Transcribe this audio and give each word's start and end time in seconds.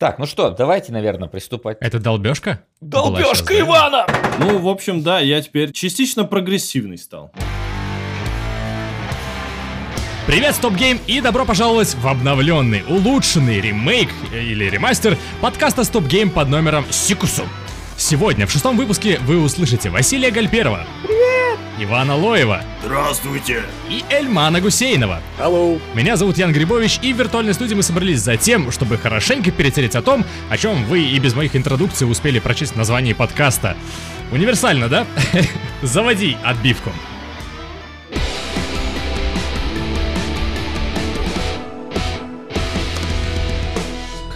Так, 0.00 0.18
ну 0.18 0.24
что, 0.24 0.48
давайте, 0.48 0.92
наверное, 0.92 1.28
приступать. 1.28 1.76
Это 1.82 1.98
долбежка? 1.98 2.62
Долбежка 2.80 3.60
Ивана! 3.60 4.06
Ну, 4.38 4.56
в 4.56 4.66
общем, 4.66 5.02
да, 5.02 5.20
я 5.20 5.42
теперь 5.42 5.72
частично 5.72 6.24
прогрессивный 6.24 6.96
стал. 6.96 7.30
Привет, 10.26 10.54
StopGame, 10.54 10.98
и 11.06 11.20
добро 11.20 11.44
пожаловать 11.44 11.94
в 11.94 12.08
обновленный, 12.08 12.82
улучшенный 12.88 13.60
ремейк 13.60 14.08
или 14.32 14.70
ремастер 14.70 15.18
подкаста 15.42 15.84
StopGame 15.84 16.30
под 16.30 16.48
номером 16.48 16.86
Сикусу. 16.88 17.42
Сегодня 17.98 18.46
в 18.46 18.50
шестом 18.50 18.78
выпуске 18.78 19.18
вы 19.26 19.38
услышите 19.38 19.90
Василия 19.90 20.30
Гальперова. 20.30 20.86
Привет! 21.06 21.19
Ивана 21.80 22.14
Лоева. 22.14 22.62
Здравствуйте. 22.84 23.62
И 23.88 24.04
Эльмана 24.10 24.60
Гусейнова. 24.60 25.20
Hello. 25.38 25.80
Меня 25.94 26.18
зовут 26.18 26.36
Ян 26.36 26.52
Грибович, 26.52 26.98
и 27.00 27.14
в 27.14 27.16
виртуальной 27.16 27.54
студии 27.54 27.74
мы 27.74 27.82
собрались 27.82 28.20
за 28.20 28.36
тем, 28.36 28.70
чтобы 28.70 28.98
хорошенько 28.98 29.50
перетереть 29.50 29.96
о 29.96 30.02
том, 30.02 30.26
о 30.50 30.58
чем 30.58 30.84
вы 30.84 31.04
и 31.04 31.18
без 31.18 31.34
моих 31.34 31.56
интродукций 31.56 32.10
успели 32.10 32.38
прочесть 32.38 32.74
в 32.74 32.76
названии 32.76 33.14
подкаста. 33.14 33.78
Универсально, 34.30 34.88
да? 34.88 35.06
Заводи 35.82 36.36
отбивку. 36.44 36.92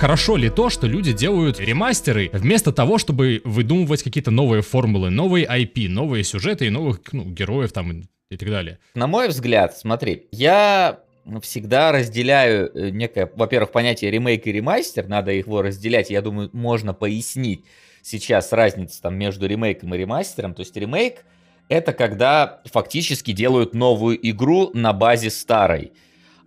Хорошо 0.05 0.37
ли 0.37 0.51
то, 0.51 0.69
что 0.69 0.87
люди 0.87 1.15
делают 1.15 1.59
ремастеры 1.59 2.29
вместо 2.35 2.75
того, 2.75 2.99
чтобы 2.99 3.41
выдумывать 3.43 4.03
какие-то 4.03 4.31
новые 4.31 4.61
формулы, 4.61 5.09
новые 5.09 5.47
IP, 5.47 5.89
новые 5.89 6.25
сюжеты 6.25 6.67
и 6.67 6.71
новых 6.71 7.01
ну, 7.13 7.25
героев 7.25 7.73
там 7.73 8.07
и 8.31 8.37
так 8.37 8.51
далее? 8.51 8.79
На 8.95 9.07
мой 9.07 9.29
взгляд, 9.29 9.75
смотри, 9.75 10.27
я 10.31 11.01
всегда 11.41 11.91
разделяю 11.91 12.71
э, 12.75 12.91
некое, 12.91 13.31
во-первых, 13.35 13.73
понятие 13.73 14.11
ремейк 14.11 14.47
и 14.47 14.53
ремастер, 14.53 15.09
надо 15.09 15.33
его 15.33 15.63
разделять, 15.63 16.11
я 16.11 16.21
думаю, 16.21 16.51
можно 16.53 16.93
пояснить 16.93 17.65
сейчас 18.03 18.53
разницу 18.53 19.01
там 19.01 19.17
между 19.17 19.47
ремейком 19.47 19.95
и 19.95 19.97
ремастером, 19.97 20.53
то 20.53 20.61
есть 20.61 20.77
ремейк 20.77 21.25
это 21.71 21.95
когда 21.95 22.61
фактически 22.67 23.33
делают 23.33 23.73
новую 23.73 24.19
игру 24.29 24.71
на 24.75 24.93
базе 24.93 25.31
старой. 25.31 25.93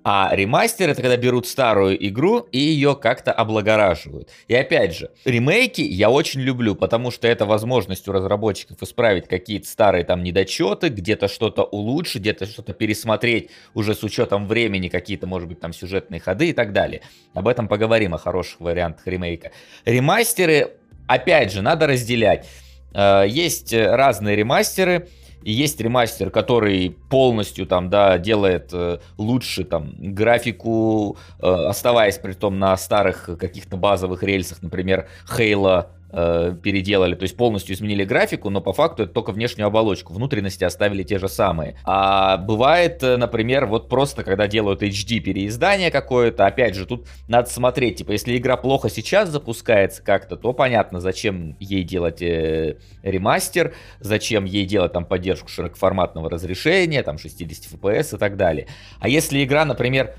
А 0.10 0.30
ремастер 0.32 0.90
это 0.90 1.02
когда 1.02 1.18
берут 1.18 1.48
старую 1.48 2.08
игру 2.08 2.48
и 2.54 2.60
ее 2.60 2.96
как-то 2.96 3.34
облагораживают. 3.34 4.30
И 4.48 4.56
опять 4.56 4.96
же, 4.96 5.12
ремейки 5.26 5.82
я 5.82 6.10
очень 6.10 6.40
люблю, 6.40 6.76
потому 6.76 7.12
что 7.12 7.28
это 7.28 7.46
возможность 7.46 8.08
у 8.08 8.14
разработчиков 8.14 8.82
исправить 8.82 9.28
какие-то 9.28 9.68
старые 9.68 10.06
там 10.06 10.24
недочеты, 10.24 10.88
где-то 10.88 11.28
что-то 11.28 11.64
улучшить, 11.64 12.22
где-то 12.22 12.46
что-то 12.46 12.72
пересмотреть 12.72 13.50
уже 13.74 13.94
с 13.94 14.02
учетом 14.02 14.48
времени, 14.48 14.88
какие-то, 14.88 15.28
может 15.28 15.50
быть, 15.50 15.60
там 15.60 15.74
сюжетные 15.74 16.22
ходы 16.22 16.52
и 16.52 16.54
так 16.54 16.72
далее. 16.72 17.02
Об 17.34 17.50
этом 17.50 17.68
поговорим, 17.68 18.14
о 18.14 18.18
хороших 18.18 18.62
вариантах 18.62 19.06
ремейка. 19.08 19.52
Ремастеры, 19.84 20.78
опять 21.08 21.52
же, 21.52 21.62
надо 21.62 21.86
разделять. 21.86 22.48
Э, 22.94 23.26
есть 23.28 23.74
разные 23.74 24.38
ремастеры, 24.38 25.10
и 25.44 25.52
есть 25.52 25.80
ремастер, 25.80 26.30
который 26.30 26.98
полностью 27.10 27.66
там, 27.66 27.90
да, 27.90 28.18
делает 28.18 28.70
э, 28.74 29.00
лучше 29.18 29.64
там 29.64 29.94
графику, 29.98 31.18
э, 31.40 31.48
оставаясь 31.48 32.18
при 32.18 32.34
том 32.34 32.60
на 32.60 32.76
старых 32.78 33.30
каких-то 33.40 33.78
базовых 33.78 34.24
рельсах, 34.24 34.62
например, 34.62 35.08
Halo 35.30 35.88
э, 36.10 36.56
переделали, 36.62 37.16
то 37.16 37.24
есть 37.24 37.36
полностью 37.36 37.76
изменили 37.76 38.04
графику, 38.04 38.50
но 38.50 38.62
по 38.62 38.74
факту 38.74 39.04
это 39.04 39.14
только 39.14 39.32
внешнюю 39.32 39.68
оболочку, 39.68 40.14
внутренности 40.14 40.64
оставили 40.64 41.04
те 41.04 41.20
же 41.20 41.28
самые. 41.28 41.78
А 41.84 42.38
бывает, 42.38 43.04
э, 43.04 43.18
например, 43.18 43.66
вот 43.66 43.90
просто 43.90 44.24
когда 44.24 44.48
делают 44.48 44.82
HD 44.82 45.20
переиздание 45.20 45.92
какое-то, 45.92 46.46
опять 46.46 46.76
же, 46.76 46.86
тут 46.86 47.08
надо 47.28 47.50
смотреть, 47.50 47.98
типа, 47.98 48.12
если 48.12 48.38
игра 48.38 48.58
плохо 48.58 48.90
сейчас 48.90 49.30
запускается 49.30 50.04
как-то, 50.04 50.36
то 50.36 50.54
понятно, 50.54 51.00
зачем 51.00 51.56
ей 51.60 51.84
делать 51.84 52.22
э, 52.22 52.78
ремастер, 53.04 53.74
зачем 54.00 54.46
ей 54.46 54.66
делать 54.66 54.94
там 54.94 55.06
поддержку 55.06 55.50
широкоформатного 55.50 56.30
разрешения, 56.30 57.04
там 57.04 57.18
60 57.18 57.82
FPS 57.82 58.16
и 58.16 58.20
так 58.20 58.38
далее. 58.38 58.68
А 59.00 59.10
если 59.10 59.44
игра, 59.44 59.66
например, 59.66 60.16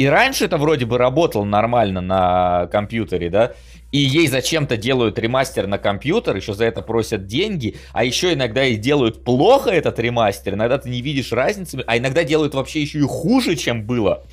и 0.00 0.06
раньше 0.06 0.46
это 0.46 0.56
вроде 0.56 0.86
бы 0.86 0.96
работало 0.96 1.44
нормально 1.44 2.00
на 2.00 2.68
компьютере, 2.68 3.28
да, 3.28 3.52
и 3.92 3.98
ей 3.98 4.26
зачем-то 4.28 4.76
делают 4.76 5.18
ремастер 5.18 5.66
на 5.66 5.78
компьютер, 5.78 6.36
еще 6.36 6.54
за 6.54 6.64
это 6.64 6.82
просят 6.82 7.26
деньги, 7.26 7.76
а 7.92 8.04
еще 8.04 8.32
иногда 8.34 8.64
и 8.64 8.76
делают 8.76 9.24
плохо 9.24 9.70
этот 9.70 9.98
ремастер, 9.98 10.54
иногда 10.54 10.78
ты 10.78 10.88
не 10.88 11.00
видишь 11.00 11.32
разницы, 11.32 11.82
а 11.86 11.98
иногда 11.98 12.24
делают 12.24 12.54
вообще 12.54 12.82
еще 12.82 12.98
и 12.98 13.02
хуже, 13.02 13.56
чем 13.56 13.84
было, 13.84 14.24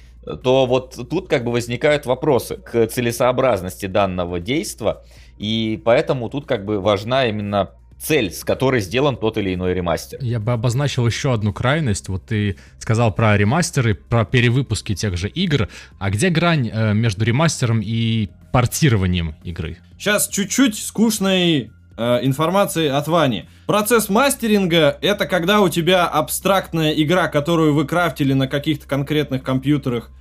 то 0.44 0.66
вот 0.66 1.10
тут 1.10 1.28
как 1.28 1.44
бы 1.44 1.52
возникают 1.52 2.06
вопросы 2.06 2.58
к 2.58 2.88
целесообразности 2.88 3.86
данного 3.86 4.40
действия, 4.40 4.98
и 5.38 5.82
поэтому 5.84 6.30
тут 6.30 6.46
как 6.46 6.66
бы 6.66 6.80
важна 6.80 7.28
именно 7.28 7.72
цель, 8.00 8.32
с 8.32 8.44
которой 8.44 8.82
сделан 8.82 9.18
тот 9.18 9.38
или 9.38 9.54
иной 9.54 9.74
ремастер. 9.74 10.20
Я 10.22 10.40
бы 10.40 10.52
обозначил 10.52 11.08
еще 11.08 11.34
одну 11.34 11.52
крайность. 11.52 12.10
Вот 12.10 12.26
ты 12.26 12.58
сказал 12.78 13.12
про 13.12 13.36
ремастеры, 13.38 13.96
про 13.96 14.24
перевыпуски 14.24 14.94
тех 14.94 15.18
же 15.18 15.28
игр. 15.30 15.68
А 15.98 16.10
где 16.10 16.30
грань 16.30 16.70
э, 16.72 16.94
между 16.94 17.26
ремастером 17.26 17.82
и 17.84 18.30
портированием 18.52 19.36
игры? 19.44 19.78
Сейчас 19.98 20.28
чуть-чуть 20.28 20.78
скучной 20.78 21.72
э, 21.98 22.20
информации 22.24 22.88
от 22.88 23.08
Вани. 23.08 23.46
Процесс 23.66 24.10
мастеринга— 24.10 24.98
это 25.02 25.26
когда 25.26 25.62
у 25.62 25.70
тебя 25.70 26.06
абстрактная 26.06 26.92
игра, 26.92 27.28
которую 27.28 27.74
вы 27.74 27.86
крафтили 27.86 28.34
на 28.34 28.48
каких-то 28.48 28.88
конкретных 28.88 29.44
компьютерах 29.44 30.12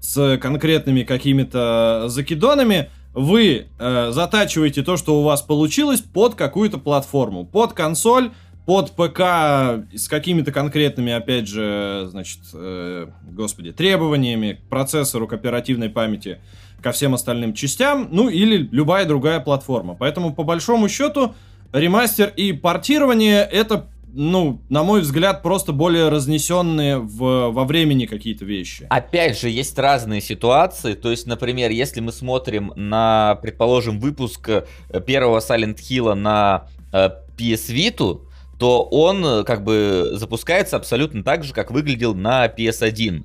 с 0.00 0.38
конкретными 0.38 1.02
какими-то 1.02 2.04
закидонами, 2.08 2.90
вы 3.14 3.66
э, 3.78 4.10
затачиваете 4.12 4.82
то, 4.82 4.96
что 4.96 5.20
у 5.20 5.22
вас 5.22 5.40
получилось, 5.42 6.00
под 6.00 6.34
какую-то 6.34 6.78
платформу, 6.78 7.44
под 7.44 7.72
консоль, 7.72 8.32
под 8.66 8.92
ПК 8.92 9.20
с 9.94 10.08
какими-то 10.08 10.50
конкретными, 10.50 11.12
опять 11.12 11.48
же, 11.48 12.06
значит, 12.10 12.40
э, 12.54 13.08
господи, 13.30 13.72
требованиями 13.72 14.54
к 14.54 14.68
процессору, 14.68 15.26
к 15.28 15.32
оперативной 15.34 15.90
памяти, 15.90 16.38
ко 16.82 16.92
всем 16.92 17.14
остальным 17.14 17.54
частям, 17.54 18.08
ну 18.10 18.28
или 18.28 18.68
любая 18.70 19.04
другая 19.04 19.40
платформа. 19.40 19.94
Поэтому, 19.94 20.34
по 20.34 20.44
большому 20.44 20.88
счету, 20.88 21.34
ремастер 21.72 22.32
и 22.36 22.52
портирование 22.52 23.42
это 23.42 23.88
ну, 24.16 24.60
на 24.68 24.84
мой 24.84 25.00
взгляд, 25.00 25.42
просто 25.42 25.72
более 25.72 26.08
разнесенные 26.08 26.98
в, 26.98 27.50
во 27.50 27.64
времени 27.64 28.06
какие-то 28.06 28.44
вещи. 28.44 28.86
Опять 28.88 29.40
же, 29.40 29.50
есть 29.50 29.76
разные 29.76 30.20
ситуации. 30.20 30.94
То 30.94 31.10
есть, 31.10 31.26
например, 31.26 31.72
если 31.72 32.00
мы 32.00 32.12
смотрим 32.12 32.72
на, 32.76 33.36
предположим, 33.42 33.98
выпуск 33.98 34.48
э, 34.48 34.64
первого 35.04 35.40
Silent 35.40 35.78
Hill 35.78 36.14
на 36.14 36.68
э, 36.92 37.10
PS 37.36 37.74
Vita, 37.74 38.20
то 38.64 38.80
он 38.80 39.22
э, 39.26 39.44
как 39.44 39.62
бы 39.62 40.12
запускается 40.14 40.76
абсолютно 40.76 41.22
так 41.22 41.44
же, 41.44 41.52
как 41.52 41.70
выглядел 41.70 42.14
на 42.14 42.46
PS1. 42.46 43.22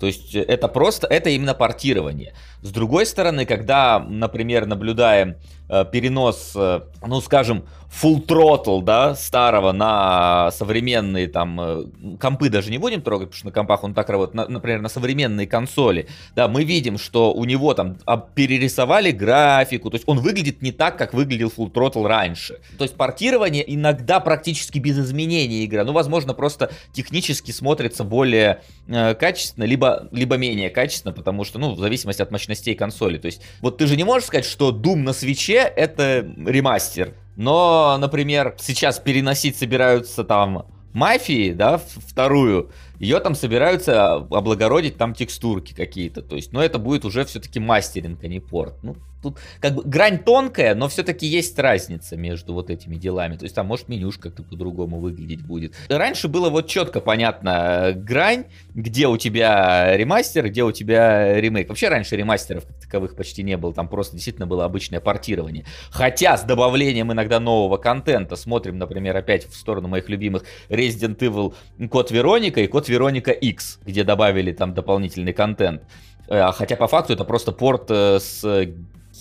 То 0.00 0.06
есть 0.06 0.34
это 0.34 0.68
просто, 0.68 1.06
это 1.06 1.28
именно 1.28 1.52
портирование. 1.52 2.32
С 2.62 2.70
другой 2.72 3.06
стороны, 3.06 3.46
когда, 3.46 3.98
например, 3.98 4.66
наблюдаем 4.66 5.36
э, 5.68 5.84
перенос, 5.90 6.52
э, 6.54 6.80
ну, 7.06 7.20
скажем, 7.20 7.64
full 7.90 8.24
throttle, 8.24 8.82
да, 8.82 9.14
старого 9.14 9.72
на 9.72 10.50
современные 10.52 11.26
там 11.26 11.60
э, 11.60 11.84
компы 12.20 12.48
даже 12.48 12.70
не 12.70 12.78
будем 12.78 13.02
трогать, 13.02 13.28
потому 13.28 13.38
что 13.38 13.46
на 13.46 13.52
компах 13.52 13.82
он 13.82 13.94
так 13.94 14.08
работает, 14.08 14.34
на, 14.34 14.46
например, 14.46 14.80
на 14.80 14.88
современные 14.88 15.46
консоли, 15.46 16.06
да, 16.36 16.48
мы 16.48 16.64
видим, 16.64 16.98
что 16.98 17.32
у 17.32 17.44
него 17.44 17.74
там 17.74 17.96
перерисовали 18.34 19.10
графику, 19.10 19.90
то 19.90 19.96
есть 19.96 20.06
он 20.06 20.18
выглядит 20.18 20.62
не 20.62 20.70
так, 20.70 20.96
как 20.96 21.14
выглядел 21.14 21.52
full 21.56 21.72
throttle 21.72 22.06
раньше. 22.06 22.60
То 22.78 22.84
есть 22.84 22.96
портирование 22.96 23.64
иногда 23.74 24.20
практически 24.20 24.78
без 24.78 24.98
изменений 24.98 25.64
игры, 25.64 25.82
ну, 25.84 25.92
возможно, 25.92 26.32
просто 26.32 26.70
технически 26.92 27.50
смотрится 27.50 28.04
более 28.04 28.62
э, 28.86 29.14
качественно, 29.14 29.64
либо, 29.64 30.08
либо 30.12 30.36
менее 30.36 30.70
качественно, 30.70 31.12
потому 31.12 31.44
что, 31.44 31.58
ну, 31.58 31.74
в 31.74 31.80
зависимости 31.80 32.22
от 32.22 32.30
мощностей 32.50 32.74
консоли. 32.74 33.18
То 33.18 33.26
есть, 33.26 33.42
вот 33.60 33.78
ты 33.78 33.86
же 33.86 33.96
не 33.96 34.04
можешь 34.04 34.26
сказать, 34.26 34.44
что 34.44 34.70
Doom 34.70 34.96
на 34.96 35.12
свече 35.12 35.58
это 35.58 36.28
ремастер. 36.46 37.14
Но, 37.36 37.96
например, 37.98 38.56
сейчас 38.58 38.98
переносить 38.98 39.56
собираются 39.56 40.24
там 40.24 40.66
мафии, 40.92 41.52
да, 41.52 41.78
вторую, 41.78 42.70
ее 42.98 43.20
там 43.20 43.34
собираются 43.34 44.14
облагородить 44.14 44.96
там 44.96 45.14
текстурки 45.14 45.72
какие-то. 45.72 46.22
То 46.22 46.36
есть, 46.36 46.52
но 46.52 46.62
это 46.62 46.78
будет 46.78 47.04
уже 47.04 47.24
все-таки 47.24 47.60
мастеринг, 47.60 48.22
а 48.22 48.26
не 48.26 48.40
порт. 48.40 48.74
Ну, 48.82 48.96
тут 49.22 49.38
как 49.60 49.74
бы 49.74 49.82
грань 49.84 50.18
тонкая, 50.18 50.74
но 50.74 50.88
все-таки 50.88 51.26
есть 51.26 51.58
разница 51.58 52.16
между 52.16 52.54
вот 52.54 52.70
этими 52.70 52.96
делами. 52.96 53.36
То 53.36 53.44
есть 53.44 53.54
там 53.54 53.66
может 53.66 53.88
менюшка 53.88 54.30
как-то 54.30 54.42
по-другому 54.42 54.98
выглядеть 54.98 55.42
будет. 55.42 55.74
Раньше 55.88 56.28
было 56.28 56.50
вот 56.50 56.68
четко 56.68 57.00
понятно 57.00 57.90
э, 57.90 57.92
грань, 57.92 58.44
где 58.74 59.06
у 59.06 59.16
тебя 59.16 59.96
ремастер, 59.96 60.48
где 60.48 60.64
у 60.64 60.72
тебя 60.72 61.40
ремейк. 61.40 61.68
Вообще 61.68 61.88
раньше 61.88 62.16
ремастеров 62.16 62.66
как 62.66 62.80
таковых 62.80 63.16
почти 63.16 63.42
не 63.42 63.56
было, 63.56 63.72
там 63.72 63.88
просто 63.88 64.14
действительно 64.14 64.46
было 64.46 64.64
обычное 64.64 65.00
портирование. 65.00 65.64
Хотя 65.90 66.36
с 66.36 66.42
добавлением 66.42 67.12
иногда 67.12 67.40
нового 67.40 67.76
контента, 67.76 68.36
смотрим, 68.36 68.78
например, 68.78 69.16
опять 69.16 69.46
в 69.46 69.54
сторону 69.54 69.88
моих 69.88 70.08
любимых 70.08 70.44
Resident 70.68 71.18
Evil 71.18 71.54
Код 71.88 72.10
Вероника 72.10 72.60
и 72.60 72.66
Код 72.66 72.88
Вероника 72.88 73.30
X, 73.30 73.78
где 73.84 74.04
добавили 74.04 74.52
там 74.52 74.74
дополнительный 74.74 75.32
контент. 75.32 75.82
Э, 76.30 76.52
хотя 76.52 76.76
по 76.76 76.86
факту 76.86 77.12
это 77.12 77.24
просто 77.24 77.52
порт 77.52 77.90
с 77.90 78.42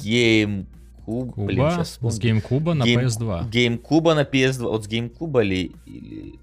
GameCube. 0.04 0.66
Куба, 1.06 1.46
Блин, 1.46 1.72
сейчас 1.72 1.98
с 2.02 2.20
GameCube 2.20 2.74
на 2.74 2.84
Гейм- 2.84 3.06
PS2. 3.06 3.50
GameCube 3.50 4.14
на 4.14 4.22
PS2. 4.24 4.62
Вот 4.70 4.86
с 4.86 4.88
GameCube 4.88 5.44
или... 5.44 5.72
или... 5.86 6.36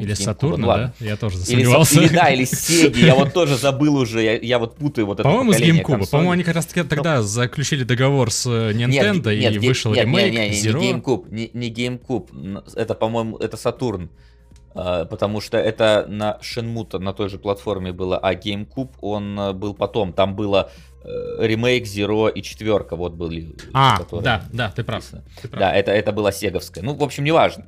Или 0.00 0.14
с 0.14 0.20
GameCube. 0.20 0.24
Сатурна, 0.24 0.56
Ну, 0.58 0.66
да? 0.66 0.92
Я 1.00 1.16
тоже 1.16 1.38
засомневался. 1.38 2.00
или 2.02 2.08
да, 2.14 2.28
или 2.30 2.44
Сеги, 2.44 3.04
я 3.04 3.16
вот 3.16 3.32
тоже 3.32 3.56
забыл 3.56 3.96
уже, 3.96 4.22
я, 4.22 4.38
я 4.38 4.58
вот 4.60 4.76
путаю 4.76 5.06
вот 5.06 5.18
это 5.18 5.28
По-моему, 5.28 5.52
с 5.54 5.60
GameCube. 5.60 6.08
По-моему, 6.08 6.30
они 6.30 6.44
как 6.44 6.54
раз 6.54 6.66
таки 6.66 6.84
тогда 6.84 7.20
заключили 7.22 7.82
договор 7.82 8.30
с 8.30 8.46
э, 8.46 8.72
Nintendo, 8.74 9.34
нет, 9.34 9.54
и 9.54 9.58
ге- 9.58 9.68
вышел 9.68 9.92
нет, 9.92 10.04
ремейк 10.04 10.32
не, 10.32 10.38
не, 10.38 10.48
не, 10.50 10.54
Zero. 10.68 10.78
не 10.78 10.92
GameCube, 10.92 11.24
не, 11.34 11.50
не 11.52 11.70
GameCube, 11.72 12.62
это, 12.76 12.94
по-моему, 12.94 13.38
это 13.38 13.56
Сатурн, 13.56 14.04
А, 14.04 14.08
потому 14.74 15.40
что 15.40 15.58
это 15.58 16.06
на 16.08 16.38
Shenmue 16.40 16.98
на 16.98 17.12
той 17.12 17.28
же 17.28 17.38
платформе 17.38 17.92
было, 17.92 18.18
а 18.18 18.34
GameCube, 18.34 18.94
он 19.00 19.38
э, 19.38 19.52
был 19.52 19.74
потом, 19.74 20.12
там 20.12 20.34
было 20.34 20.70
э, 21.04 21.46
ремейк 21.46 21.84
Zero 21.84 22.30
и 22.30 22.42
четверка, 22.42 22.96
вот 22.96 23.12
были. 23.14 23.56
А, 23.72 23.98
которые 23.98 24.24
да, 24.24 24.42
да, 24.52 24.72
ты 24.74 24.84
прав. 24.84 25.04
Ты 25.40 25.48
прав. 25.48 25.60
Да, 25.60 25.72
это, 25.74 25.90
это 25.92 26.12
была 26.12 26.32
сеговская. 26.32 26.82
Ну, 26.82 26.94
в 26.94 27.02
общем, 27.02 27.24
неважно. 27.24 27.66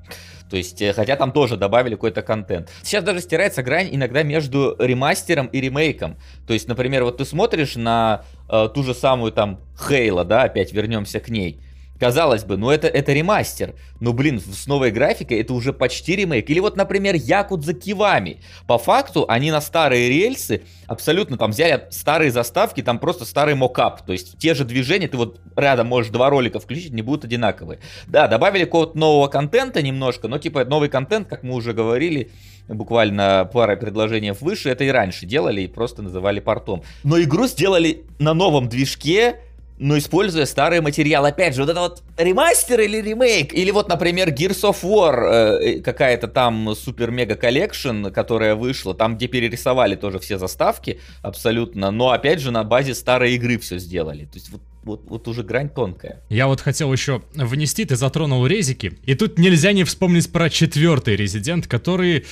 То 0.51 0.57
есть, 0.57 0.81
э, 0.83 0.93
хотя 0.93 1.17
там 1.17 1.33
тоже 1.33 1.57
добавили 1.57 1.95
какой-то 1.95 2.23
контент. 2.23 2.71
Сейчас 2.83 3.05
даже 3.05 3.21
стирается 3.21 3.63
грань 3.63 3.89
иногда 3.93 4.23
между 4.23 4.77
ремастером 4.79 5.47
и 5.47 5.61
ремейком. 5.61 6.17
То 6.47 6.53
есть, 6.53 6.69
например, 6.69 7.05
вот 7.05 7.19
ты 7.19 7.25
смотришь 7.25 7.77
на 7.77 8.25
э, 8.49 8.69
ту 8.75 8.83
же 8.83 8.95
самую 8.95 9.33
там 9.33 9.61
Хейла, 9.89 10.25
да, 10.25 10.45
опять 10.45 10.73
вернемся 10.73 11.21
к 11.21 11.29
ней. 11.29 11.61
Казалось 11.99 12.45
бы, 12.45 12.57
ну 12.57 12.71
это, 12.71 12.89
это 12.89 13.13
ремастер. 13.13 13.75
Но, 14.01 14.13
блин, 14.13 14.41
с 14.41 14.67
новой 14.67 14.91
графикой 14.91 15.41
это 15.41 15.55
уже 15.55 15.73
почти 15.73 16.17
ремейк. 16.17 16.51
Или 16.51 16.61
вот, 16.61 16.77
например, 16.77 17.15
Якудза 17.15 17.73
Кивами. 17.73 18.41
По 18.67 18.79
факту 18.79 19.25
они 19.29 19.51
на 19.51 19.61
старые 19.61 20.09
рельсы 20.09 20.63
абсолютно 20.87 21.37
там 21.37 21.53
взяли 21.53 21.87
старые 21.91 22.31
заставки, 22.31 22.83
там 22.83 22.99
просто 22.99 23.25
старый 23.25 23.55
мокап. 23.55 24.05
То 24.05 24.13
есть 24.13 24.39
те 24.39 24.55
же 24.55 24.65
движения, 24.65 25.09
ты 25.09 25.17
вот 25.17 25.41
рядом 25.57 25.87
можешь 25.87 26.11
два 26.11 26.31
ролика 26.31 26.59
включить, 26.59 26.93
не 26.93 27.03
будут 27.03 27.25
одинаковые. 27.25 27.79
Да, 28.07 28.27
добавили 28.27 28.65
какого-то 28.65 28.99
нового 28.99 29.29
контента 29.29 29.81
немножко, 29.81 30.29
но 30.29 30.39
типа 30.39 30.65
новый 30.65 30.89
контент, 30.89 31.29
как 31.29 31.43
мы 31.43 31.55
уже 31.55 31.73
говорили, 31.73 32.31
буквально 32.69 33.49
пара 33.53 33.77
предложений 33.77 34.33
выше, 34.41 34.71
это 34.71 34.85
и 34.85 34.89
раньше 34.89 35.27
делали 35.27 35.63
и 35.63 35.67
просто 35.69 36.03
называли 36.03 36.41
портом. 36.41 36.83
Но 37.03 37.21
игру 37.21 37.47
сделали 37.47 38.05
на 38.19 38.35
новом 38.35 38.69
движке, 38.69 39.41
но 39.79 39.99
используя 39.99 40.47
старый 40.47 40.81
материал. 40.81 41.25
Опять 41.25 41.55
же, 41.55 41.63
вот 41.63 41.71
это 41.71 41.81
вот 41.81 42.03
ремастер 42.17 42.81
или 42.81 43.01
ремейк? 43.01 43.53
Или 43.53 43.71
вот, 43.71 43.89
например, 43.89 44.31
Gears 44.31 44.63
of 44.63 44.83
War, 44.83 45.61
э, 45.61 45.81
какая-то 45.81 46.29
там 46.29 46.75
супер-мега 46.75 47.35
collection, 47.35 48.07
которая 48.07 48.55
вышла, 48.55 48.95
там, 48.95 49.17
где 49.17 49.27
перерисовали 49.27 49.97
тоже 49.97 50.19
все 50.19 50.39
заставки 50.39 51.01
абсолютно, 51.23 51.91
но 51.91 52.11
опять 52.11 52.41
же 52.41 52.51
на 52.51 52.65
базе 52.65 52.95
старой 52.95 53.35
игры 53.35 53.59
все 53.59 53.79
сделали. 53.79 54.25
То 54.27 54.35
есть 54.35 54.51
вот, 54.51 54.61
вот, 54.85 55.03
вот 55.07 55.29
уже 55.29 55.43
грань 55.43 55.69
тонкая. 55.69 56.23
Я 56.29 56.47
вот 56.47 56.61
хотел 56.61 56.93
еще 56.93 57.23
внести, 57.35 57.85
ты 57.85 57.97
затронул 57.97 58.47
резики, 58.47 58.99
и 59.05 59.15
тут 59.15 59.39
нельзя 59.39 59.73
не 59.73 59.85
вспомнить 59.85 60.31
про 60.31 60.51
четвертый 60.51 61.17
резидент, 61.17 61.67
который 61.67 62.25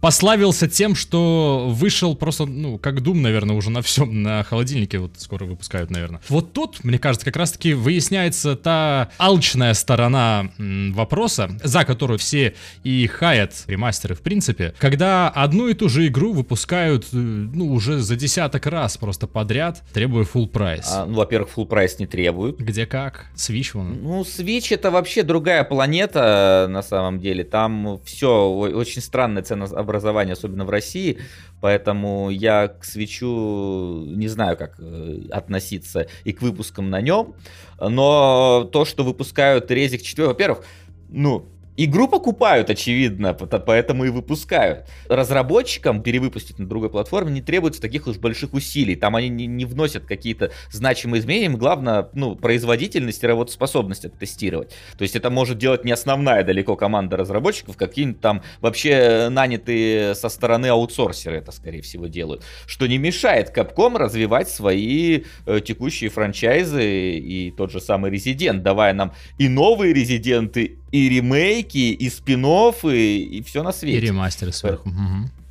прославился 0.00 0.68
тем, 0.68 0.94
что 0.94 1.66
вышел 1.68 2.14
просто, 2.16 2.46
ну, 2.46 2.78
как 2.78 3.00
Doom, 3.00 3.16
наверное, 3.20 3.56
уже 3.56 3.70
на 3.70 3.82
всем, 3.82 4.22
на 4.22 4.42
холодильнике 4.44 4.98
вот 4.98 5.12
скоро 5.18 5.44
выпускают, 5.44 5.90
наверное. 5.90 6.20
Вот 6.28 6.52
тут, 6.52 6.84
мне 6.84 6.98
кажется, 6.98 7.24
как 7.24 7.36
раз-таки 7.36 7.74
выясняется 7.74 8.56
та 8.56 9.10
алчная 9.18 9.74
сторона 9.74 10.50
м, 10.58 10.92
вопроса, 10.92 11.50
за 11.62 11.84
которую 11.84 12.18
все 12.18 12.54
и 12.84 13.06
хаят 13.06 13.64
ремастеры, 13.66 14.14
в 14.14 14.22
принципе, 14.22 14.74
когда 14.78 15.28
одну 15.28 15.68
и 15.68 15.74
ту 15.74 15.88
же 15.88 16.06
игру 16.06 16.32
выпускают, 16.32 17.04
э, 17.12 17.16
ну, 17.16 17.72
уже 17.72 17.98
за 17.98 18.16
десяток 18.16 18.66
раз 18.66 18.96
просто 18.96 19.26
подряд, 19.26 19.82
требуя 19.92 20.24
full 20.24 20.48
прайс. 20.48 20.86
А, 20.92 21.06
ну, 21.06 21.14
во-первых, 21.14 21.50
full 21.56 21.66
прайс 21.66 21.98
не 21.98 22.06
требуют. 22.06 22.58
Где 22.58 22.86
как? 22.86 23.26
Switch 23.36 23.70
вон. 23.74 23.98
Ну, 24.02 24.22
Switch 24.22 24.72
это 24.74 24.90
вообще 24.90 25.22
другая 25.22 25.64
планета 25.64 26.66
на 26.70 26.82
самом 26.82 27.20
деле. 27.20 27.44
Там 27.44 28.00
все 28.04 28.46
очень 28.48 29.02
странное 29.02 29.42
ценообразование, 29.90 30.32
особенно 30.32 30.64
в 30.64 30.70
России. 30.70 31.18
Поэтому 31.60 32.30
я 32.30 32.68
к 32.68 32.84
свечу 32.84 34.04
не 34.06 34.28
знаю, 34.28 34.56
как 34.56 34.76
э, 34.78 35.22
относиться 35.30 36.06
и 36.24 36.32
к 36.32 36.42
выпускам 36.42 36.90
на 36.90 37.00
нем. 37.00 37.34
Но 37.80 38.68
то, 38.72 38.84
что 38.84 39.04
выпускают 39.04 39.70
Резик 39.70 40.02
4, 40.02 40.28
во-первых, 40.28 40.64
ну, 41.08 41.46
Игру 41.76 42.08
покупают, 42.08 42.68
очевидно, 42.68 43.32
поэтому 43.32 44.04
и 44.04 44.10
выпускают. 44.10 44.86
Разработчикам 45.08 46.02
перевыпустить 46.02 46.58
на 46.58 46.66
другой 46.66 46.90
платформе 46.90 47.32
не 47.32 47.42
требуется 47.42 47.80
таких 47.80 48.06
уж 48.06 48.18
больших 48.18 48.52
усилий. 48.52 48.96
Там 48.96 49.16
они 49.16 49.28
не, 49.28 49.46
не 49.46 49.64
вносят 49.64 50.04
какие-то 50.04 50.50
значимые 50.70 51.20
изменения. 51.20 51.46
Им 51.46 51.56
главное, 51.56 52.08
ну, 52.12 52.36
производительность 52.36 53.22
и 53.22 53.26
работоспособность 53.26 54.04
оттестировать. 54.04 54.74
То 54.98 55.02
есть 55.02 55.16
это 55.16 55.30
может 55.30 55.58
делать 55.58 55.84
не 55.84 55.92
основная 55.92 56.44
далеко 56.44 56.76
команда 56.76 57.16
разработчиков, 57.16 57.76
какие-нибудь 57.76 58.20
там 58.20 58.42
вообще 58.60 59.28
нанятые 59.30 60.14
со 60.14 60.28
стороны 60.28 60.66
аутсорсеры 60.66 61.36
это, 61.36 61.52
скорее 61.52 61.82
всего, 61.82 62.08
делают. 62.08 62.44
Что 62.66 62.86
не 62.86 62.98
мешает 62.98 63.56
Capcom 63.56 63.96
развивать 63.96 64.48
свои 64.48 65.22
э, 65.46 65.60
текущие 65.60 66.10
франчайзы 66.10 67.14
и 67.18 67.50
тот 67.52 67.70
же 67.70 67.80
самый 67.80 68.10
Резидент, 68.10 68.62
давая 68.62 68.92
нам 68.92 69.14
и 69.38 69.48
новые 69.48 69.94
Резиденты, 69.94 70.79
и 70.92 71.08
ремейки, 71.08 71.92
и 71.92 72.08
спин 72.10 72.44
и, 72.44 73.22
и 73.38 73.42
все 73.42 73.62
на 73.62 73.70
И 73.70 73.72
свете. 73.72 74.00
ремастеры 74.00 74.52
сверху. 74.52 74.90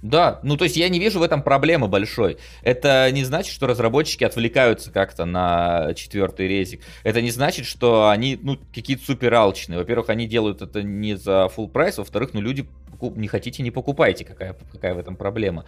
Да, 0.02 0.40
ну 0.44 0.56
то 0.56 0.64
есть 0.64 0.78
я 0.78 0.88
не 0.88 0.98
вижу 0.98 1.20
в 1.20 1.24
этом 1.24 1.42
проблемы 1.44 1.88
большой. 1.90 2.38
Это 2.62 3.10
не 3.12 3.26
значит, 3.26 3.54
что 3.54 3.68
разработчики 3.68 4.24
отвлекаются 4.24 4.92
как-то 4.92 5.26
на 5.26 5.94
четвертый 5.94 6.48
резик. 6.48 6.82
Это 7.04 7.22
не 7.22 7.32
значит, 7.32 7.66
что 7.66 8.10
они, 8.10 8.40
ну, 8.42 8.58
какие-то 8.74 9.04
супер 9.04 9.34
алчные. 9.34 9.78
Во-первых, 9.78 10.10
они 10.10 10.26
делают 10.26 10.62
это 10.62 10.84
не 10.84 11.18
за 11.18 11.50
full 11.56 11.68
прайс, 11.68 11.98
во-вторых, 11.98 12.30
ну, 12.34 12.40
люди 12.40 12.66
покуп- 13.00 13.18
не 13.18 13.28
хотите, 13.28 13.64
не 13.64 13.72
покупайте, 13.72 14.26
какая, 14.26 14.56
какая 14.72 14.94
в 14.94 14.98
этом 14.98 15.16
проблема. 15.16 15.66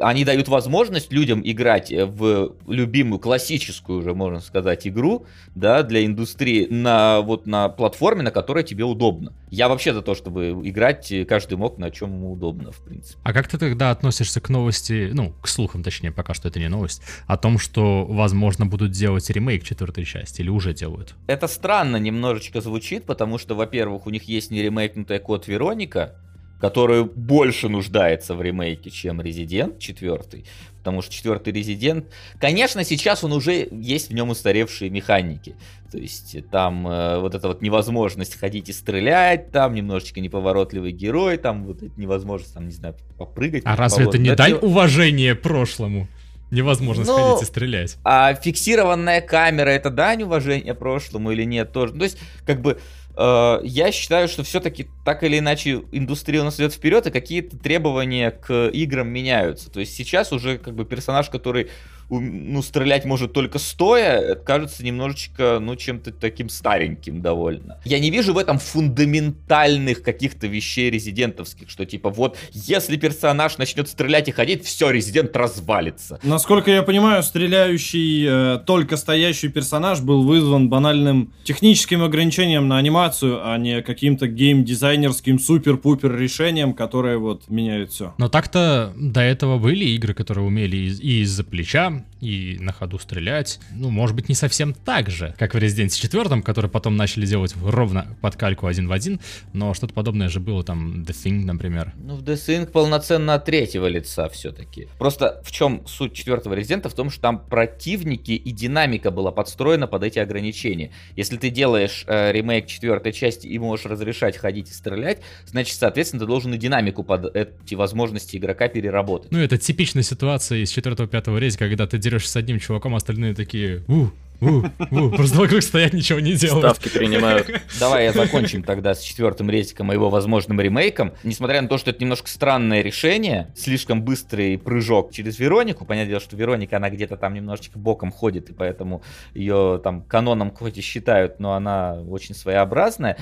Они 0.00 0.24
дают 0.24 0.48
возможность 0.48 1.12
людям 1.12 1.42
играть 1.44 1.92
в 1.92 2.54
любимую 2.66 3.18
классическую 3.18 3.98
уже, 3.98 4.14
можно 4.14 4.40
сказать, 4.40 4.86
игру, 4.86 5.26
да, 5.54 5.82
для 5.82 6.04
индустрии 6.04 6.66
на 6.70 7.20
вот 7.20 7.46
на 7.46 7.68
платформе, 7.68 8.22
на 8.22 8.30
которой 8.30 8.64
тебе 8.64 8.84
удобно. 8.84 9.32
Я 9.50 9.68
вообще 9.68 9.92
за 9.92 10.02
то, 10.02 10.14
чтобы 10.14 10.50
играть 10.64 11.10
э, 11.12 11.24
каждый 11.24 11.58
мог 11.58 11.78
на 11.78 11.90
чем 11.90 12.10
ему 12.14 12.32
удобно, 12.32 12.72
в 12.72 12.82
принципе. 12.84 13.18
А 13.22 13.32
как 13.32 13.48
ты 13.48 13.58
тогда 13.58 13.90
относишься 13.90 14.40
к 14.40 14.48
новости, 14.48 15.10
ну, 15.12 15.34
к 15.42 15.48
слухам, 15.48 15.82
точнее, 15.82 16.12
пока 16.12 16.34
что 16.34 16.48
это 16.48 16.58
не 16.58 16.68
новость, 16.68 17.02
о 17.26 17.36
том, 17.36 17.58
что, 17.58 18.04
возможно, 18.06 18.66
будут 18.66 18.92
делать 18.92 19.28
ремейк 19.30 19.64
четвертой 19.64 20.04
части, 20.04 20.40
или 20.40 20.48
уже 20.48 20.72
делают? 20.72 21.14
Это 21.26 21.48
странно 21.48 21.96
немножечко 21.96 22.60
звучит, 22.60 23.04
потому 23.04 23.38
что, 23.38 23.54
во-первых, 23.54 24.06
у 24.06 24.10
них 24.10 24.24
есть 24.24 24.50
неремейкнутая 24.50 25.18
код 25.18 25.48
Вероника, 25.48 26.16
который 26.62 27.04
больше 27.04 27.68
нуждается 27.68 28.36
в 28.36 28.40
ремейке, 28.40 28.88
чем 28.88 29.20
Резидент 29.20 29.80
4. 29.80 30.44
Потому 30.78 31.02
что 31.02 31.12
четвертый 31.12 31.52
Резидент, 31.52 32.06
конечно, 32.38 32.84
сейчас 32.84 33.24
он 33.24 33.32
уже 33.32 33.66
есть 33.72 34.10
в 34.10 34.14
нем 34.14 34.30
устаревшие 34.30 34.88
механики. 34.88 35.56
То 35.90 35.98
есть 35.98 36.36
там 36.52 36.86
э, 36.86 37.18
вот 37.18 37.34
эта 37.34 37.48
вот 37.48 37.62
невозможность 37.62 38.38
ходить 38.38 38.68
и 38.68 38.72
стрелять, 38.72 39.50
там 39.50 39.74
немножечко 39.74 40.20
неповоротливый 40.20 40.92
герой, 40.92 41.36
там 41.36 41.64
вот 41.64 41.82
эта 41.82 42.00
невозможность, 42.00 42.54
там, 42.54 42.66
не 42.66 42.72
знаю, 42.72 42.94
попрыгать. 43.18 43.64
А 43.66 43.74
разве 43.74 44.04
это 44.04 44.18
не 44.18 44.30
Но 44.30 44.36
дань 44.36 44.52
уважения 44.52 45.34
прошлому? 45.34 46.06
Невозможно 46.52 47.04
Ну, 47.06 47.16
сходить 47.16 47.42
и 47.42 47.50
стрелять. 47.50 47.96
А 48.04 48.34
фиксированная 48.34 49.22
камера 49.22 49.70
это 49.70 49.88
дань 49.88 50.22
уважения 50.22 50.74
прошлому 50.74 51.32
или 51.32 51.44
нет 51.44 51.72
тоже? 51.72 51.94
То 51.94 52.04
есть, 52.04 52.18
как 52.44 52.60
бы, 52.60 52.78
я 53.16 53.92
считаю, 53.92 54.28
что 54.28 54.42
все-таки 54.42 54.88
так 55.04 55.22
или 55.22 55.38
иначе 55.38 55.82
индустрия 55.92 56.40
у 56.40 56.44
нас 56.44 56.56
идет 56.58 56.72
вперед, 56.72 57.06
и 57.06 57.10
какие-то 57.10 57.58
требования 57.58 58.30
к 58.30 58.68
играм 58.68 59.08
меняются. 59.08 59.70
То 59.70 59.80
есть 59.80 59.94
сейчас 59.94 60.32
уже 60.32 60.58
как 60.58 60.74
бы 60.74 60.84
персонаж, 60.84 61.28
который 61.28 61.70
ну, 62.08 62.62
стрелять 62.62 63.04
может 63.04 63.32
только 63.32 63.58
стоя, 63.58 64.18
это 64.18 64.42
кажется 64.42 64.84
немножечко, 64.84 65.58
ну, 65.60 65.76
чем-то 65.76 66.12
таким 66.12 66.48
стареньким 66.48 67.20
довольно. 67.20 67.78
Я 67.84 67.98
не 67.98 68.10
вижу 68.10 68.32
в 68.34 68.38
этом 68.38 68.58
фундаментальных 68.58 70.02
каких-то 70.02 70.46
вещей 70.46 70.90
резидентовских, 70.90 71.68
что 71.70 71.84
типа 71.84 72.10
вот, 72.10 72.36
если 72.52 72.96
персонаж 72.96 73.58
начнет 73.58 73.88
стрелять 73.88 74.28
и 74.28 74.32
ходить, 74.32 74.64
все, 74.64 74.90
резидент 74.90 75.36
развалится. 75.36 76.18
Насколько 76.22 76.70
я 76.70 76.82
понимаю, 76.82 77.22
стреляющий, 77.22 78.26
э, 78.28 78.58
только 78.66 78.96
стоящий 78.96 79.48
персонаж 79.48 80.00
был 80.00 80.22
вызван 80.24 80.68
банальным 80.68 81.32
техническим 81.44 82.02
ограничением 82.02 82.68
на 82.68 82.78
анимацию 82.78 83.42
а 83.42 83.58
не 83.58 83.82
каким-то 83.82 84.26
геймдизайнерским 84.28 85.38
супер-пупер 85.38 86.16
решением, 86.16 86.74
которое 86.74 87.18
вот 87.18 87.48
меняет 87.48 87.90
все. 87.90 88.14
Но 88.18 88.28
так-то 88.28 88.92
до 88.96 89.20
этого 89.20 89.58
были 89.58 89.84
игры, 89.84 90.14
которые 90.14 90.46
умели 90.46 90.76
и 90.76 91.22
из-за 91.22 91.44
плеча, 91.44 91.91
и 92.20 92.56
на 92.60 92.72
ходу 92.72 92.98
стрелять. 92.98 93.58
Ну, 93.74 93.90
может 93.90 94.14
быть, 94.16 94.28
не 94.28 94.34
совсем 94.34 94.74
так 94.74 95.10
же, 95.10 95.34
как 95.38 95.54
в 95.54 95.58
Resident 95.58 95.90
4, 95.90 96.42
который 96.42 96.70
потом 96.70 96.96
начали 96.96 97.26
делать 97.26 97.54
ровно 97.62 98.06
под 98.20 98.36
кальку 98.36 98.66
один 98.66 98.88
в 98.88 98.92
один, 98.92 99.20
но 99.52 99.74
что-то 99.74 99.94
подобное 99.94 100.28
же 100.28 100.40
было 100.40 100.62
там 100.62 101.02
The 101.02 101.12
Thing, 101.12 101.44
например. 101.44 101.92
Ну, 101.96 102.16
в 102.16 102.22
The 102.22 102.34
Thing 102.34 102.66
полноценно 102.66 103.34
от 103.34 103.44
третьего 103.44 103.86
лица 103.86 104.28
все-таки. 104.28 104.88
Просто 104.98 105.42
в 105.44 105.50
чем 105.50 105.86
суть 105.86 106.14
четвертого 106.14 106.54
Резидента? 106.54 106.88
В 106.88 106.94
том, 106.94 107.10
что 107.10 107.20
там 107.20 107.44
противники 107.44 108.32
и 108.32 108.50
динамика 108.50 109.10
была 109.10 109.32
подстроена 109.32 109.86
под 109.86 110.04
эти 110.04 110.18
ограничения. 110.18 110.92
Если 111.16 111.36
ты 111.36 111.50
делаешь 111.50 112.04
э, 112.06 112.32
ремейк 112.32 112.66
четвертой 112.66 113.12
части 113.12 113.46
и 113.46 113.58
можешь 113.58 113.86
разрешать 113.86 114.36
ходить 114.36 114.70
и 114.70 114.72
стрелять, 114.72 115.20
значит, 115.46 115.76
соответственно, 115.76 116.20
ты 116.20 116.26
должен 116.26 116.54
и 116.54 116.58
динамику 116.58 117.02
под 117.02 117.34
эти 117.34 117.74
возможности 117.74 118.36
игрока 118.36 118.68
переработать. 118.68 119.30
Ну, 119.32 119.38
это 119.38 119.58
типичная 119.58 120.02
ситуация 120.02 120.58
из 120.58 120.70
четвертого 120.70 121.08
пятого 121.08 121.38
рейса, 121.38 121.58
когда 121.58 121.81
ты 121.86 121.98
дерешься 121.98 122.30
с 122.30 122.36
одним 122.36 122.58
чуваком, 122.58 122.94
а 122.94 122.98
остальные 122.98 123.34
такие, 123.34 123.82
у, 123.88 124.08
просто 124.42 125.38
вокруг 125.38 125.62
стоять, 125.62 125.92
ничего 125.92 126.20
не 126.20 126.34
делают. 126.34 126.76
Ставки 126.76 126.88
принимают. 126.96 127.48
Давай 127.80 128.04
я 128.04 128.12
закончим 128.12 128.62
тогда 128.62 128.94
с 128.94 129.00
четвертым 129.00 129.48
рейтиком 129.50 129.90
и 129.92 129.94
его 129.94 130.10
возможным 130.10 130.60
ремейком. 130.60 131.12
Несмотря 131.22 131.62
на 131.62 131.68
то, 131.68 131.78
что 131.78 131.90
это 131.90 132.00
немножко 132.00 132.28
странное 132.28 132.82
решение, 132.82 133.52
слишком 133.56 134.02
быстрый 134.02 134.58
прыжок 134.58 135.12
через 135.12 135.38
Веронику, 135.38 135.84
понятное 135.84 136.10
дело, 136.10 136.20
что 136.20 136.36
Вероника, 136.36 136.76
она 136.76 136.90
где-то 136.90 137.16
там 137.16 137.34
немножечко 137.34 137.78
боком 137.78 138.10
ходит, 138.10 138.50
и 138.50 138.52
поэтому 138.52 139.02
ее 139.34 139.80
там 139.82 140.02
каноном 140.02 140.50
хоть 140.50 140.78
и 140.78 140.80
считают, 140.80 141.38
но 141.38 141.54
она 141.54 142.00
очень 142.08 142.34
своеобразная. 142.34 143.18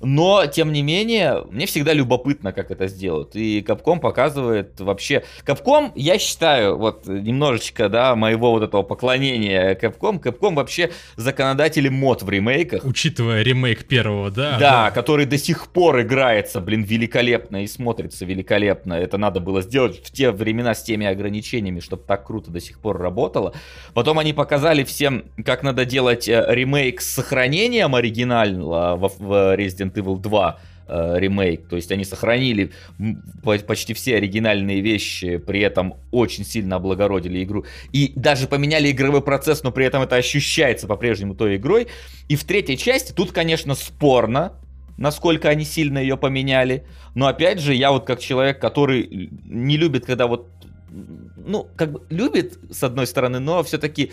Но, 0.00 0.46
тем 0.46 0.72
не 0.72 0.82
менее, 0.82 1.44
мне 1.50 1.66
всегда 1.66 1.92
любопытно, 1.92 2.52
как 2.52 2.70
это 2.70 2.86
сделают. 2.86 3.34
И 3.34 3.60
Capcom 3.60 4.00
показывает 4.00 4.80
вообще... 4.80 5.24
Capcom, 5.44 5.92
я 5.94 6.18
считаю, 6.18 6.78
вот 6.78 7.06
немножечко, 7.06 7.88
да, 7.88 8.14
моего 8.14 8.52
вот 8.52 8.62
этого 8.62 8.82
поклонения 8.82 9.74
Capcom, 9.74 10.20
Capcom 10.20 10.59
вообще 10.60 10.90
законодатели 11.16 11.88
мод 11.88 12.22
в 12.22 12.30
ремейках. 12.30 12.84
Учитывая 12.84 13.42
ремейк 13.42 13.84
первого, 13.84 14.30
да? 14.30 14.58
Да, 14.58 14.70
да, 14.84 14.90
который 14.90 15.26
до 15.26 15.38
сих 15.38 15.68
пор 15.68 16.02
играется, 16.02 16.60
блин, 16.60 16.82
великолепно 16.82 17.64
и 17.64 17.66
смотрится 17.66 18.24
великолепно. 18.24 18.94
Это 18.94 19.18
надо 19.18 19.40
было 19.40 19.62
сделать 19.62 20.04
в 20.04 20.10
те 20.10 20.30
времена 20.30 20.74
с 20.74 20.82
теми 20.82 21.06
ограничениями, 21.06 21.80
чтобы 21.80 22.04
так 22.06 22.26
круто 22.26 22.50
до 22.50 22.60
сих 22.60 22.78
пор 22.78 22.98
работало. 22.98 23.54
Потом 23.94 24.18
они 24.18 24.32
показали 24.32 24.84
всем, 24.84 25.24
как 25.44 25.62
надо 25.62 25.84
делать 25.84 26.28
э, 26.28 26.44
ремейк 26.48 27.00
с 27.00 27.10
сохранением 27.10 27.94
оригинального 27.94 28.96
в 28.96 29.56
Resident 29.56 29.94
Evil 29.94 30.18
2 30.18 30.60
Э, 30.92 31.20
ремейк. 31.20 31.68
То 31.68 31.76
есть 31.76 31.92
они 31.92 32.04
сохранили 32.04 32.72
почти 33.44 33.94
все 33.94 34.16
оригинальные 34.16 34.80
вещи, 34.80 35.36
при 35.36 35.60
этом 35.60 35.94
очень 36.10 36.44
сильно 36.44 36.76
облагородили 36.76 37.44
игру. 37.44 37.64
И 37.92 38.12
даже 38.16 38.48
поменяли 38.48 38.90
игровой 38.90 39.22
процесс, 39.22 39.62
но 39.62 39.70
при 39.70 39.86
этом 39.86 40.02
это 40.02 40.16
ощущается 40.16 40.88
по-прежнему 40.88 41.36
той 41.36 41.58
игрой. 41.58 41.86
И 42.28 42.34
в 42.34 42.42
третьей 42.42 42.76
части 42.76 43.12
тут, 43.12 43.30
конечно, 43.30 43.76
спорно, 43.76 44.54
насколько 44.96 45.48
они 45.48 45.64
сильно 45.64 45.98
ее 45.98 46.16
поменяли. 46.16 46.84
Но 47.14 47.28
опять 47.28 47.60
же, 47.60 47.72
я 47.72 47.92
вот 47.92 48.04
как 48.04 48.18
человек, 48.18 48.58
который 48.58 49.30
не 49.44 49.76
любит, 49.76 50.06
когда 50.06 50.26
вот 50.26 50.48
ну, 51.36 51.68
как 51.76 51.92
бы 51.92 52.02
любит, 52.10 52.58
с 52.68 52.82
одной 52.82 53.06
стороны, 53.06 53.38
но 53.38 53.62
все-таки 53.62 54.10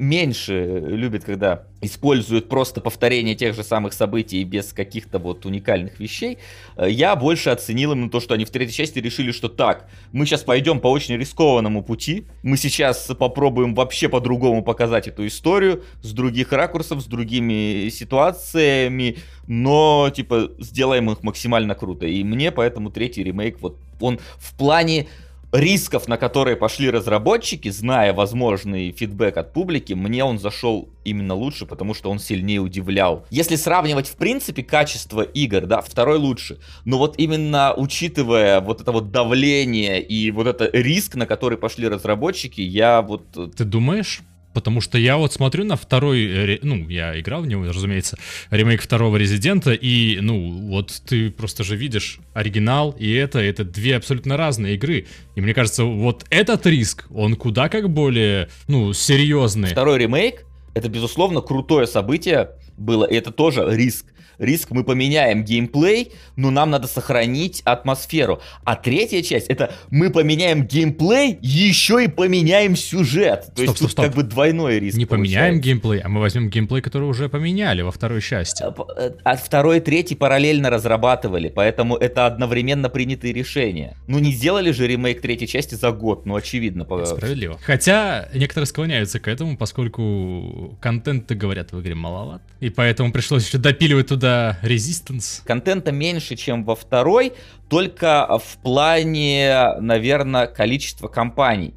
меньше 0.00 0.82
любит, 0.88 1.24
когда 1.24 1.66
используют 1.82 2.48
просто 2.48 2.80
повторение 2.80 3.34
тех 3.34 3.54
же 3.54 3.62
самых 3.62 3.92
событий 3.92 4.42
без 4.44 4.72
каких-то 4.72 5.18
вот 5.18 5.44
уникальных 5.44 6.00
вещей. 6.00 6.38
Э, 6.76 6.90
я 6.90 7.14
больше 7.16 7.50
оценил 7.50 7.92
именно 7.92 8.10
то, 8.10 8.18
что 8.18 8.34
они 8.34 8.46
в 8.46 8.50
третьей 8.50 8.74
части 8.74 8.98
решили, 8.98 9.30
что 9.30 9.48
так, 9.48 9.88
мы 10.12 10.24
сейчас 10.24 10.42
пойдем 10.42 10.80
по 10.80 10.88
очень 10.88 11.16
рискованному 11.16 11.82
пути, 11.82 12.24
мы 12.42 12.56
сейчас 12.56 13.10
попробуем 13.18 13.74
вообще 13.74 14.08
по-другому 14.08 14.64
показать 14.64 15.06
эту 15.06 15.26
историю, 15.26 15.84
с 16.02 16.12
других 16.12 16.52
ракурсов, 16.52 17.02
с 17.02 17.04
другими 17.04 17.88
ситуациями, 17.90 19.18
но, 19.46 20.10
типа, 20.14 20.50
сделаем 20.58 21.10
их 21.10 21.22
максимально 21.22 21.74
круто. 21.74 22.06
И 22.06 22.24
мне 22.24 22.52
поэтому 22.52 22.90
третий 22.90 23.22
ремейк, 23.22 23.60
вот 23.60 23.76
он 24.00 24.18
в 24.38 24.56
плане 24.56 25.08
рисков, 25.52 26.08
на 26.08 26.16
которые 26.16 26.56
пошли 26.56 26.90
разработчики, 26.90 27.68
зная 27.68 28.12
возможный 28.12 28.92
фидбэк 28.92 29.36
от 29.36 29.52
публики, 29.52 29.92
мне 29.92 30.24
он 30.24 30.38
зашел 30.38 30.88
именно 31.04 31.34
лучше, 31.34 31.66
потому 31.66 31.94
что 31.94 32.10
он 32.10 32.18
сильнее 32.18 32.60
удивлял. 32.60 33.26
Если 33.30 33.56
сравнивать, 33.56 34.08
в 34.08 34.16
принципе, 34.16 34.62
качество 34.62 35.22
игр, 35.22 35.66
да, 35.66 35.80
второй 35.80 36.18
лучше. 36.18 36.58
Но 36.84 36.98
вот 36.98 37.18
именно 37.18 37.74
учитывая 37.74 38.60
вот 38.60 38.80
это 38.80 38.92
вот 38.92 39.10
давление 39.10 40.02
и 40.02 40.30
вот 40.30 40.46
это 40.46 40.70
риск, 40.72 41.14
на 41.16 41.26
который 41.26 41.58
пошли 41.58 41.88
разработчики, 41.88 42.60
я 42.60 43.02
вот... 43.02 43.24
Э, 43.36 43.48
Ты 43.56 43.64
думаешь? 43.64 44.22
Потому 44.52 44.80
что 44.80 44.98
я 44.98 45.16
вот 45.16 45.32
смотрю 45.32 45.64
на 45.64 45.76
второй, 45.76 46.58
ну, 46.62 46.88
я 46.88 47.18
играл 47.18 47.42
в 47.42 47.46
него, 47.46 47.64
разумеется, 47.66 48.18
ремейк 48.50 48.82
второго 48.82 49.16
Резидента, 49.16 49.72
и, 49.72 50.18
ну, 50.20 50.68
вот 50.68 51.02
ты 51.06 51.30
просто 51.30 51.62
же 51.62 51.76
видишь 51.76 52.18
оригинал 52.34 52.94
и 52.98 53.12
это, 53.12 53.38
это 53.38 53.64
две 53.64 53.96
абсолютно 53.96 54.36
разные 54.36 54.74
игры. 54.74 55.06
И 55.36 55.40
мне 55.40 55.54
кажется, 55.54 55.84
вот 55.84 56.24
этот 56.30 56.66
риск, 56.66 57.06
он 57.10 57.36
куда 57.36 57.68
как 57.68 57.90
более, 57.90 58.48
ну, 58.66 58.92
серьезный. 58.92 59.68
Второй 59.70 59.98
ремейк, 59.98 60.44
это, 60.74 60.88
безусловно, 60.88 61.40
крутое 61.40 61.86
событие 61.86 62.50
было, 62.76 63.04
и 63.04 63.14
это 63.14 63.30
тоже 63.30 63.66
риск 63.68 64.06
риск 64.40 64.70
мы 64.70 64.82
поменяем 64.82 65.44
геймплей, 65.44 66.12
но 66.36 66.50
нам 66.50 66.70
надо 66.70 66.88
сохранить 66.88 67.62
атмосферу. 67.64 68.40
А 68.64 68.74
третья 68.74 69.22
часть 69.22 69.46
это 69.48 69.72
мы 69.90 70.10
поменяем 70.10 70.66
геймплей, 70.66 71.38
еще 71.42 72.04
и 72.04 72.08
поменяем 72.08 72.74
сюжет. 72.74 73.40
То 73.40 73.52
стоп, 73.52 73.58
есть 73.58 73.76
стоп, 73.76 73.78
тут 73.78 73.90
стоп. 73.92 74.04
как 74.06 74.14
бы 74.14 74.22
двойной 74.22 74.80
риск. 74.80 74.96
Не 74.96 75.06
получается. 75.06 75.38
поменяем 75.38 75.60
геймплей, 75.60 76.00
а 76.00 76.08
мы 76.08 76.20
возьмем 76.20 76.48
геймплей, 76.48 76.82
который 76.82 77.04
уже 77.08 77.28
поменяли 77.28 77.82
во 77.82 77.92
второй 77.92 78.22
части. 78.22 78.62
А, 78.62 78.74
э, 78.96 79.12
а 79.22 79.36
второй 79.36 79.78
и 79.78 79.80
третий 79.80 80.14
параллельно 80.14 80.70
разрабатывали, 80.70 81.48
поэтому 81.48 81.96
это 81.96 82.26
одновременно 82.26 82.88
принятые 82.88 83.32
решения. 83.32 83.96
Ну 84.08 84.18
не 84.18 84.32
сделали 84.32 84.72
же 84.72 84.86
ремейк 84.86 85.20
третьей 85.20 85.46
части 85.46 85.74
за 85.74 85.92
год, 85.92 86.26
ну 86.26 86.36
очевидно. 86.36 86.86
Справедливо. 87.04 87.58
Хотя 87.62 88.28
некоторые 88.34 88.66
склоняются 88.66 89.20
к 89.20 89.28
этому, 89.28 89.56
поскольку 89.56 90.76
контента, 90.80 91.34
говорят, 91.34 91.72
в 91.72 91.80
игре 91.80 91.94
маловат. 91.94 92.42
И 92.60 92.70
поэтому 92.70 93.12
пришлось 93.12 93.46
еще 93.46 93.58
допиливать 93.58 94.08
туда 94.08 94.29
да, 94.30 94.58
Resistance. 94.62 95.42
Контента 95.44 95.90
меньше, 95.90 96.36
чем 96.36 96.64
во 96.64 96.76
второй, 96.76 97.32
только 97.68 98.38
в 98.38 98.58
плане, 98.58 99.74
наверное, 99.80 100.46
количества 100.46 101.08
компаний. 101.08 101.74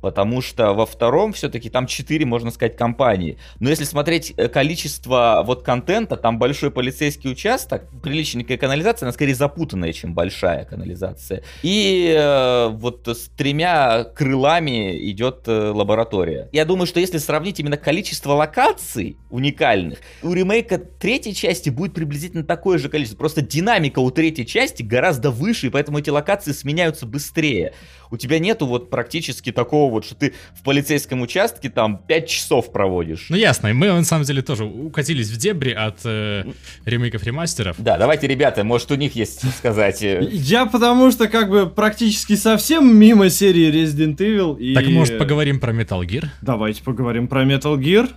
Потому 0.00 0.40
что 0.40 0.72
во 0.74 0.86
втором 0.86 1.32
все-таки 1.32 1.70
там 1.70 1.86
4, 1.86 2.24
можно 2.24 2.50
сказать, 2.50 2.76
компании. 2.76 3.38
Но 3.58 3.68
если 3.68 3.84
смотреть 3.84 4.32
э, 4.36 4.48
количество 4.48 5.42
вот 5.44 5.62
контента, 5.62 6.16
там 6.16 6.38
большой 6.38 6.70
полицейский 6.70 7.30
участок, 7.30 7.88
приличненькая 8.02 8.56
канализация, 8.56 9.06
она 9.06 9.12
скорее 9.12 9.34
запутанная, 9.34 9.92
чем 9.92 10.14
большая 10.14 10.64
канализация. 10.64 11.42
И 11.62 12.14
э, 12.16 12.68
вот 12.68 13.08
с 13.08 13.28
тремя 13.36 14.04
крылами 14.04 15.10
идет 15.10 15.44
э, 15.46 15.70
лаборатория. 15.70 16.48
Я 16.52 16.64
думаю, 16.64 16.86
что 16.86 17.00
если 17.00 17.18
сравнить 17.18 17.58
именно 17.60 17.76
количество 17.76 18.32
локаций 18.32 19.16
уникальных, 19.30 19.98
у 20.22 20.32
ремейка 20.32 20.78
третьей 20.78 21.34
части 21.34 21.70
будет 21.70 21.94
приблизительно 21.94 22.44
такое 22.44 22.78
же 22.78 22.88
количество. 22.88 23.18
Просто 23.18 23.42
динамика 23.42 23.98
у 23.98 24.10
третьей 24.10 24.46
части 24.46 24.82
гораздо 24.82 25.30
выше, 25.30 25.66
и 25.66 25.70
поэтому 25.70 25.98
эти 25.98 26.10
локации 26.10 26.52
сменяются 26.52 27.06
быстрее 27.06 27.72
у 28.10 28.16
тебя 28.16 28.38
нету 28.38 28.66
вот 28.66 28.90
практически 28.90 29.52
такого 29.52 29.90
вот, 29.90 30.04
что 30.04 30.14
ты 30.14 30.34
в 30.54 30.62
полицейском 30.62 31.20
участке 31.22 31.70
там 31.70 31.98
5 31.98 32.28
часов 32.28 32.72
проводишь. 32.72 33.26
Ну 33.28 33.36
ясно, 33.36 33.72
мы 33.74 33.88
на 33.88 34.04
самом 34.04 34.24
деле 34.24 34.42
тоже 34.42 34.64
укатились 34.64 35.30
в 35.30 35.36
дебри 35.36 35.72
от 35.72 36.00
э, 36.04 36.44
ремейков 36.84 37.22
ремастеров. 37.24 37.76
Да, 37.78 37.98
давайте, 37.98 38.26
ребята, 38.26 38.64
может 38.64 38.90
у 38.90 38.94
них 38.94 39.14
есть 39.14 39.48
сказать. 39.56 40.02
Э. 40.02 40.26
Я 40.30 40.66
потому 40.66 41.10
что 41.10 41.28
как 41.28 41.50
бы 41.50 41.68
практически 41.68 42.36
совсем 42.36 42.96
мимо 42.96 43.30
серии 43.30 43.72
Resident 43.72 44.16
Evil. 44.16 44.58
И... 44.58 44.74
Так 44.74 44.86
может 44.88 45.18
поговорим 45.18 45.60
про 45.60 45.72
Metal 45.72 46.00
Gear? 46.00 46.26
Давайте 46.42 46.82
поговорим 46.82 47.28
про 47.28 47.44
Metal 47.44 47.76
Gear. 47.76 48.10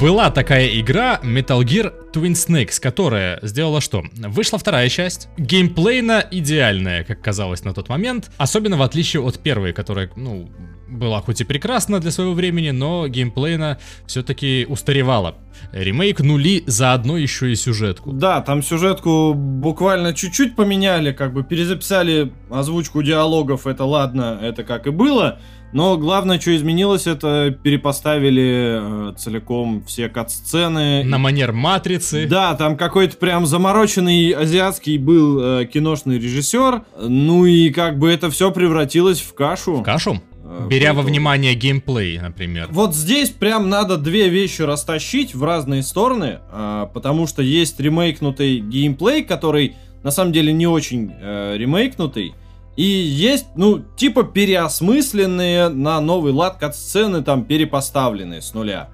Была 0.00 0.30
такая 0.30 0.66
игра 0.80 1.20
Metal 1.22 1.60
Gear 1.60 1.92
Twin 2.14 2.32
Snakes, 2.32 2.80
которая 2.80 3.38
сделала 3.42 3.82
что? 3.82 4.02
Вышла 4.14 4.58
вторая 4.58 4.88
часть, 4.88 5.28
геймплейно 5.36 6.26
идеальная, 6.30 7.04
как 7.04 7.20
казалось 7.20 7.64
на 7.64 7.74
тот 7.74 7.90
момент, 7.90 8.30
особенно 8.38 8.78
в 8.78 8.82
отличие 8.82 9.20
от 9.20 9.40
первой, 9.40 9.74
которая, 9.74 10.10
ну, 10.16 10.50
была 10.90 11.20
хоть 11.20 11.40
и 11.40 11.44
прекрасна 11.44 12.00
для 12.00 12.10
своего 12.10 12.34
времени, 12.34 12.70
но 12.70 13.06
геймплейно 13.08 13.78
все-таки 14.06 14.66
устаревала. 14.68 15.36
Ремейк 15.72 16.20
нули 16.20 16.64
заодно 16.66 17.16
еще 17.16 17.52
и 17.52 17.54
сюжетку. 17.54 18.12
Да, 18.12 18.40
там 18.40 18.62
сюжетку 18.62 19.34
буквально 19.34 20.14
чуть-чуть 20.14 20.56
поменяли, 20.56 21.12
как 21.12 21.32
бы 21.32 21.44
перезаписали 21.44 22.32
озвучку 22.50 23.02
диалогов, 23.02 23.66
это 23.66 23.84
ладно, 23.84 24.38
это 24.40 24.64
как 24.64 24.86
и 24.86 24.90
было. 24.90 25.38
Но 25.72 25.96
главное, 25.96 26.40
что 26.40 26.54
изменилось, 26.56 27.06
это 27.06 27.56
перепоставили 27.62 29.10
э, 29.10 29.14
целиком 29.16 29.84
все 29.86 30.08
кат-сцены. 30.08 31.04
На 31.04 31.18
манер 31.18 31.52
матрицы. 31.52 32.26
Да, 32.26 32.54
там 32.54 32.76
какой-то 32.76 33.16
прям 33.16 33.46
замороченный 33.46 34.30
азиатский 34.30 34.98
был 34.98 35.40
э, 35.40 35.66
киношный 35.66 36.18
режиссер. 36.18 36.82
Ну 37.00 37.44
и 37.44 37.70
как 37.70 37.98
бы 37.98 38.10
это 38.10 38.30
все 38.30 38.50
превратилось 38.50 39.20
в 39.20 39.32
кашу. 39.34 39.76
В 39.76 39.82
кашу? 39.84 40.20
Э, 40.50 40.66
Беря 40.68 40.94
во 40.94 41.02
внимание 41.02 41.54
геймплей, 41.54 42.18
например. 42.18 42.68
Вот 42.72 42.94
здесь 42.94 43.30
прям 43.30 43.68
надо 43.68 43.96
две 43.96 44.28
вещи 44.28 44.62
растащить 44.62 45.32
в 45.32 45.44
разные 45.44 45.84
стороны, 45.84 46.40
э, 46.50 46.86
потому 46.92 47.28
что 47.28 47.40
есть 47.40 47.78
ремейкнутый 47.78 48.58
геймплей, 48.58 49.22
который 49.22 49.76
на 50.02 50.10
самом 50.10 50.32
деле 50.32 50.52
не 50.52 50.66
очень 50.66 51.12
э, 51.20 51.54
ремейкнутый. 51.56 52.34
И 52.76 52.82
есть, 52.82 53.46
ну, 53.54 53.80
типа 53.96 54.24
переосмысленные 54.24 55.68
на 55.68 56.00
новый 56.00 56.32
лад 56.32 56.56
кат-сцены, 56.58 57.22
там, 57.22 57.44
перепоставленные 57.44 58.42
с 58.42 58.52
нуля. 58.52 58.88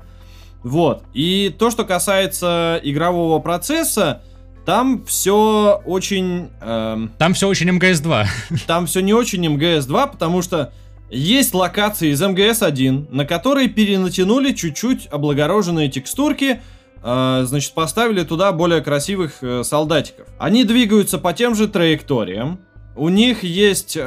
Вот. 0.62 1.04
И 1.14 1.54
то, 1.58 1.70
что 1.70 1.84
касается 1.84 2.80
игрового 2.82 3.38
процесса, 3.38 4.22
там 4.66 5.04
все 5.06 5.80
очень... 5.86 6.50
Эм, 6.60 7.12
там 7.18 7.34
все 7.34 7.48
очень 7.48 7.70
МГС-2. 7.70 8.26
Там 8.66 8.86
все 8.86 9.00
не 9.00 9.14
очень 9.14 9.46
МГС-2, 9.46 10.10
потому 10.10 10.42
что 10.42 10.72
есть 11.10 11.54
локации 11.54 12.10
из 12.10 12.20
МГС-1, 12.20 13.08
на 13.10 13.24
которые 13.24 13.68
перенатянули 13.68 14.52
чуть-чуть 14.52 15.06
облагороженные 15.10 15.88
текстурки, 15.88 16.60
э, 17.02 17.42
значит, 17.44 17.72
поставили 17.74 18.22
туда 18.24 18.52
более 18.52 18.80
красивых 18.80 19.42
э, 19.42 19.62
солдатиков. 19.62 20.26
Они 20.38 20.64
двигаются 20.64 21.18
по 21.18 21.32
тем 21.32 21.54
же 21.54 21.68
траекториям, 21.68 22.60
у 22.96 23.08
них 23.08 23.44
есть 23.44 23.96
э, 23.96 24.00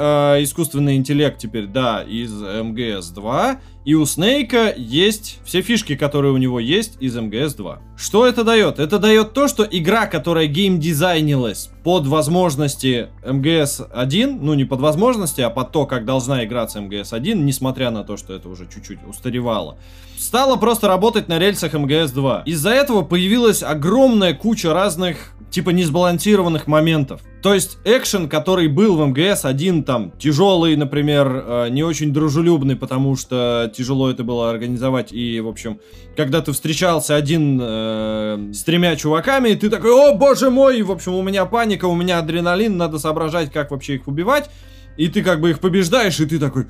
искусственный 0.43 0.96
интеллект 0.96 1.38
теперь, 1.38 1.67
да, 1.67 2.03
из 2.03 2.31
МГС-2, 2.31 3.58
и 3.86 3.93
у 3.96 4.05
Снейка 4.05 4.74
есть 4.75 5.39
все 5.46 5.62
фишки, 5.62 5.96
которые 5.96 6.34
у 6.34 6.38
него 6.38 6.60
есть 6.60 6.98
из 7.00 7.15
МГС-2. 7.15 7.79
Что 7.98 8.27
это 8.27 8.43
дает? 8.43 8.77
Это 8.77 9.00
дает 9.00 9.34
то, 9.34 9.48
что 9.48 9.63
игра, 9.63 10.05
которая 10.05 10.48
геймдизайнилась 10.48 11.69
под 11.84 12.05
возможности 12.05 13.10
МГС-1, 13.25 14.39
ну 14.41 14.53
не 14.53 14.65
под 14.65 14.81
возможности, 14.81 15.41
а 15.41 15.50
под 15.50 15.72
то, 15.72 15.86
как 15.86 16.05
должна 16.05 16.43
играться 16.43 16.79
МГС-1, 16.79 17.36
несмотря 17.36 17.89
на 17.89 18.03
то, 18.03 18.17
что 18.17 18.34
это 18.34 18.50
уже 18.50 18.67
чуть-чуть 18.67 19.00
устаревало, 19.08 19.77
стала 20.17 20.55
просто 20.58 20.88
работать 20.88 21.27
на 21.27 21.39
рельсах 21.39 21.74
МГС-2. 21.74 22.43
Из-за 22.46 22.72
этого 22.72 23.01
появилась 23.03 23.63
огромная 23.63 24.34
куча 24.34 24.74
разных 24.74 25.34
типа 25.50 25.72
несбалансированных 25.72 26.68
моментов. 26.68 27.22
То 27.41 27.53
есть 27.53 27.77
экшен, 27.86 28.27
который 28.27 28.68
был 28.68 28.98
в 28.98 29.08
МГС 29.08 29.46
один 29.46 29.84
там 29.84 30.12
тяжелый, 30.20 30.75
например, 30.75 31.44
э, 31.46 31.68
не 31.70 31.84
очень 31.84 32.13
дружелюбный, 32.13 32.75
потому 32.75 33.15
что 33.15 33.72
тяжело 33.75 34.12
это 34.12 34.24
было 34.24 34.50
организовать. 34.50 35.12
И, 35.13 35.39
в 35.39 35.48
общем, 35.48 35.79
когда 36.18 36.41
ты 36.41 36.51
встречался 36.51 37.15
один 37.15 37.60
э, 37.62 38.51
с 38.53 38.63
тремя 38.63 38.96
чуваками, 38.96 39.53
ты 39.53 39.70
такой, 39.70 39.91
о 39.91 40.15
боже 40.15 40.50
мой, 40.50 40.82
в 40.82 40.91
общем, 40.91 41.13
у 41.13 41.24
меня 41.24 41.46
паника, 41.46 41.86
у 41.86 41.96
меня 41.96 42.20
адреналин, 42.20 42.75
надо 42.77 43.00
соображать, 43.00 43.51
как 43.51 43.72
вообще 43.72 43.96
их 43.96 44.08
убивать. 44.08 44.50
И 44.98 45.08
ты 45.08 45.24
как 45.24 45.39
бы 45.39 45.51
их 45.51 45.60
побеждаешь, 45.60 46.20
и 46.20 46.25
ты 46.25 46.39
такой, 46.39 46.68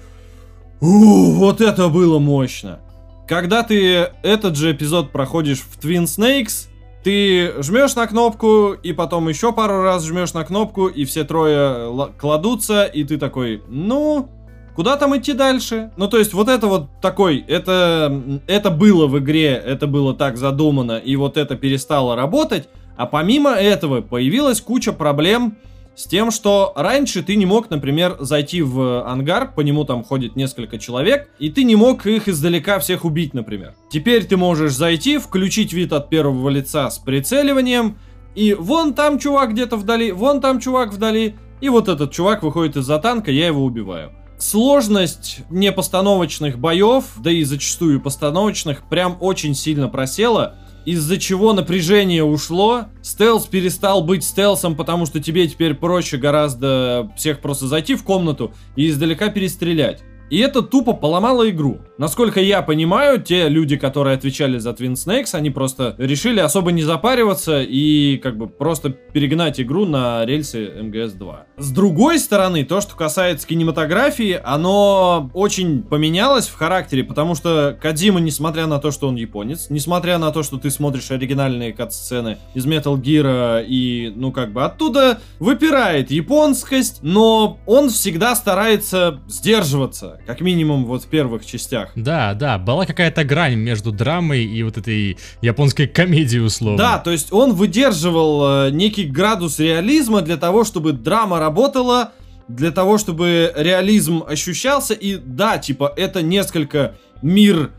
у, 0.82 1.32
вот 1.34 1.62
это 1.62 1.90
было 1.90 2.20
мощно. 2.20 2.80
Когда 3.28 3.64
ты 3.64 4.10
этот 4.24 4.56
же 4.56 4.72
эпизод 4.72 5.12
проходишь 5.12 5.60
в 5.60 5.84
Twin 5.84 6.04
Snakes, 6.06 6.69
ты 7.04 7.54
жмешь 7.62 7.96
на 7.96 8.08
кнопку, 8.08 8.74
и 8.74 8.94
потом 8.94 9.30
еще 9.30 9.54
пару 9.54 9.84
раз 9.84 10.06
жмешь 10.06 10.34
на 10.34 10.44
кнопку, 10.44 10.88
и 10.88 11.06
все 11.06 11.24
трое 11.24 12.12
кладутся, 12.18 12.84
и 12.84 13.04
ты 13.04 13.18
такой, 13.18 13.64
ну, 13.68 14.30
куда 14.76 14.98
там 14.98 15.18
идти 15.18 15.34
дальше? 15.34 15.92
Ну, 15.98 16.08
то 16.08 16.18
есть, 16.18 16.34
вот 16.34 16.50
это 16.50 16.68
вот 16.68 16.88
такой, 17.02 17.44
это, 17.48 18.22
это 18.48 18.70
было 18.70 19.08
в 19.08 19.18
игре, 19.20 19.54
это 19.54 19.88
было 19.88 20.14
так 20.14 20.38
задумано, 20.38 20.98
и 20.98 21.16
вот 21.16 21.38
это 21.38 21.56
перестало 21.56 22.16
работать, 22.16 22.68
а 22.98 23.06
помимо 23.06 23.52
этого 23.52 24.02
появилась 24.02 24.60
куча 24.60 24.92
проблем, 24.92 25.58
с 25.96 26.06
тем, 26.06 26.32
что 26.32 26.72
раньше 26.76 27.24
ты 27.24 27.36
не 27.36 27.46
мог, 27.46 27.70
например, 27.70 28.18
зайти 28.20 28.62
в 28.62 29.06
ангар, 29.06 29.54
по 29.54 29.62
нему 29.62 29.84
там 29.84 30.04
ходит 30.04 30.36
несколько 30.36 30.78
человек, 30.78 31.30
и 31.40 31.50
ты 31.50 31.64
не 31.64 31.76
мог 31.76 32.06
их 32.06 32.28
издалека 32.28 32.80
всех 32.80 33.04
убить, 33.04 33.34
например. 33.34 33.76
Теперь 33.92 34.26
ты 34.26 34.38
можешь 34.38 34.74
зайти, 34.74 35.18
включить 35.18 35.74
вид 35.74 35.92
от 35.92 36.10
первого 36.10 36.50
лица 36.50 36.90
с 36.90 37.00
прицеливанием, 37.00 37.98
и 38.36 38.54
вон 38.54 38.94
там 38.94 39.20
чувак 39.20 39.52
где-то 39.52 39.76
вдали, 39.76 40.12
вон 40.12 40.40
там 40.40 40.60
чувак 40.60 40.94
вдали, 40.94 41.36
и 41.62 41.68
вот 41.68 41.90
этот 41.90 42.12
чувак 42.12 42.44
выходит 42.44 42.78
из-за 42.78 42.98
танка, 43.00 43.32
я 43.32 43.48
его 43.48 43.64
убиваю. 43.64 44.14
Сложность 44.38 45.42
непостановочных 45.50 46.58
боев, 46.58 47.04
да 47.18 47.30
и 47.30 47.44
зачастую 47.44 48.00
постановочных, 48.00 48.88
прям 48.88 49.18
очень 49.20 49.54
сильно 49.54 49.90
просела 49.90 50.56
из-за 50.86 51.18
чего 51.18 51.54
напряжение 51.54 52.24
ушло. 52.24 52.86
Стелс 53.02 53.46
перестал 53.46 54.04
быть 54.04 54.24
стелсом, 54.24 54.76
потому 54.76 55.06
что 55.06 55.20
тебе 55.20 55.48
теперь 55.48 55.74
проще 55.74 56.18
гораздо 56.18 57.12
всех 57.18 57.40
просто 57.40 57.68
зайти 57.68 57.96
в 57.96 58.04
комнату 58.04 58.54
и 58.76 58.90
издалека 58.90 59.30
перестрелять. 59.30 60.02
И 60.30 60.40
это 60.40 60.62
тупо 60.62 60.94
поломало 60.94 61.50
игру. 61.50 61.80
Насколько 61.98 62.40
я 62.40 62.62
понимаю, 62.62 63.22
те 63.22 63.50
люди, 63.50 63.76
которые 63.76 64.16
отвечали 64.16 64.58
за 64.58 64.70
Twin 64.70 64.94
Snakes, 64.94 65.34
они 65.34 65.50
просто 65.50 65.96
решили 65.98 66.40
особо 66.40 66.72
не 66.72 66.84
запариваться 66.84 67.62
и 67.62 68.18
как 68.18 68.38
бы 68.38 68.48
просто 68.48 68.90
перегнать 68.90 69.60
игру 69.60 69.86
на 69.86 70.26
рельсы 70.26 70.68
МГС-2. 70.68 71.36
С 71.58 71.72
другой 71.72 72.20
стороны, 72.20 72.64
то, 72.64 72.80
что 72.80 72.96
касается 72.96 73.48
кинематографии, 73.48 74.40
оно 74.42 75.30
очень 75.34 75.84
поменялось 75.84 76.48
в 76.48 76.56
характере, 76.56 77.04
потому 77.04 77.36
что 77.36 77.78
Кадзима, 77.82 78.20
несмотря 78.20 78.68
на 78.68 78.80
то, 78.80 78.92
что 78.92 79.08
он 79.08 79.16
японец, 79.16 79.68
несмотря 79.70 80.20
на 80.20 80.32
то, 80.32 80.44
что 80.44 80.58
ты 80.58 80.70
смотришь 80.70 81.12
оригинальные 81.12 81.74
кат-сцены 81.74 82.38
из 82.54 82.66
Metal 82.66 82.96
Gear 82.96 83.66
и, 83.68 84.14
ну, 84.16 84.32
как 84.32 84.54
бы 84.54 84.64
оттуда 84.64 85.20
выпирает 85.40 86.12
японскость, 86.12 87.00
но 87.02 87.60
он 87.66 87.90
всегда 87.90 88.36
старается 88.36 89.20
сдерживаться 89.28 90.19
как 90.26 90.42
минимум 90.42 90.86
вот 90.86 91.04
в 91.04 91.08
первых 91.08 91.46
частях. 91.46 91.92
Да, 91.96 92.34
да, 92.34 92.58
была 92.58 92.86
какая-то 92.86 93.24
грань 93.24 93.56
между 93.56 93.92
драмой 93.92 94.44
и 94.44 94.64
вот 94.64 94.78
этой 94.78 95.18
японской 95.42 95.88
комедией 95.88 96.44
условно. 96.44 96.78
Да, 96.78 96.98
то 97.00 97.12
есть 97.12 97.32
он 97.34 97.54
выдерживал 97.54 98.68
э, 98.68 98.72
некий 98.72 99.06
градус 99.06 99.60
реализма 99.60 100.22
для 100.22 100.38
того, 100.38 100.64
чтобы 100.64 100.94
драма 100.94 101.40
работала, 101.40 102.12
для 102.48 102.72
того, 102.72 102.98
чтобы 102.98 103.54
реализм 103.56 104.24
ощущался. 104.28 104.94
И 104.94 105.16
да, 105.16 105.58
типа 105.58 105.94
это 105.96 106.22
несколько 106.22 106.96
мир 107.22 107.72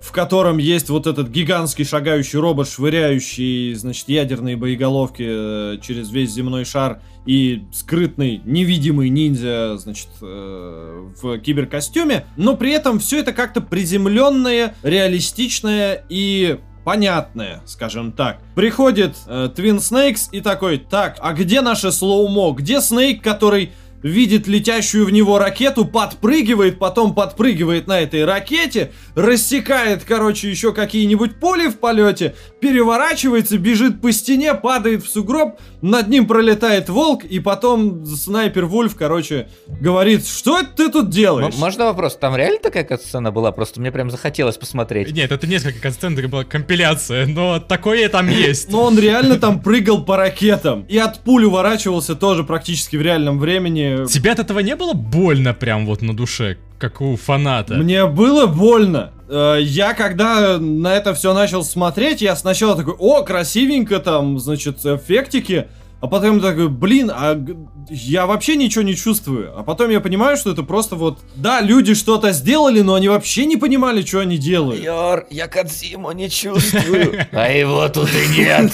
в 0.00 0.12
котором 0.12 0.56
есть 0.58 0.88
вот 0.88 1.06
этот 1.06 1.28
гигантский 1.28 1.84
шагающий 1.84 2.38
робот, 2.38 2.68
швыряющий, 2.68 3.74
значит, 3.74 4.08
ядерные 4.08 4.56
боеголовки 4.56 5.26
э, 5.26 5.78
через 5.82 6.10
весь 6.10 6.30
земной 6.30 6.64
шар 6.64 7.02
и 7.26 7.64
скрытный 7.70 8.40
невидимый 8.44 9.10
ниндзя, 9.10 9.76
значит, 9.76 10.08
э, 10.22 11.10
в 11.20 11.38
киберкостюме, 11.38 12.24
но 12.38 12.56
при 12.56 12.72
этом 12.72 12.98
все 12.98 13.20
это 13.20 13.34
как-то 13.34 13.60
приземленное, 13.60 14.74
реалистичное 14.82 16.04
и 16.08 16.58
понятное, 16.84 17.62
скажем 17.66 18.12
так. 18.12 18.40
Приходит 18.54 19.16
э, 19.26 19.50
Twin 19.54 19.76
Snakes 19.76 20.28
и 20.32 20.40
такой, 20.40 20.78
так, 20.78 21.18
а 21.20 21.34
где 21.34 21.60
наше 21.60 21.92
слоумо? 21.92 22.52
Где 22.52 22.80
Снейк, 22.80 23.22
который 23.22 23.72
видит 24.02 24.46
летящую 24.46 25.06
в 25.06 25.10
него 25.10 25.38
ракету, 25.38 25.84
подпрыгивает, 25.84 26.78
потом 26.78 27.14
подпрыгивает 27.14 27.86
на 27.86 28.00
этой 28.00 28.24
ракете, 28.24 28.92
рассекает, 29.14 30.04
короче, 30.04 30.50
еще 30.50 30.72
какие-нибудь 30.72 31.38
пули 31.40 31.68
в 31.68 31.78
полете, 31.78 32.34
переворачивается, 32.60 33.58
бежит 33.58 34.00
по 34.00 34.12
стене, 34.12 34.54
падает 34.54 35.04
в 35.04 35.08
сугроб, 35.10 35.58
над 35.82 36.08
ним 36.08 36.26
пролетает 36.26 36.88
волк, 36.88 37.24
и 37.24 37.40
потом 37.40 38.04
снайпер 38.06 38.66
Вульф, 38.66 38.94
короче, 38.96 39.48
говорит, 39.68 40.26
что 40.26 40.58
это 40.60 40.70
ты 40.76 40.90
тут 40.90 41.10
делаешь? 41.10 41.54
М- 41.54 41.60
можно 41.60 41.86
вопрос? 41.86 42.16
Там 42.16 42.36
реально 42.36 42.58
такая 42.58 42.86
сцена 42.98 43.30
была? 43.32 43.52
Просто 43.52 43.80
мне 43.80 43.90
прям 43.92 44.10
захотелось 44.10 44.56
посмотреть. 44.56 45.12
Нет, 45.12 45.32
это 45.32 45.46
несколько 45.46 45.90
сцен, 45.90 46.18
это 46.18 46.28
была 46.28 46.44
компиляция, 46.44 47.26
но 47.26 47.60
такое 47.60 48.08
там 48.08 48.28
есть. 48.30 48.70
Но 48.70 48.84
он 48.84 48.98
реально 48.98 49.38
там 49.38 49.60
прыгал 49.60 50.04
по 50.04 50.16
ракетам 50.16 50.84
и 50.88 50.98
от 50.98 51.20
пуль 51.20 51.44
уворачивался 51.44 52.14
тоже 52.14 52.44
практически 52.44 52.96
в 52.96 53.02
реальном 53.02 53.38
времени 53.38 54.06
Тебе 54.06 54.32
от 54.32 54.38
этого 54.38 54.60
не 54.60 54.76
было 54.76 54.92
больно 54.92 55.54
прям 55.54 55.86
вот 55.86 56.02
на 56.02 56.14
душе, 56.14 56.58
как 56.80 57.00
у 57.02 57.14
фаната? 57.16 57.74
Мне 57.74 58.06
было 58.06 58.46
больно. 58.46 59.12
Э, 59.28 59.58
я 59.60 59.92
когда 59.92 60.58
на 60.58 60.94
это 60.96 61.14
все 61.14 61.34
начал 61.34 61.62
смотреть, 61.62 62.22
я 62.22 62.34
сначала 62.34 62.74
такой, 62.74 62.94
о, 62.98 63.22
красивенько 63.22 64.00
там, 64.00 64.38
значит, 64.40 64.78
эффектики. 64.84 65.68
а 66.00 66.06
потом 66.06 66.38
я 66.38 66.42
такой, 66.42 66.68
блин, 66.68 67.12
а 67.14 67.38
я 67.90 68.24
вообще 68.26 68.56
ничего 68.56 68.82
не 68.82 68.96
чувствую. 68.96 69.52
А 69.56 69.62
потом 69.62 69.90
я 69.90 70.00
понимаю, 70.00 70.38
что 70.38 70.50
это 70.50 70.62
просто 70.62 70.96
вот, 70.96 71.18
да, 71.36 71.60
люди 71.60 71.92
что-то 71.92 72.32
сделали, 72.32 72.80
но 72.80 72.94
они 72.94 73.08
вообще 73.10 73.44
не 73.44 73.58
понимали, 73.58 74.00
что 74.02 74.20
они 74.20 74.38
делают. 74.38 74.82
Йор, 74.82 75.26
я 75.30 75.48
Кадзиму 75.48 76.12
не 76.12 76.30
чувствую, 76.30 77.26
а 77.32 77.48
его 77.50 77.86
тут 77.90 78.08
и 78.14 78.38
нет. 78.38 78.72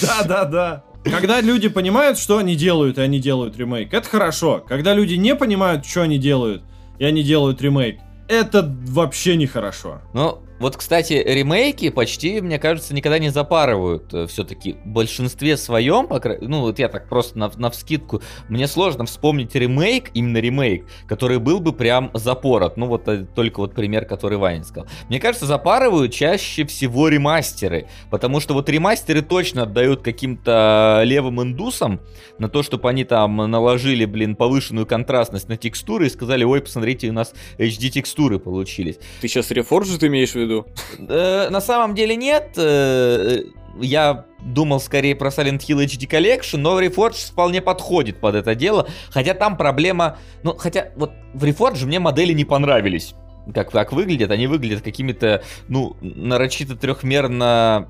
Да, 0.00 0.22
да, 0.24 0.44
да. 0.44 0.84
Когда 1.04 1.42
люди 1.42 1.68
понимают, 1.68 2.18
что 2.18 2.38
они 2.38 2.56
делают, 2.56 2.96
и 2.96 3.02
они 3.02 3.20
делают 3.20 3.58
ремейк, 3.58 3.92
это 3.92 4.08
хорошо. 4.08 4.64
Когда 4.66 4.94
люди 4.94 5.14
не 5.14 5.34
понимают, 5.34 5.84
что 5.84 6.00
они 6.00 6.16
делают, 6.16 6.62
и 6.98 7.04
они 7.04 7.22
делают 7.22 7.60
ремейк, 7.60 8.00
это 8.28 8.74
вообще 8.86 9.36
нехорошо. 9.36 10.00
Ну, 10.12 10.40
вот, 10.60 10.76
кстати, 10.76 11.14
ремейки 11.14 11.90
почти, 11.90 12.40
мне 12.40 12.58
кажется, 12.58 12.94
никогда 12.94 13.18
не 13.18 13.30
запарывают. 13.30 14.12
э, 14.14 14.26
Все-таки 14.26 14.76
в 14.84 14.86
большинстве 14.88 15.56
своем, 15.56 16.08
ну 16.40 16.60
вот 16.60 16.78
я 16.78 16.88
так 16.88 17.08
просто 17.08 17.38
на, 17.38 17.50
на 17.56 17.70
вскидку, 17.70 18.22
мне 18.48 18.66
сложно 18.68 19.04
вспомнить 19.04 19.54
ремейк, 19.54 20.10
именно 20.14 20.38
ремейк, 20.38 20.86
который 21.08 21.38
был 21.38 21.60
бы 21.60 21.72
прям 21.72 22.10
запорот. 22.14 22.76
Ну 22.76 22.86
вот 22.86 23.08
э, 23.08 23.26
только 23.34 23.60
вот 23.60 23.74
пример, 23.74 24.04
который 24.04 24.38
Ваня 24.38 24.62
сказал. 24.64 24.88
Мне 25.08 25.18
кажется, 25.18 25.46
запарывают 25.46 26.12
чаще 26.12 26.64
всего 26.64 27.08
ремастеры, 27.08 27.88
потому 28.10 28.40
что 28.40 28.54
вот 28.54 28.68
ремастеры 28.68 29.22
точно 29.22 29.62
отдают 29.62 30.02
каким-то 30.02 31.02
левым 31.04 31.42
индусам 31.42 32.00
на 32.38 32.48
то, 32.48 32.62
чтобы 32.62 32.88
они 32.88 33.04
там 33.04 33.36
наложили, 33.36 34.04
блин, 34.04 34.36
повышенную 34.36 34.86
контрастность 34.86 35.48
на 35.48 35.56
текстуры 35.56 36.06
и 36.06 36.10
сказали, 36.10 36.44
ой, 36.44 36.60
посмотрите, 36.60 37.08
у 37.08 37.12
нас 37.12 37.34
HD 37.58 37.88
текстуры 37.88 38.38
получились. 38.38 38.98
Ты 39.20 39.28
сейчас 39.28 39.50
Reforged 39.50 40.06
имеешь 40.06 40.34
виду? 40.44 40.66
Э, 41.08 41.48
на 41.50 41.60
самом 41.60 41.94
деле 41.94 42.16
нет. 42.16 42.52
Э, 42.56 43.42
Я 43.80 44.24
думал 44.40 44.78
скорее 44.80 45.16
про 45.16 45.30
Silent 45.30 45.60
Hill 45.60 45.84
HD 45.84 46.08
Collection, 46.08 46.58
но 46.58 46.80
Reforged 46.80 47.32
вполне 47.32 47.60
подходит 47.60 48.20
под 48.20 48.34
это 48.34 48.54
дело. 48.54 48.86
Хотя 49.10 49.34
там 49.34 49.56
проблема... 49.56 50.18
Ну, 50.42 50.54
хотя 50.54 50.90
вот 50.96 51.10
в 51.32 51.44
Reforged 51.44 51.86
мне 51.86 51.98
модели 51.98 52.32
не 52.32 52.44
понравились. 52.44 53.14
Как 53.52 53.70
так 53.70 53.92
выглядят, 53.92 54.30
они 54.30 54.46
выглядят 54.46 54.82
какими-то, 54.82 55.42
ну, 55.68 55.96
нарочито 56.00 56.76
трехмерно, 56.76 57.88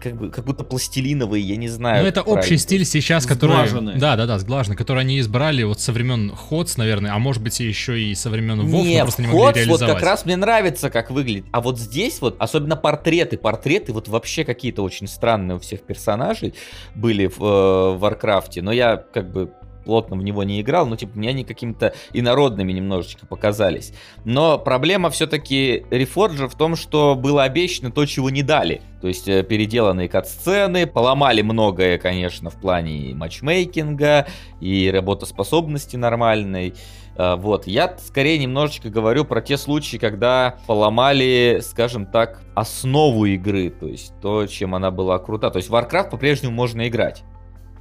как, 0.00 0.16
бы, 0.16 0.30
как 0.30 0.44
будто 0.44 0.64
пластилиновые, 0.64 1.42
я 1.42 1.56
не 1.56 1.68
знаю. 1.68 2.02
Ну, 2.02 2.08
это 2.08 2.22
общий 2.22 2.56
стиль 2.56 2.84
сейчас, 2.84 3.26
который... 3.26 3.68
Сглаженный. 3.68 3.98
Да, 3.98 4.16
да, 4.16 4.26
да, 4.26 4.38
сглаженный, 4.38 4.76
который 4.76 5.00
они 5.00 5.20
избрали 5.20 5.62
вот 5.62 5.80
со 5.80 5.92
времен 5.92 6.30
Ходс, 6.30 6.76
наверное, 6.76 7.12
а 7.12 7.18
может 7.18 7.42
быть 7.42 7.60
и 7.60 7.64
еще 7.64 8.00
и 8.00 8.14
со 8.14 8.30
времен 8.30 8.60
Вов, 8.62 8.84
но 8.84 8.88
Не, 8.88 9.00
просто 9.02 9.22
не 9.22 9.28
могли 9.28 9.40
вот 9.40 9.56
реализовать. 9.56 9.94
как 9.94 10.02
раз 10.02 10.24
мне 10.24 10.36
нравится, 10.36 10.90
как 10.90 11.10
выглядит. 11.10 11.46
А 11.52 11.60
вот 11.60 11.78
здесь 11.78 12.20
вот, 12.20 12.36
особенно 12.38 12.76
портреты, 12.76 13.38
портреты 13.38 13.92
вот 13.92 14.08
вообще 14.08 14.44
какие-то 14.44 14.82
очень 14.82 15.06
странные 15.06 15.56
у 15.56 15.60
всех 15.60 15.82
персонажей 15.82 16.54
были 16.94 17.26
в 17.26 17.42
э, 17.42 17.98
Варкрафте, 17.98 18.62
но 18.62 18.72
я 18.72 18.96
как 18.96 19.30
бы 19.30 19.52
плотно 19.84 20.16
в 20.16 20.22
него 20.22 20.42
не 20.42 20.60
играл, 20.60 20.86
но 20.86 20.96
типа 20.96 21.18
мне 21.18 21.30
они 21.30 21.44
какими-то 21.44 21.94
инородными 22.12 22.72
немножечко 22.72 23.26
показались. 23.26 23.92
Но 24.24 24.58
проблема 24.58 25.10
все-таки 25.10 25.84
Reforged 25.90 26.48
в 26.48 26.56
том, 26.56 26.76
что 26.76 27.14
было 27.14 27.44
обещано 27.44 27.90
то, 27.90 28.06
чего 28.06 28.30
не 28.30 28.42
дали. 28.42 28.82
То 29.00 29.08
есть 29.08 29.28
э, 29.28 29.42
переделанные 29.42 30.08
кат-сцены, 30.08 30.86
поломали 30.86 31.42
многое, 31.42 31.98
конечно, 31.98 32.50
в 32.50 32.58
плане 32.60 33.10
и 33.10 33.14
матчмейкинга, 33.14 34.26
и 34.60 34.90
работоспособности 34.90 35.96
нормальной. 35.96 36.74
А, 37.16 37.36
Вот, 37.36 37.66
я 37.66 37.96
скорее 37.98 38.38
немножечко 38.38 38.88
говорю 38.88 39.24
про 39.24 39.40
те 39.40 39.56
случаи, 39.56 39.98
когда 39.98 40.56
поломали, 40.66 41.60
скажем 41.62 42.06
так, 42.06 42.42
основу 42.54 43.26
игры, 43.26 43.70
то 43.70 43.86
есть 43.86 44.14
то, 44.20 44.46
чем 44.46 44.74
она 44.74 44.90
была 44.90 45.18
крута. 45.18 45.50
То 45.50 45.58
есть 45.58 45.70
Warcraft 45.70 46.10
по-прежнему 46.10 46.54
можно 46.54 46.88
играть. 46.88 47.24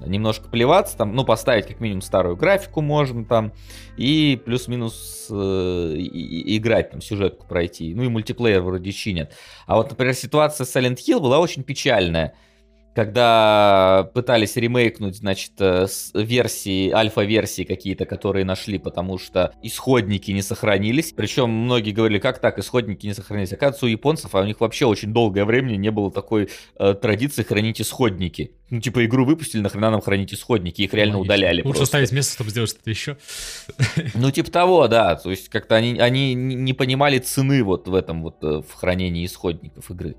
Немножко 0.06 0.50
плеваться, 0.50 0.98
там, 0.98 1.16
ну, 1.16 1.24
поставить 1.26 1.68
как 1.68 1.80
минимум 1.80 2.02
старую 2.02 2.36
графику 2.36 2.82
можно 2.82 3.26
там, 3.26 3.54
и 3.98 4.42
плюс-минус 4.46 5.28
э, 5.30 5.94
и- 5.98 6.02
и- 6.04 6.58
играть, 6.58 6.92
там, 6.92 7.02
сюжетку 7.02 7.48
пройти. 7.48 7.94
Ну 7.96 8.04
и 8.04 8.08
мультиплеер 8.08 8.62
вроде 8.62 8.92
чинят. 8.92 9.34
А 9.66 9.76
вот, 9.78 9.90
например, 9.90 10.14
ситуация 10.14 10.66
с 10.66 10.76
Silent 10.76 10.98
Hill 10.98 11.20
была 11.20 11.40
очень 11.40 11.64
печальная 11.64 12.34
когда 12.94 14.10
пытались 14.14 14.56
ремейкнуть, 14.56 15.16
значит, 15.16 15.54
э, 15.60 15.88
версии, 16.14 16.92
альфа-версии 16.92 17.64
какие-то, 17.64 18.06
которые 18.06 18.46
нашли, 18.46 18.78
потому 18.78 19.18
что 19.18 19.54
исходники 19.64 20.32
не 20.32 20.42
сохранились. 20.42 21.12
Причем 21.16 21.50
многие 21.50 21.92
говорили, 21.92 22.20
как 22.20 22.40
так, 22.40 22.60
исходники 22.60 23.06
не 23.06 23.14
сохранились. 23.14 23.54
Оказывается, 23.54 23.86
у 23.86 23.90
японцев, 23.90 24.36
а 24.36 24.42
у 24.42 24.46
них 24.46 24.60
вообще 24.60 24.86
очень 24.86 25.12
долгое 25.14 25.46
время 25.46 25.76
не 25.76 25.90
было 25.92 26.12
такой 26.12 26.50
э, 26.78 26.94
традиции 26.94 27.44
хранить 27.44 27.82
исходники. 27.82 28.52
Ну, 28.70 28.80
типа, 28.80 29.06
игру 29.06 29.26
выпустили, 29.26 29.62
нахрена 29.62 29.92
нам 29.92 30.02
хранить 30.02 30.34
исходники, 30.34 30.82
их 30.82 30.94
реально 30.94 31.18
Логично. 31.18 31.34
удаляли 31.34 31.58
Лучше 31.58 31.80
просто. 31.80 31.84
оставить 31.84 32.12
место, 32.12 32.34
чтобы 32.34 32.50
сделать 32.50 32.70
что-то 32.70 32.90
еще. 32.90 33.18
Ну, 34.16 34.32
типа 34.32 34.52
того, 34.52 34.88
да. 34.88 35.16
То 35.16 35.30
есть 35.32 35.50
как-то 35.50 35.76
они, 35.76 36.00
они 36.00 36.34
не 36.34 36.56
не 36.56 36.74
понимали 36.74 37.20
цены 37.20 37.64
вот 37.64 37.88
в 37.88 37.94
этом 37.96 38.24
вот 38.24 38.38
э, 38.44 38.62
в 38.68 38.74
хранении 38.74 39.26
исходников 39.26 39.90
игры. 39.92 40.16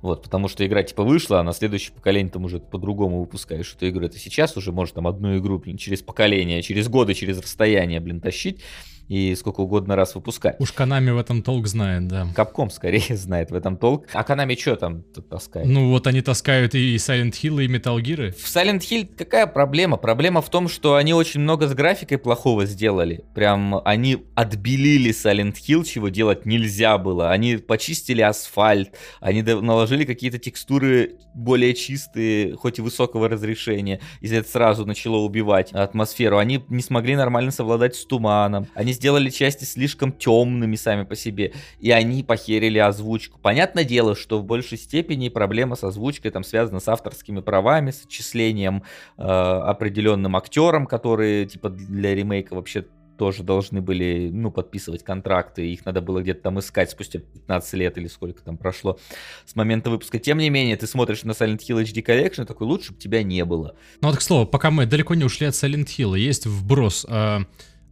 Вот, 0.00 0.22
потому 0.22 0.48
что 0.48 0.64
игра 0.64 0.82
типа 0.82 1.02
вышла, 1.02 1.40
а 1.40 1.42
на 1.42 1.52
следующее 1.52 1.92
поколение 1.92 2.30
там 2.30 2.44
уже 2.44 2.60
по-другому 2.60 3.20
выпускаешь 3.20 3.74
эту 3.74 3.88
игру. 3.88 4.06
Это 4.06 4.18
сейчас 4.18 4.56
уже 4.56 4.70
может 4.70 4.94
там 4.94 5.08
одну 5.08 5.36
игру, 5.38 5.58
блин, 5.58 5.76
через 5.76 6.02
поколение, 6.02 6.62
через 6.62 6.88
годы, 6.88 7.14
через 7.14 7.38
расстояние, 7.38 8.00
блин, 8.00 8.20
тащить 8.20 8.60
и 9.08 9.34
сколько 9.34 9.60
угодно 9.60 9.96
раз 9.96 10.14
выпускать. 10.14 10.56
Уж 10.58 10.72
Канами 10.72 11.10
в 11.10 11.18
этом 11.18 11.42
толк 11.42 11.66
знает, 11.66 12.08
да. 12.08 12.28
Капком 12.34 12.70
скорее 12.70 13.16
знает 13.16 13.50
в 13.50 13.54
этом 13.54 13.76
толк. 13.76 14.06
А 14.12 14.22
Канами 14.22 14.54
что 14.54 14.76
там 14.76 15.02
таскает? 15.02 15.66
Ну 15.66 15.90
вот 15.90 16.06
они 16.06 16.20
таскают 16.20 16.74
и 16.74 16.96
Silent 16.96 17.32
Hill, 17.32 17.64
и 17.64 17.68
Metal 17.68 17.98
Gear. 18.00 18.32
В 18.32 18.44
Silent 18.44 18.80
Hill 18.80 19.08
какая 19.16 19.46
проблема? 19.46 19.96
Проблема 19.96 20.42
в 20.42 20.50
том, 20.50 20.68
что 20.68 20.96
они 20.96 21.14
очень 21.14 21.40
много 21.40 21.66
с 21.66 21.74
графикой 21.74 22.18
плохого 22.18 22.66
сделали. 22.66 23.24
Прям 23.34 23.80
они 23.84 24.26
отбелили 24.34 25.10
Silent 25.10 25.54
Hill, 25.54 25.84
чего 25.84 26.08
делать 26.08 26.44
нельзя 26.44 26.98
было. 26.98 27.30
Они 27.30 27.56
почистили 27.56 28.20
асфальт, 28.20 28.94
они 29.20 29.42
наложили 29.42 30.04
какие-то 30.04 30.38
текстуры 30.38 31.16
более 31.34 31.74
чистые, 31.74 32.54
хоть 32.56 32.78
и 32.78 32.82
высокого 32.82 33.28
разрешения. 33.28 34.00
И 34.20 34.28
это 34.28 34.48
сразу 34.48 34.84
начало 34.84 35.16
убивать 35.18 35.72
атмосферу. 35.72 36.38
Они 36.38 36.64
не 36.68 36.82
смогли 36.82 37.16
нормально 37.16 37.50
совладать 37.50 37.96
с 37.96 38.04
туманом. 38.04 38.66
Они 38.74 38.92
сделали 38.98 39.30
части 39.30 39.64
слишком 39.64 40.12
темными 40.12 40.76
сами 40.76 41.04
по 41.04 41.14
себе. 41.14 41.52
И 41.78 41.90
они 41.90 42.22
похерили 42.22 42.78
озвучку. 42.78 43.38
Понятное 43.38 43.84
дело, 43.84 44.16
что 44.16 44.38
в 44.38 44.44
большей 44.44 44.76
степени 44.76 45.28
проблема 45.28 45.76
с 45.76 45.84
озвучкой 45.84 46.32
там 46.32 46.44
связана 46.44 46.80
с 46.80 46.88
авторскими 46.88 47.40
правами, 47.40 47.92
с 47.92 48.04
отчислением 48.04 48.82
э, 49.16 49.22
определенным 49.22 50.36
актерам, 50.36 50.86
которые 50.86 51.46
типа 51.46 51.70
для 51.70 52.14
ремейка 52.14 52.54
вообще 52.54 52.84
тоже 53.18 53.42
должны 53.42 53.82
были, 53.82 54.30
ну, 54.32 54.50
подписывать 54.50 55.02
контракты, 55.02 55.68
их 55.68 55.84
надо 55.84 56.00
было 56.00 56.22
где-то 56.22 56.42
там 56.42 56.58
искать 56.60 56.90
спустя 56.90 57.18
15 57.18 57.74
лет 57.74 57.98
или 57.98 58.06
сколько 58.06 58.42
там 58.42 58.56
прошло 58.56 58.98
с 59.44 59.56
момента 59.56 59.90
выпуска. 59.90 60.18
Тем 60.18 60.38
не 60.38 60.48
менее, 60.48 60.76
ты 60.76 60.86
смотришь 60.86 61.24
на 61.24 61.32
Silent 61.32 61.60
Hill 61.68 61.82
HD 61.82 62.04
Collection, 62.04 62.46
такой, 62.46 62.66
лучше 62.66 62.92
бы 62.92 62.98
тебя 62.98 63.22
не 63.22 63.44
было. 63.44 63.74
Ну 64.00 64.08
вот, 64.08 64.18
к 64.18 64.22
слову, 64.22 64.46
пока 64.46 64.70
мы 64.70 64.86
далеко 64.86 65.14
не 65.14 65.24
ушли 65.24 65.46
от 65.48 65.54
Silent 65.54 65.86
Hill, 65.86 66.16
есть 66.16 66.46
вброс. 66.46 67.04
А, 67.08 67.42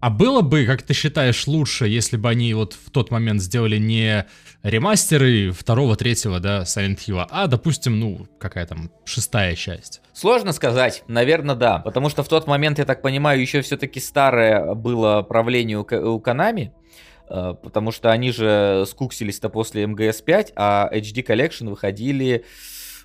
а 0.06 0.10
было 0.10 0.40
бы, 0.40 0.66
как 0.66 0.82
ты 0.82 0.94
считаешь, 0.94 1.48
лучше, 1.48 1.88
если 1.88 2.16
бы 2.16 2.28
они 2.28 2.54
вот 2.54 2.74
в 2.74 2.90
тот 2.92 3.10
момент 3.10 3.42
сделали 3.42 3.76
не 3.76 4.24
ремастеры 4.62 5.50
второго, 5.50 5.96
третьего, 5.96 6.38
да, 6.38 6.62
Silent 6.62 6.98
Hill, 6.98 7.26
а, 7.28 7.48
допустим, 7.48 7.98
ну, 7.98 8.28
какая 8.38 8.66
там 8.66 8.92
шестая 9.04 9.56
часть? 9.56 10.00
Сложно 10.12 10.52
сказать, 10.52 11.02
наверное, 11.08 11.56
да. 11.56 11.78
Потому 11.78 12.08
что 12.08 12.22
в 12.22 12.28
тот 12.28 12.46
момент, 12.46 12.78
я 12.78 12.84
так 12.84 13.02
понимаю, 13.02 13.40
еще 13.40 13.62
все-таки 13.62 13.98
старое 13.98 14.74
было 14.74 15.22
правление 15.22 15.78
у, 15.78 15.82
Ка- 15.84 16.00
у 16.00 16.20
Konami. 16.20 16.70
э, 17.28 17.54
Потому 17.60 17.90
что 17.90 18.12
они 18.12 18.30
же 18.30 18.84
скуксились-то 18.88 19.48
после 19.48 19.86
MGS5, 19.86 20.52
а 20.54 20.88
HD 20.92 21.26
Collection 21.26 21.68
выходили 21.70 22.44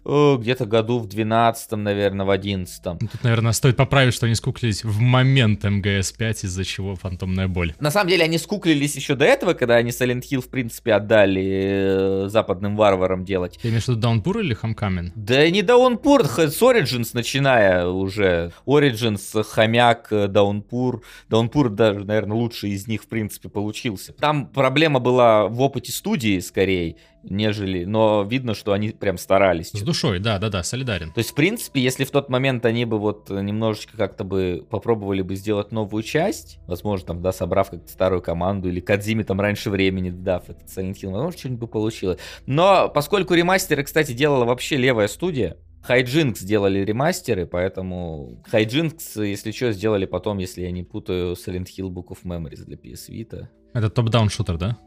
где-то 0.04 0.66
году 0.66 1.00
в 1.00 1.08
12 1.08 1.72
наверное, 1.74 2.26
в 2.26 2.30
11 2.30 2.86
Ну, 2.86 2.98
Тут, 3.00 3.24
наверное, 3.24 3.52
стоит 3.52 3.76
поправить, 3.76 4.14
что 4.14 4.26
они 4.26 4.36
скуклились 4.36 4.84
в 4.84 5.00
момент 5.00 5.64
МГС-5, 5.64 6.46
из-за 6.46 6.66
чего 6.66 6.96
фантомная 6.96 7.48
боль. 7.48 7.74
На 7.80 7.92
самом 7.92 8.10
деле 8.10 8.24
они 8.24 8.38
скуклились 8.38 8.96
еще 8.96 9.16
до 9.16 9.26
этого, 9.26 9.54
когда 9.54 9.76
они 9.76 9.92
Silent 9.92 10.24
Hill, 10.30 10.42
в 10.42 10.50
принципе, 10.50 10.94
отдали 10.94 12.26
э, 12.26 12.30
западным 12.30 12.76
варварам 12.76 13.26
делать. 13.26 13.60
Ты 13.62 13.70
имеешь 13.70 13.86
в 13.86 13.90
виду 13.90 14.00
Даунпур 14.00 14.40
или 14.40 14.54
Хамкамен? 14.54 15.12
Да 15.16 15.50
не 15.50 15.62
Даунпур, 15.62 16.26
с 16.26 16.62
Origins 16.62 17.10
начиная 17.14 17.88
уже. 17.88 18.52
Origins, 18.66 19.44
Хомяк, 19.44 20.08
э, 20.12 20.28
Даунпур. 20.28 21.04
Даунпур 21.30 21.70
даже, 21.70 22.06
наверное, 22.06 22.38
лучший 22.38 22.72
из 22.72 22.88
них, 22.88 23.04
в 23.04 23.08
принципе, 23.08 23.50
получился. 23.50 24.14
Там 24.14 24.48
проблема 24.48 25.00
была 25.00 25.48
в 25.48 25.62
опыте 25.62 25.92
студии, 25.92 26.40
скорее, 26.40 26.96
нежели... 27.24 27.86
Но 27.86 28.24
видно, 28.24 28.54
что 28.54 28.74
они 28.74 28.90
прям 28.90 29.18
старались. 29.18 29.72
С 29.72 29.82
душой, 29.82 30.20
да-да-да, 30.20 30.64
солидарен. 30.64 31.12
То 31.12 31.20
есть, 31.20 31.32
в 31.32 31.36
принципе, 31.36 31.82
если 31.82 32.04
в 32.04 32.12
тот 32.12 32.30
момент 32.30 32.66
они 32.66 32.86
бы 32.86 32.98
вот 33.00 33.30
немножечко 33.30 33.98
как-то 33.98 34.24
бы 34.24 34.66
попробовали 34.70 35.22
бы 35.22 35.36
сделать 35.36 35.72
новую 35.72 36.04
часть, 36.04 36.60
возможно, 36.68 37.08
там, 37.08 37.22
да, 37.22 37.32
собрав 37.32 37.70
как-то 37.70 37.92
старую 37.92 38.22
команду, 38.22 38.70
или 38.70 38.80
Кадзиме 38.80 39.24
там 39.24 39.40
раньше 39.40 39.70
времени 39.70 40.10
дав 40.10 40.50
этот 40.50 40.68
Silent 40.68 40.94
Hill, 40.94 41.12
возможно, 41.12 41.38
что-нибудь 41.38 41.62
бы 41.62 41.68
получилось. 41.68 42.20
Но 42.46 42.90
поскольку 42.90 43.34
ремастеры, 43.34 43.84
кстати, 43.84 44.14
делала 44.14 44.46
вообще 44.46 44.78
левая 44.78 45.08
студия, 45.08 45.58
Хайджинкс 45.84 46.42
сделали 46.42 46.80
ремастеры, 46.80 47.48
поэтому 47.48 48.44
Хайджинкс, 48.46 49.16
если 49.18 49.52
что, 49.52 49.72
сделали 49.72 50.06
потом, 50.06 50.38
если 50.38 50.62
я 50.62 50.72
не 50.72 50.84
путаю, 50.84 51.34
Silent 51.34 51.68
Hill 51.76 51.90
Book 51.90 52.10
of 52.10 52.20
Memories 52.24 52.64
для 52.66 52.78
PS 52.78 53.10
Vita. 53.10 53.48
Это 53.74 53.90
топ-даун 53.90 54.30
шутер, 54.30 54.58
да? 54.58 54.78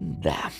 Да. 0.00 0.50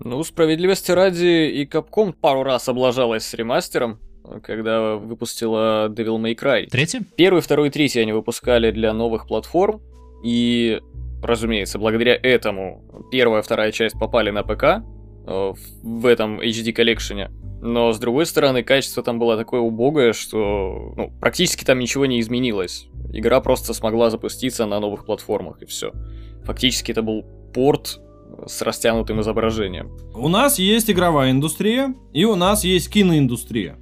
Ну, 0.00 0.22
справедливости 0.22 0.90
ради, 0.90 1.50
и 1.50 1.66
Capcom 1.66 2.12
пару 2.12 2.42
раз 2.42 2.68
облажалась 2.68 3.24
с 3.24 3.34
ремастером, 3.34 3.98
когда 4.42 4.96
выпустила 4.96 5.88
Devil 5.88 6.18
May 6.18 6.34
Cry. 6.34 6.66
Третий? 6.66 7.00
Первый, 7.16 7.40
второй, 7.40 7.70
третий 7.70 8.00
они 8.00 8.12
выпускали 8.12 8.70
для 8.70 8.92
новых 8.92 9.26
платформ, 9.26 9.80
и, 10.24 10.80
разумеется, 11.22 11.78
благодаря 11.78 12.14
этому 12.14 13.06
первая, 13.10 13.42
вторая 13.42 13.72
часть 13.72 13.98
попали 13.98 14.30
на 14.30 14.42
ПК 14.42 14.84
э, 15.26 15.52
в 15.82 16.06
этом 16.06 16.40
HD 16.40 16.72
коллекшене. 16.72 17.30
Но, 17.62 17.92
с 17.92 17.98
другой 17.98 18.26
стороны, 18.26 18.62
качество 18.62 19.02
там 19.02 19.18
было 19.18 19.36
такое 19.36 19.60
убогое, 19.60 20.12
что 20.12 20.92
ну, 20.96 21.12
практически 21.20 21.64
там 21.64 21.78
ничего 21.78 22.06
не 22.06 22.20
изменилось. 22.20 22.86
Игра 23.12 23.40
просто 23.40 23.72
смогла 23.72 24.10
запуститься 24.10 24.66
на 24.66 24.78
новых 24.78 25.06
платформах, 25.06 25.62
и 25.62 25.66
все. 25.66 25.92
Фактически 26.44 26.92
это 26.92 27.02
был 27.02 27.24
порт 27.54 28.00
с 28.46 28.62
растянутым 28.62 29.20
изображением. 29.20 29.90
У 30.14 30.28
нас 30.28 30.58
есть 30.58 30.90
игровая 30.90 31.30
индустрия, 31.30 31.94
и 32.12 32.24
у 32.24 32.34
нас 32.34 32.64
есть 32.64 32.90
киноиндустрия. 32.90 33.78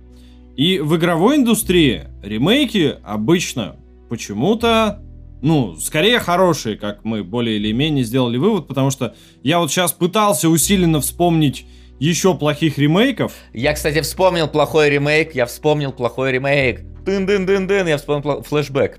И 0.56 0.78
в 0.78 0.96
игровой 0.96 1.36
индустрии 1.36 2.04
ремейки 2.22 2.96
обычно 3.02 3.76
почему-то, 4.08 5.02
ну, 5.42 5.76
скорее 5.76 6.20
хорошие, 6.20 6.76
как 6.76 7.04
мы 7.04 7.24
более 7.24 7.56
или 7.56 7.72
менее 7.72 8.04
сделали 8.04 8.36
вывод, 8.36 8.68
потому 8.68 8.90
что 8.90 9.14
я 9.42 9.58
вот 9.58 9.70
сейчас 9.70 9.92
пытался 9.92 10.48
усиленно 10.48 11.00
вспомнить 11.00 11.66
еще 11.98 12.34
плохих 12.34 12.78
ремейков. 12.78 13.32
Я, 13.52 13.72
кстати, 13.72 14.00
вспомнил 14.00 14.48
плохой 14.48 14.90
ремейк, 14.90 15.34
я 15.34 15.46
вспомнил 15.46 15.92
плохой 15.92 16.32
ремейк. 16.32 16.80
Тын-дын-дын-дын, 17.04 17.86
я 17.88 17.98
вспомнил 17.98 18.42
флешбэк. 18.42 18.98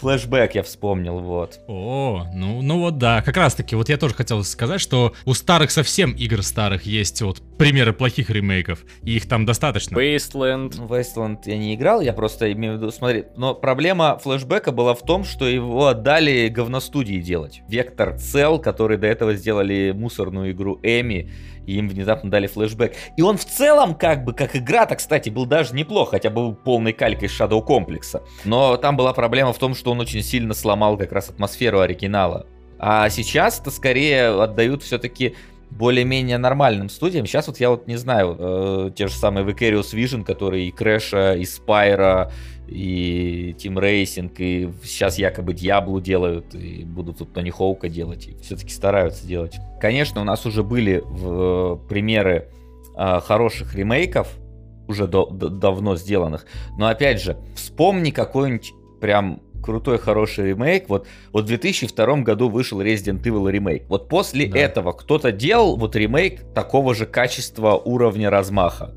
Флэшбэк 0.00 0.54
я 0.54 0.62
вспомнил, 0.62 1.18
вот. 1.18 1.60
О, 1.68 2.26
ну, 2.34 2.60
ну 2.60 2.80
вот 2.80 2.98
да, 2.98 3.22
как 3.22 3.36
раз 3.36 3.54
таки, 3.54 3.74
вот 3.74 3.88
я 3.88 3.96
тоже 3.96 4.14
хотел 4.14 4.44
сказать, 4.44 4.80
что 4.80 5.14
у 5.24 5.34
старых 5.34 5.70
совсем 5.70 6.12
игр 6.12 6.42
старых 6.42 6.84
есть 6.84 7.22
вот 7.22 7.40
примеры 7.58 7.92
плохих 7.92 8.30
ремейков, 8.30 8.84
и 9.02 9.16
их 9.16 9.28
там 9.28 9.46
достаточно. 9.46 9.96
Wasteland. 9.96 10.74
Ну, 10.76 10.86
Wasteland 10.86 11.38
я 11.44 11.56
не 11.56 11.74
играл, 11.74 12.00
я 12.00 12.12
просто 12.12 12.52
имею 12.52 12.74
в 12.74 12.76
виду, 12.76 12.90
смотри, 12.90 13.24
но 13.36 13.54
проблема 13.54 14.18
флешбека 14.22 14.72
была 14.72 14.94
в 14.94 15.02
том, 15.02 15.24
что 15.24 15.46
его 15.46 15.86
отдали 15.86 16.48
говностудии 16.48 17.18
делать. 17.18 17.62
Вектор 17.68 18.14
Cell, 18.14 18.60
которые 18.60 18.98
до 18.98 19.06
этого 19.06 19.34
сделали 19.34 19.92
мусорную 19.94 20.52
игру 20.52 20.78
Эми, 20.82 21.30
и 21.66 21.78
им 21.78 21.88
внезапно 21.88 22.30
дали 22.30 22.46
флешбэк. 22.46 22.94
И 23.16 23.22
он 23.22 23.36
в 23.36 23.44
целом, 23.44 23.94
как 23.94 24.24
бы, 24.24 24.32
как 24.32 24.54
игра-то, 24.56 24.94
кстати, 24.96 25.30
был 25.30 25.46
даже 25.46 25.74
неплох, 25.74 26.10
хотя 26.10 26.30
был 26.30 26.54
полной 26.54 26.92
калькой 26.92 27.28
Shadow 27.28 27.62
комплекса. 27.62 28.22
Но 28.44 28.76
там 28.76 28.96
была 28.96 29.12
проблема 29.12 29.52
в 29.52 29.58
том, 29.58 29.74
что 29.74 29.90
он 29.90 30.00
очень 30.00 30.22
сильно 30.22 30.54
сломал 30.54 30.96
как 30.96 31.12
раз 31.12 31.28
атмосферу 31.28 31.80
оригинала. 31.80 32.46
А 32.78 33.08
сейчас-то 33.08 33.70
скорее 33.70 34.42
отдают 34.42 34.82
все-таки 34.82 35.34
более-менее 35.70 36.38
нормальным 36.38 36.88
студиям. 36.88 37.26
Сейчас 37.26 37.48
вот 37.48 37.58
я 37.58 37.70
вот 37.70 37.86
не 37.86 37.96
знаю, 37.96 38.36
э, 38.38 38.90
те 38.94 39.08
же 39.08 39.14
самые 39.14 39.46
Vicarious 39.46 39.94
Vision, 39.94 40.24
которые 40.24 40.68
и 40.68 40.70
Крэша, 40.70 41.34
и 41.34 41.44
Спайра, 41.44 42.32
и 42.68 43.54
Team 43.58 43.74
Racing, 43.74 44.32
и 44.38 44.70
сейчас 44.82 45.18
якобы 45.18 45.54
Диаблу 45.54 46.00
делают, 46.00 46.54
и 46.54 46.84
будут 46.84 47.18
тут 47.18 47.32
Тони 47.32 47.50
Хоука 47.50 47.88
делать, 47.88 48.26
и 48.26 48.36
все-таки 48.42 48.70
стараются 48.70 49.26
делать. 49.26 49.56
Конечно, 49.80 50.20
у 50.20 50.24
нас 50.24 50.46
уже 50.46 50.62
были 50.62 51.02
в, 51.04 51.76
э, 51.84 51.88
примеры 51.88 52.48
э, 52.96 53.20
хороших 53.20 53.74
ремейков, 53.74 54.28
уже 54.88 55.06
до, 55.06 55.26
до, 55.26 55.48
давно 55.48 55.96
сделанных, 55.96 56.46
но 56.78 56.86
опять 56.86 57.20
же, 57.20 57.36
вспомни 57.54 58.10
какой-нибудь 58.10 58.72
прям 59.00 59.42
крутой, 59.66 59.98
хороший 59.98 60.50
ремейк. 60.50 60.88
Вот, 60.88 61.06
вот 61.32 61.44
в 61.44 61.46
2002 61.48 62.16
году 62.22 62.48
вышел 62.48 62.80
Resident 62.80 63.22
Evil 63.22 63.50
ремейк. 63.50 63.84
Вот 63.88 64.08
после 64.08 64.46
да. 64.46 64.58
этого 64.58 64.92
кто-то 64.92 65.32
делал 65.32 65.76
вот 65.76 65.94
ремейк 65.96 66.40
такого 66.54 66.94
же 66.94 67.04
качества, 67.04 67.74
уровня, 67.76 68.30
размаха. 68.30 68.94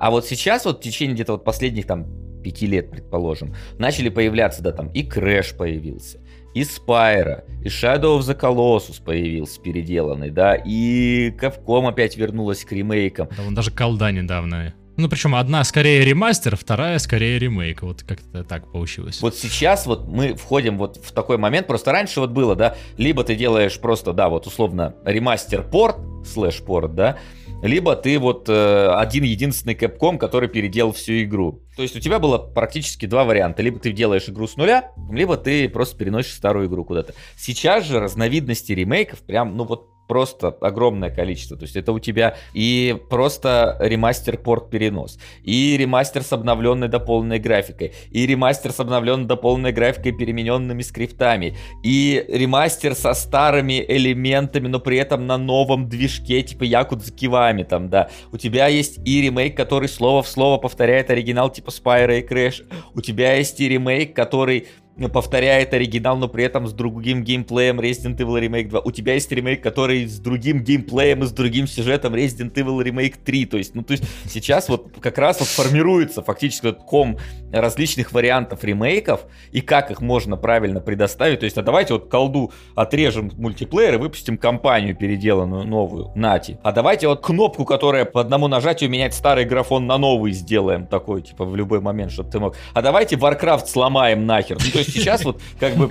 А 0.00 0.10
вот 0.10 0.26
сейчас 0.26 0.64
вот 0.64 0.78
в 0.78 0.80
течение 0.80 1.14
где-то 1.14 1.32
вот 1.32 1.44
последних 1.44 1.86
там 1.86 2.06
пяти 2.42 2.66
лет, 2.66 2.90
предположим, 2.90 3.54
начали 3.78 4.08
появляться, 4.08 4.62
да, 4.62 4.72
там 4.72 4.88
и 4.88 5.06
Crash 5.06 5.54
появился, 5.54 6.20
и 6.54 6.62
Spyro, 6.62 7.44
и 7.62 7.68
Shadow 7.68 8.18
of 8.18 8.20
the 8.20 8.38
Colossus 8.38 9.02
появился 9.04 9.60
переделанный, 9.60 10.30
да, 10.30 10.54
и 10.54 11.30
Capcom 11.38 11.86
опять 11.86 12.16
вернулась 12.16 12.64
к 12.64 12.72
ремейкам. 12.72 13.28
Да, 13.36 13.42
он 13.46 13.54
даже 13.54 13.70
колда 13.70 14.10
недавно 14.10 14.74
ну, 15.00 15.08
причем 15.08 15.34
одна 15.34 15.64
скорее 15.64 16.04
ремастер, 16.04 16.56
вторая 16.56 16.98
скорее 16.98 17.38
ремейк. 17.38 17.82
Вот 17.82 18.02
как-то 18.02 18.44
так 18.44 18.70
получилось. 18.70 19.20
Вот 19.20 19.34
сейчас 19.34 19.86
вот 19.86 20.06
мы 20.08 20.34
входим 20.34 20.78
вот 20.78 20.98
в 20.98 21.12
такой 21.12 21.38
момент. 21.38 21.66
Просто 21.66 21.92
раньше 21.92 22.20
вот 22.20 22.30
было, 22.30 22.54
да, 22.54 22.76
либо 22.96 23.24
ты 23.24 23.34
делаешь 23.34 23.78
просто, 23.80 24.12
да, 24.12 24.28
вот 24.28 24.46
условно 24.46 24.94
ремастер-порт, 25.04 25.96
слэш-порт, 26.26 26.94
да, 26.94 27.18
либо 27.62 27.94
ты 27.96 28.18
вот 28.18 28.48
э, 28.48 28.88
один 28.94 29.24
единственный 29.24 29.74
Capcom, 29.74 30.18
который 30.18 30.48
переделал 30.48 30.92
всю 30.92 31.22
игру. 31.22 31.62
То 31.76 31.82
есть 31.82 31.96
у 31.96 32.00
тебя 32.00 32.18
было 32.18 32.38
практически 32.38 33.06
два 33.06 33.24
варианта. 33.24 33.62
Либо 33.62 33.78
ты 33.78 33.92
делаешь 33.92 34.28
игру 34.28 34.46
с 34.46 34.56
нуля, 34.56 34.92
либо 35.10 35.36
ты 35.36 35.68
просто 35.68 35.96
переносишь 35.96 36.34
старую 36.34 36.68
игру 36.68 36.84
куда-то. 36.84 37.14
Сейчас 37.36 37.84
же 37.84 38.00
разновидности 38.00 38.72
ремейков 38.72 39.20
прям, 39.20 39.56
ну 39.56 39.64
вот 39.64 39.88
просто 40.10 40.48
огромное 40.60 41.10
количество. 41.10 41.56
То 41.56 41.62
есть 41.62 41.76
это 41.76 41.92
у 41.92 42.00
тебя 42.00 42.34
и 42.52 42.96
просто 43.10 43.76
ремастер-порт 43.78 44.68
перенос, 44.68 45.20
и 45.44 45.76
ремастер 45.76 46.24
с 46.24 46.32
обновленной 46.32 46.88
дополненной 46.88 47.38
графикой, 47.38 47.92
и 48.10 48.26
ремастер 48.26 48.72
с 48.72 48.80
обновленной 48.80 49.26
дополненной 49.26 49.70
графикой 49.70 50.10
перемененными 50.10 50.82
скриптами, 50.82 51.56
и 51.84 52.24
ремастер 52.28 52.96
со 52.96 53.14
старыми 53.14 53.84
элементами, 53.86 54.66
но 54.66 54.80
при 54.80 54.96
этом 54.96 55.28
на 55.28 55.38
новом 55.38 55.88
движке, 55.88 56.42
типа 56.42 56.64
Якудза 56.64 57.12
Кивами 57.12 57.62
там, 57.62 57.88
да. 57.88 58.10
У 58.32 58.36
тебя 58.36 58.66
есть 58.66 58.98
и 59.06 59.22
ремейк, 59.22 59.56
который 59.56 59.88
слово 59.88 60.24
в 60.24 60.28
слово 60.28 60.58
повторяет 60.58 61.10
оригинал 61.10 61.50
типа 61.50 61.70
Spyro 61.70 62.18
и 62.18 62.26
Crash. 62.26 62.64
У 62.96 63.00
тебя 63.00 63.34
есть 63.34 63.60
и 63.60 63.68
ремейк, 63.68 64.16
который 64.16 64.66
повторяет 65.08 65.72
оригинал, 65.72 66.16
но 66.16 66.28
при 66.28 66.44
этом 66.44 66.66
с 66.66 66.72
другим 66.72 67.22
геймплеем 67.24 67.80
Resident 67.80 68.16
Evil 68.16 68.40
Remake 68.40 68.68
2. 68.68 68.80
У 68.80 68.90
тебя 68.90 69.14
есть 69.14 69.30
ремейк, 69.32 69.62
который 69.62 70.06
с 70.06 70.18
другим 70.18 70.62
геймплеем 70.62 71.22
и 71.22 71.26
с 71.26 71.32
другим 71.32 71.66
сюжетом 71.66 72.14
Resident 72.14 72.52
Evil 72.54 72.82
Remake 72.82 73.16
3. 73.24 73.46
То 73.46 73.56
есть, 73.56 73.74
ну, 73.74 73.82
то 73.82 73.92
есть 73.92 74.04
сейчас 74.28 74.68
вот 74.68 74.96
как 75.00 75.18
раз 75.18 75.40
вот 75.40 75.48
формируется 75.48 76.22
фактически 76.22 76.66
вот 76.66 76.78
ком 76.78 77.18
различных 77.52 78.12
вариантов 78.12 78.62
ремейков 78.64 79.22
и 79.52 79.60
как 79.60 79.90
их 79.90 80.00
можно 80.00 80.36
правильно 80.36 80.80
предоставить. 80.80 81.40
То 81.40 81.44
есть, 81.44 81.56
а 81.56 81.62
давайте 81.62 81.94
вот 81.94 82.08
колду 82.08 82.52
отрежем 82.74 83.30
мультиплеер 83.36 83.94
и 83.94 83.98
выпустим 83.98 84.36
кампанию 84.36 84.96
переделанную 84.96 85.64
новую, 85.64 86.12
нати. 86.14 86.58
А 86.62 86.72
давайте 86.72 87.08
вот 87.08 87.24
кнопку, 87.24 87.64
которая 87.64 88.04
по 88.04 88.20
одному 88.20 88.48
нажатию 88.48 88.90
менять 88.90 89.14
старый 89.14 89.44
графон 89.44 89.86
на 89.86 89.98
новый 89.98 90.32
сделаем 90.32 90.86
такой, 90.86 91.22
типа 91.22 91.44
в 91.44 91.56
любой 91.56 91.80
момент, 91.80 92.12
чтобы 92.12 92.30
ты 92.30 92.38
мог. 92.38 92.56
А 92.74 92.82
давайте 92.82 93.16
Warcraft 93.16 93.66
сломаем 93.66 94.26
нахер. 94.26 94.58
Ну, 94.62 94.79
есть 94.80 94.92
сейчас 94.92 95.24
вот 95.24 95.40
как 95.58 95.76
бы, 95.76 95.90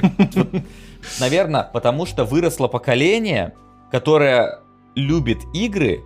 наверное, 1.19 1.63
потому 1.63 2.05
что 2.05 2.25
выросло 2.25 2.67
поколение, 2.67 3.53
которое 3.91 4.59
любит 4.95 5.39
игры, 5.53 6.01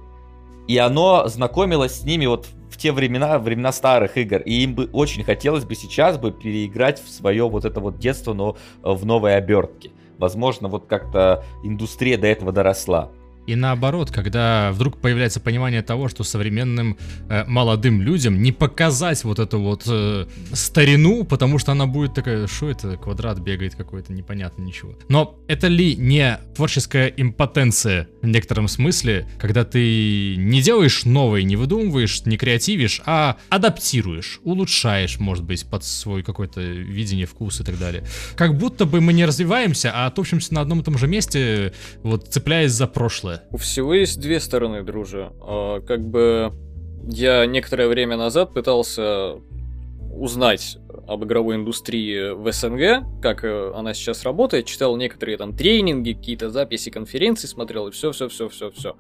и 0.68 0.78
оно 0.78 1.28
знакомилось 1.28 2.00
с 2.00 2.04
ними 2.04 2.26
вот 2.26 2.48
в 2.70 2.78
те 2.78 2.92
времена, 2.92 3.38
времена 3.40 3.72
старых 3.72 4.18
игр, 4.18 4.38
и 4.38 4.64
им 4.64 4.76
бы 4.76 4.90
очень 4.94 5.24
хотелось 5.24 5.66
бы 5.66 5.76
сейчас 5.76 6.18
бы 6.18 6.32
переиграть 6.32 7.04
в 7.04 7.10
свое 7.10 7.48
вот 7.48 7.66
это 7.66 7.80
вот 7.80 8.00
детство, 8.00 8.34
но 8.34 8.58
в 8.82 9.06
новой 9.06 9.36
обертке. 9.36 9.92
Возможно, 10.18 10.68
вот 10.70 10.86
как-то 10.88 11.44
индустрия 11.64 12.18
до 12.18 12.28
этого 12.28 12.52
доросла. 12.52 13.12
И 13.48 13.56
наоборот, 13.56 14.12
когда 14.12 14.72
вдруг 14.72 14.98
появляется 15.00 15.40
понимание 15.40 15.82
того, 15.82 16.08
что 16.08 16.24
современным 16.24 16.98
э, 17.30 17.44
молодым 17.46 18.02
людям 18.02 18.42
не 18.42 18.52
показать 18.52 19.24
вот 19.24 19.40
эту 19.40 19.60
вот 19.60 19.84
э, 19.88 20.26
старину, 20.54 21.26
потому 21.26 21.58
что 21.58 21.72
она 21.74 21.86
будет 21.86 22.14
такая, 22.14 22.48
что 22.48 22.70
это, 22.70 22.98
квадрат 22.98 23.40
бегает 23.40 23.76
какой-то, 23.76 24.14
непонятно 24.14 24.62
ничего. 24.62 24.94
Но 25.10 25.40
это 25.48 25.68
ли 25.68 25.96
не 25.96 26.40
творческая 26.56 27.08
импотенция 27.08 28.08
в 28.22 28.28
некотором 28.28 28.68
смысле, 28.68 29.28
когда 29.40 29.66
ты 29.66 30.36
не 30.38 30.62
делаешь 30.62 31.04
новое, 31.04 31.44
не 31.44 31.56
выдумываешь, 31.56 32.26
не 32.26 32.38
креативишь, 32.38 33.02
а 33.06 33.38
адаптируешь, 33.50 34.40
улучшаешь, 34.44 35.20
может 35.20 35.44
быть, 35.44 35.66
под 35.66 35.84
свой 35.84 36.24
какое-то 36.24 36.62
видение, 36.62 37.26
вкус 37.26 37.60
и 37.60 37.64
так 37.64 37.78
далее. 37.78 38.06
Как 38.36 38.58
будто 38.58 38.86
бы 38.86 39.02
мы 39.02 39.12
не 39.14 39.26
развиваемся, 39.26 39.92
а 39.94 40.10
топчемся 40.12 40.54
на 40.54 40.62
одном 40.62 40.80
и 40.82 40.84
том 40.84 40.98
же 40.98 41.08
месте, 41.08 41.74
вот 42.04 42.28
цепляясь 42.28 42.72
за 42.72 42.88
прошлое 42.88 43.33
У 43.52 43.58
всего 43.58 43.94
есть 43.94 44.20
две 44.20 44.40
стороны, 44.40 44.84
друже. 44.84 45.32
А, 45.42 45.82
как 45.82 46.02
бы 46.02 46.52
я 47.08 47.46
некоторое 47.46 47.88
время 47.88 48.18
назад 48.18 48.54
пытался 48.54 49.36
узнать 50.14 50.78
об 51.08 51.26
игровой 51.26 51.56
индустрии 51.56 52.34
в 52.34 52.52
СНГ, 52.52 53.22
как 53.22 53.44
э, 53.44 53.72
она 53.76 53.94
сейчас 53.94 54.24
работает, 54.24 54.68
читал 54.68 54.96
некоторые 54.96 55.38
там 55.38 55.56
тренинги, 55.56 56.14
какие-то 56.14 56.50
записи 56.50 56.92
конференций 56.92 57.50
смотрел, 57.50 57.88
и 57.88 57.92
все, 57.92 58.12
все, 58.12 58.30
все, 58.30 58.48
все, 58.48 58.70
все. 58.72 58.96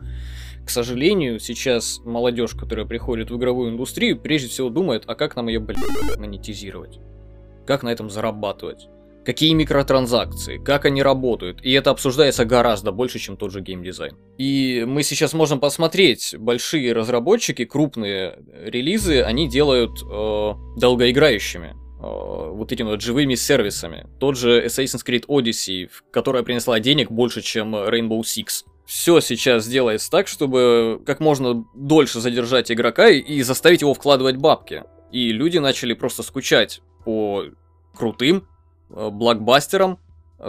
К 0.66 0.70
сожалению, 0.70 1.40
сейчас 1.40 2.02
молодежь, 2.04 2.54
которая 2.56 2.86
приходит 2.86 3.30
в 3.30 3.38
игровую 3.38 3.72
индустрию, 3.72 4.20
прежде 4.20 4.50
всего 4.50 4.70
думает, 4.70 5.04
а 5.08 5.16
как 5.16 5.36
нам 5.36 5.48
ее, 5.48 5.60
блядь, 5.60 5.78
монетизировать? 6.18 7.00
Как 7.66 7.84
на 7.84 7.90
этом 7.90 8.10
зарабатывать? 8.10 8.88
Какие 9.26 9.54
микротранзакции, 9.54 10.58
как 10.58 10.84
они 10.84 11.02
работают, 11.02 11.60
и 11.64 11.72
это 11.72 11.92
обсуждается 11.92 12.44
гораздо 12.44 12.92
больше, 12.92 13.20
чем 13.20 13.38
тот 13.38 13.54
же 13.54 13.62
геймдизайн. 13.62 14.18
И 14.38 14.84
мы 14.86 15.02
сейчас 15.04 15.32
можем 15.32 15.62
посмотреть, 15.62 16.36
большие 16.38 16.92
разработчики, 16.92 17.64
крупные 17.64 18.40
релизы, 18.54 19.22
они 19.22 19.48
делают 19.48 20.02
э, 20.02 20.54
долгоиграющими 20.78 21.68
э, 21.68 21.74
вот 22.02 22.74
этими 22.74 22.90
вот 22.90 23.02
живыми 23.02 23.36
сервисами. 23.36 24.08
Тот 24.20 24.38
же 24.38 24.66
Assassin's 24.66 25.06
Creed 25.08 25.26
Odyssey, 25.28 25.90
которая 26.12 26.44
принесла 26.44 26.82
денег 26.82 27.10
больше, 27.10 27.42
чем 27.42 27.76
Rainbow 27.76 28.22
Six. 28.22 28.66
Все 28.86 29.22
сейчас 29.22 29.66
делается 29.66 30.12
так, 30.12 30.28
чтобы 30.28 31.02
как 31.06 31.22
можно 31.22 31.64
дольше 31.74 32.20
задержать 32.20 32.70
игрока 32.70 33.08
и 33.08 33.42
заставить 33.42 33.80
его 33.80 33.94
вкладывать 33.94 34.36
бабки. 34.36 34.84
И 35.14 35.32
люди 35.32 35.60
начали 35.60 35.94
просто 35.94 36.24
скучать 36.24 36.82
по 37.06 37.46
крутым 37.96 38.44
Э, 38.44 38.53
блокбастером, 38.94 40.00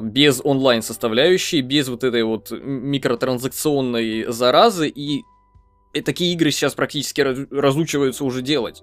без 0.00 0.40
онлайн 0.42 0.82
составляющей, 0.82 1.60
без 1.60 1.88
вот 1.88 2.04
этой 2.04 2.22
вот 2.24 2.50
микротранзакционной 2.50 4.24
заразы, 4.32 4.88
и, 4.88 5.22
и 5.92 6.00
такие 6.00 6.32
игры 6.34 6.50
сейчас 6.50 6.74
практически 6.74 7.20
разучиваются 7.20 8.24
уже 8.24 8.42
делать. 8.42 8.82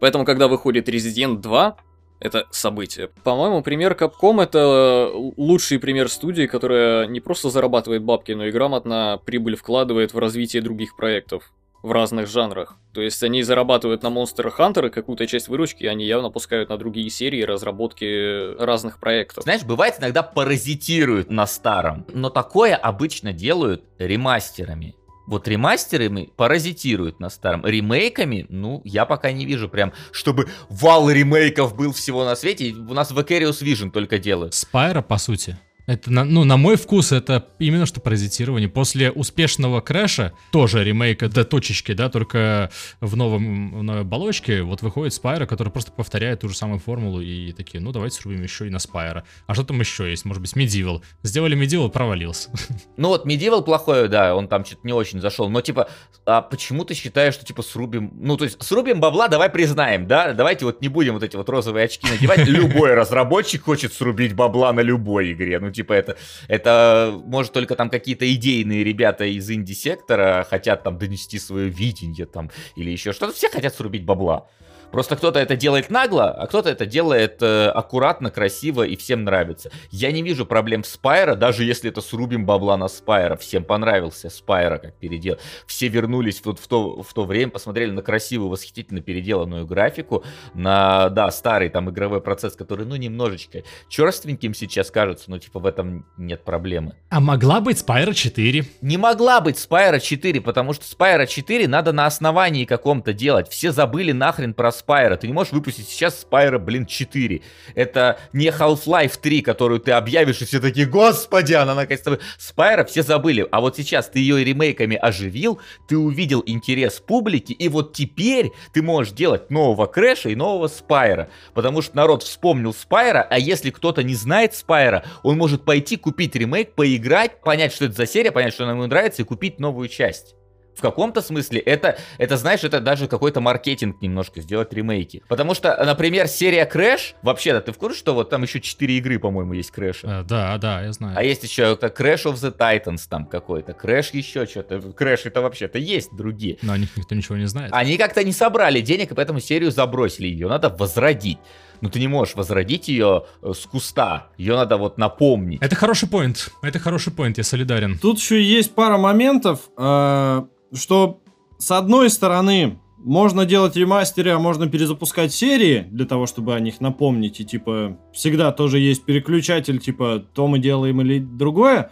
Поэтому, 0.00 0.24
когда 0.24 0.48
выходит 0.48 0.88
Resident 0.88 1.36
2, 1.36 1.76
это 2.18 2.46
событие. 2.50 3.10
По-моему, 3.24 3.62
пример 3.62 3.92
Capcom 3.92 4.42
это 4.42 5.10
лучший 5.12 5.78
пример 5.78 6.08
студии, 6.08 6.46
которая 6.46 7.06
не 7.06 7.20
просто 7.20 7.50
зарабатывает 7.50 8.02
бабки, 8.02 8.32
но 8.32 8.46
и 8.46 8.52
грамотно 8.52 9.20
прибыль 9.24 9.56
вкладывает 9.56 10.14
в 10.14 10.18
развитие 10.18 10.62
других 10.62 10.96
проектов 10.96 11.52
в 11.82 11.92
разных 11.92 12.28
жанрах. 12.28 12.76
То 12.92 13.00
есть 13.00 13.22
они 13.22 13.42
зарабатывают 13.42 14.02
на 14.02 14.08
Monster 14.08 14.52
Hunter 14.56 14.86
и 14.86 14.90
какую-то 14.90 15.26
часть 15.26 15.48
выручки 15.48 15.84
они 15.84 16.06
явно 16.06 16.30
пускают 16.30 16.68
на 16.68 16.76
другие 16.76 17.10
серии 17.10 17.42
разработки 17.42 18.54
разных 18.62 18.98
проектов. 18.98 19.44
Знаешь, 19.44 19.64
бывает 19.64 19.96
иногда 19.98 20.22
паразитируют 20.22 21.30
на 21.30 21.46
старом, 21.46 22.06
но 22.12 22.30
такое 22.30 22.76
обычно 22.76 23.32
делают 23.32 23.84
ремастерами. 23.98 24.94
Вот 25.26 25.46
ремастерами 25.46 26.30
паразитируют 26.36 27.20
на 27.20 27.30
старом. 27.30 27.64
Ремейками, 27.64 28.46
ну, 28.48 28.82
я 28.84 29.06
пока 29.06 29.30
не 29.32 29.46
вижу 29.46 29.68
прям, 29.68 29.92
чтобы 30.10 30.48
вал 30.68 31.08
ремейков 31.08 31.76
был 31.76 31.92
всего 31.92 32.24
на 32.24 32.34
свете. 32.34 32.72
У 32.72 32.92
нас 32.92 33.12
Vicarious 33.12 33.62
Vision 33.62 33.90
только 33.90 34.18
делают. 34.18 34.54
Спайра, 34.54 35.00
по 35.00 35.18
сути. 35.18 35.56
Это, 35.86 36.10
ну, 36.10 36.44
на 36.44 36.56
мой 36.56 36.76
вкус, 36.76 37.12
это 37.12 37.48
именно 37.58 37.86
что 37.86 38.00
паразитирование. 38.00 38.68
После 38.68 39.10
успешного 39.10 39.80
крэша, 39.80 40.32
тоже 40.52 40.84
ремейка 40.84 41.28
до 41.28 41.44
точечки, 41.44 41.92
да, 41.92 42.08
только 42.08 42.70
в, 43.00 43.16
новом, 43.16 43.78
в 43.78 43.82
новой 43.82 44.02
оболочке, 44.02 44.62
вот 44.62 44.82
выходит 44.82 45.12
Спайра, 45.12 45.46
который 45.46 45.70
просто 45.70 45.90
повторяет 45.90 46.40
ту 46.40 46.48
же 46.48 46.56
самую 46.56 46.78
формулу 46.78 47.20
и 47.20 47.52
такие, 47.52 47.80
ну, 47.80 47.90
давайте 47.90 48.16
срубим 48.16 48.42
еще 48.42 48.66
и 48.68 48.70
на 48.70 48.78
Спайра. 48.78 49.24
А 49.46 49.54
что 49.54 49.64
там 49.64 49.80
еще 49.80 50.08
есть? 50.08 50.24
Может 50.24 50.40
быть, 50.42 50.52
Medieval. 50.54 51.02
Сделали 51.22 51.56
Medieval, 51.56 51.90
провалился. 51.90 52.50
Ну 52.96 53.08
вот, 53.08 53.26
Medieval 53.26 53.64
плохой, 53.64 54.08
да, 54.08 54.34
он 54.36 54.48
там 54.48 54.64
что-то 54.64 54.82
не 54.84 54.92
очень 54.92 55.20
зашел, 55.20 55.48
но 55.48 55.60
типа, 55.60 55.88
а 56.26 56.40
почему 56.42 56.84
ты 56.84 56.94
считаешь, 56.94 57.34
что 57.34 57.44
типа 57.44 57.62
срубим, 57.62 58.12
ну, 58.14 58.36
то 58.36 58.44
есть 58.44 58.62
срубим 58.62 59.00
бабла, 59.00 59.28
давай 59.28 59.50
признаем, 59.50 60.06
да, 60.06 60.32
давайте 60.32 60.64
вот 60.64 60.80
не 60.82 60.88
будем 60.88 61.14
вот 61.14 61.22
эти 61.22 61.36
вот 61.36 61.48
розовые 61.48 61.86
очки 61.86 62.06
надевать, 62.08 62.46
любой 62.46 62.94
разработчик 62.94 63.64
хочет 63.64 63.92
срубить 63.92 64.34
бабла 64.34 64.72
на 64.72 64.80
любой 64.80 65.32
игре, 65.32 65.58
ну, 65.58 65.71
типа, 65.72 65.92
это, 65.92 66.16
это 66.48 67.14
может 67.24 67.52
только 67.52 67.74
там 67.74 67.90
какие-то 67.90 68.32
идейные 68.32 68.84
ребята 68.84 69.24
из 69.24 69.50
инди-сектора 69.50 70.46
хотят 70.48 70.82
там 70.82 70.98
донести 70.98 71.38
свое 71.38 71.68
видение 71.68 72.26
там 72.26 72.50
или 72.76 72.90
еще 72.90 73.12
что-то. 73.12 73.32
Все 73.32 73.48
хотят 73.48 73.74
срубить 73.74 74.04
бабла. 74.04 74.48
Просто 74.92 75.16
кто-то 75.16 75.38
это 75.38 75.56
делает 75.56 75.88
нагло, 75.88 76.30
а 76.30 76.46
кто-то 76.46 76.68
это 76.68 76.84
делает 76.84 77.42
э, 77.42 77.68
аккуратно, 77.68 78.30
красиво 78.30 78.82
и 78.82 78.94
всем 78.94 79.24
нравится. 79.24 79.70
Я 79.90 80.12
не 80.12 80.22
вижу 80.22 80.44
проблем 80.44 80.82
в 80.82 80.86
Spyro, 80.86 81.34
даже 81.34 81.64
если 81.64 81.90
это 81.90 82.02
срубим 82.02 82.44
бабла 82.44 82.76
на 82.76 82.88
Spyro. 82.88 83.36
Всем 83.36 83.64
понравился 83.64 84.28
Spyro 84.28 84.76
как 84.76 84.94
передел. 84.94 85.38
Все 85.66 85.88
вернулись 85.88 86.42
вот 86.44 86.58
в 86.58 86.68
то, 86.68 87.02
в 87.02 87.14
то 87.14 87.24
время, 87.24 87.50
посмотрели 87.50 87.90
на 87.90 88.02
красивую, 88.02 88.50
восхитительно 88.50 89.00
переделанную 89.00 89.66
графику, 89.66 90.24
на, 90.52 91.08
да, 91.08 91.30
старый 91.30 91.70
там 91.70 91.88
игровой 91.88 92.20
процесс, 92.20 92.54
который, 92.54 92.84
ну, 92.84 92.96
немножечко 92.96 93.62
черственьким 93.88 94.52
сейчас 94.52 94.90
кажется, 94.90 95.30
но 95.30 95.38
типа 95.38 95.58
в 95.58 95.64
этом 95.64 96.04
нет 96.18 96.44
проблемы. 96.44 96.96
А 97.08 97.20
могла 97.20 97.62
быть 97.62 97.78
Spyro 97.78 98.12
4? 98.12 98.64
Не 98.82 98.96
могла 98.98 99.40
быть 99.40 99.58
Spyro 99.58 99.98
4, 100.00 100.40
потому 100.42 100.74
что 100.74 100.84
Spyro 100.84 101.24
4 101.24 101.66
надо 101.66 101.92
на 101.92 102.04
основании 102.04 102.66
каком-то 102.66 103.14
делать. 103.14 103.48
Все 103.48 103.72
забыли 103.72 104.12
нахрен 104.12 104.52
про 104.52 104.70
Spyro. 104.86 105.16
Ты 105.16 105.26
не 105.26 105.32
можешь 105.32 105.52
выпустить 105.52 105.88
сейчас 105.88 106.26
Spyro, 106.28 106.58
блин, 106.58 106.86
4. 106.86 107.42
Это 107.74 108.18
не 108.32 108.48
Half-Life 108.48 109.18
3, 109.20 109.42
которую 109.42 109.80
ты 109.80 109.92
объявишь, 109.92 110.42
и 110.42 110.44
все 110.44 110.60
такие, 110.60 110.86
господи, 110.86 111.54
она 111.54 111.74
наконец-то... 111.74 112.18
Spyro 112.38 112.86
все 112.86 113.02
забыли. 113.02 113.46
А 113.50 113.60
вот 113.60 113.76
сейчас 113.76 114.08
ты 114.08 114.18
ее 114.18 114.44
ремейками 114.44 114.96
оживил, 114.96 115.60
ты 115.88 115.96
увидел 115.96 116.42
интерес 116.46 117.00
публики, 117.00 117.52
и 117.52 117.68
вот 117.68 117.92
теперь 117.92 118.50
ты 118.72 118.82
можешь 118.82 119.12
делать 119.12 119.50
нового 119.50 119.86
Крэша 119.86 120.30
и 120.30 120.34
нового 120.34 120.68
Spyro. 120.68 121.28
Потому 121.54 121.82
что 121.82 121.96
народ 121.96 122.22
вспомнил 122.22 122.74
Spyro, 122.74 123.26
а 123.28 123.38
если 123.38 123.70
кто-то 123.70 124.02
не 124.02 124.14
знает 124.14 124.54
Spyro, 124.54 125.04
он 125.22 125.38
может 125.38 125.64
пойти 125.64 125.96
купить 125.96 126.34
ремейк, 126.34 126.74
поиграть, 126.74 127.40
понять, 127.42 127.72
что 127.72 127.86
это 127.86 127.94
за 127.94 128.06
серия, 128.06 128.32
понять, 128.32 128.54
что 128.54 128.64
она 128.64 128.72
ему 128.72 128.86
нравится, 128.86 129.22
и 129.22 129.24
купить 129.24 129.60
новую 129.60 129.88
часть. 129.88 130.34
В 130.74 130.80
каком-то 130.80 131.20
смысле 131.20 131.60
это, 131.60 131.98
это, 132.18 132.36
знаешь, 132.36 132.64
это 132.64 132.80
даже 132.80 133.06
какой-то 133.06 133.40
маркетинг 133.40 134.00
немножко 134.00 134.40
сделать 134.40 134.72
ремейки. 134.72 135.22
Потому 135.28 135.54
что, 135.54 135.82
например, 135.84 136.28
серия 136.28 136.68
Crash, 136.72 137.14
вообще-то 137.22 137.60
ты 137.60 137.72
в 137.72 137.78
курсе, 137.78 137.98
что 137.98 138.14
вот 138.14 138.30
там 138.30 138.42
еще 138.42 138.60
4 138.60 138.96
игры, 138.98 139.18
по-моему, 139.18 139.52
есть 139.52 139.72
Crash? 139.76 139.98
А, 140.02 140.22
да, 140.22 140.56
да, 140.58 140.82
я 140.82 140.92
знаю. 140.92 141.16
А 141.16 141.22
есть 141.22 141.42
еще 141.42 141.72
это 141.72 141.88
Crash 141.88 142.24
of 142.24 142.34
the 142.34 142.56
Titans 142.56 143.02
там 143.08 143.26
какой-то, 143.26 143.72
Crash 143.72 144.10
еще 144.12 144.46
что-то. 144.46 144.76
Crash 144.76 145.22
это 145.24 145.42
вообще-то 145.42 145.78
есть 145.78 146.14
другие. 146.16 146.58
Но 146.62 146.72
о 146.72 146.78
них 146.78 146.96
никто 146.96 147.14
ничего 147.14 147.36
не 147.36 147.46
знает. 147.46 147.72
Они 147.72 147.96
как-то 147.96 148.24
не 148.24 148.32
собрали 148.32 148.80
денег, 148.80 149.12
и 149.12 149.14
поэтому 149.14 149.40
серию 149.40 149.70
забросили. 149.70 150.26
Ее 150.26 150.48
надо 150.48 150.68
возродить. 150.70 151.38
Но 151.82 151.90
ты 151.90 152.00
не 152.00 152.08
можешь 152.08 152.34
возродить 152.34 152.88
ее 152.88 153.24
э, 153.42 153.52
с 153.54 153.66
куста. 153.66 154.28
Ее 154.38 154.54
надо 154.54 154.78
вот 154.78 154.96
напомнить. 154.96 155.60
Это 155.60 155.76
хороший 155.76 156.08
поинт. 156.08 156.48
Это 156.62 156.78
хороший 156.78 157.12
поинт, 157.12 157.36
я 157.36 157.44
солидарен. 157.44 157.98
Тут 157.98 158.18
еще 158.18 158.42
есть 158.42 158.74
пара 158.74 158.96
моментов. 158.96 159.68
Э 159.76 160.42
что 160.74 161.20
с 161.58 161.70
одной 161.70 162.10
стороны 162.10 162.78
можно 162.98 163.44
делать 163.44 163.76
ремастеры, 163.76 164.30
а 164.30 164.38
можно 164.38 164.68
перезапускать 164.68 165.32
серии 165.32 165.86
для 165.90 166.06
того, 166.06 166.26
чтобы 166.26 166.54
о 166.54 166.60
них 166.60 166.80
напомнить. 166.80 167.40
И 167.40 167.44
типа 167.44 167.98
всегда 168.12 168.52
тоже 168.52 168.78
есть 168.78 169.04
переключатель, 169.04 169.78
типа 169.78 170.24
то 170.34 170.46
мы 170.46 170.58
делаем 170.58 171.00
или 171.00 171.18
другое. 171.18 171.90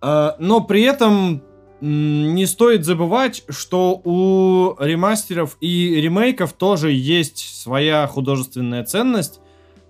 А, 0.00 0.36
но 0.38 0.60
при 0.60 0.82
этом 0.82 1.42
не 1.80 2.46
стоит 2.46 2.84
забывать, 2.84 3.44
что 3.48 4.00
у 4.04 4.76
ремастеров 4.78 5.56
и 5.60 6.00
ремейков 6.00 6.52
тоже 6.52 6.92
есть 6.92 7.38
своя 7.62 8.06
художественная 8.06 8.84
ценность. 8.84 9.40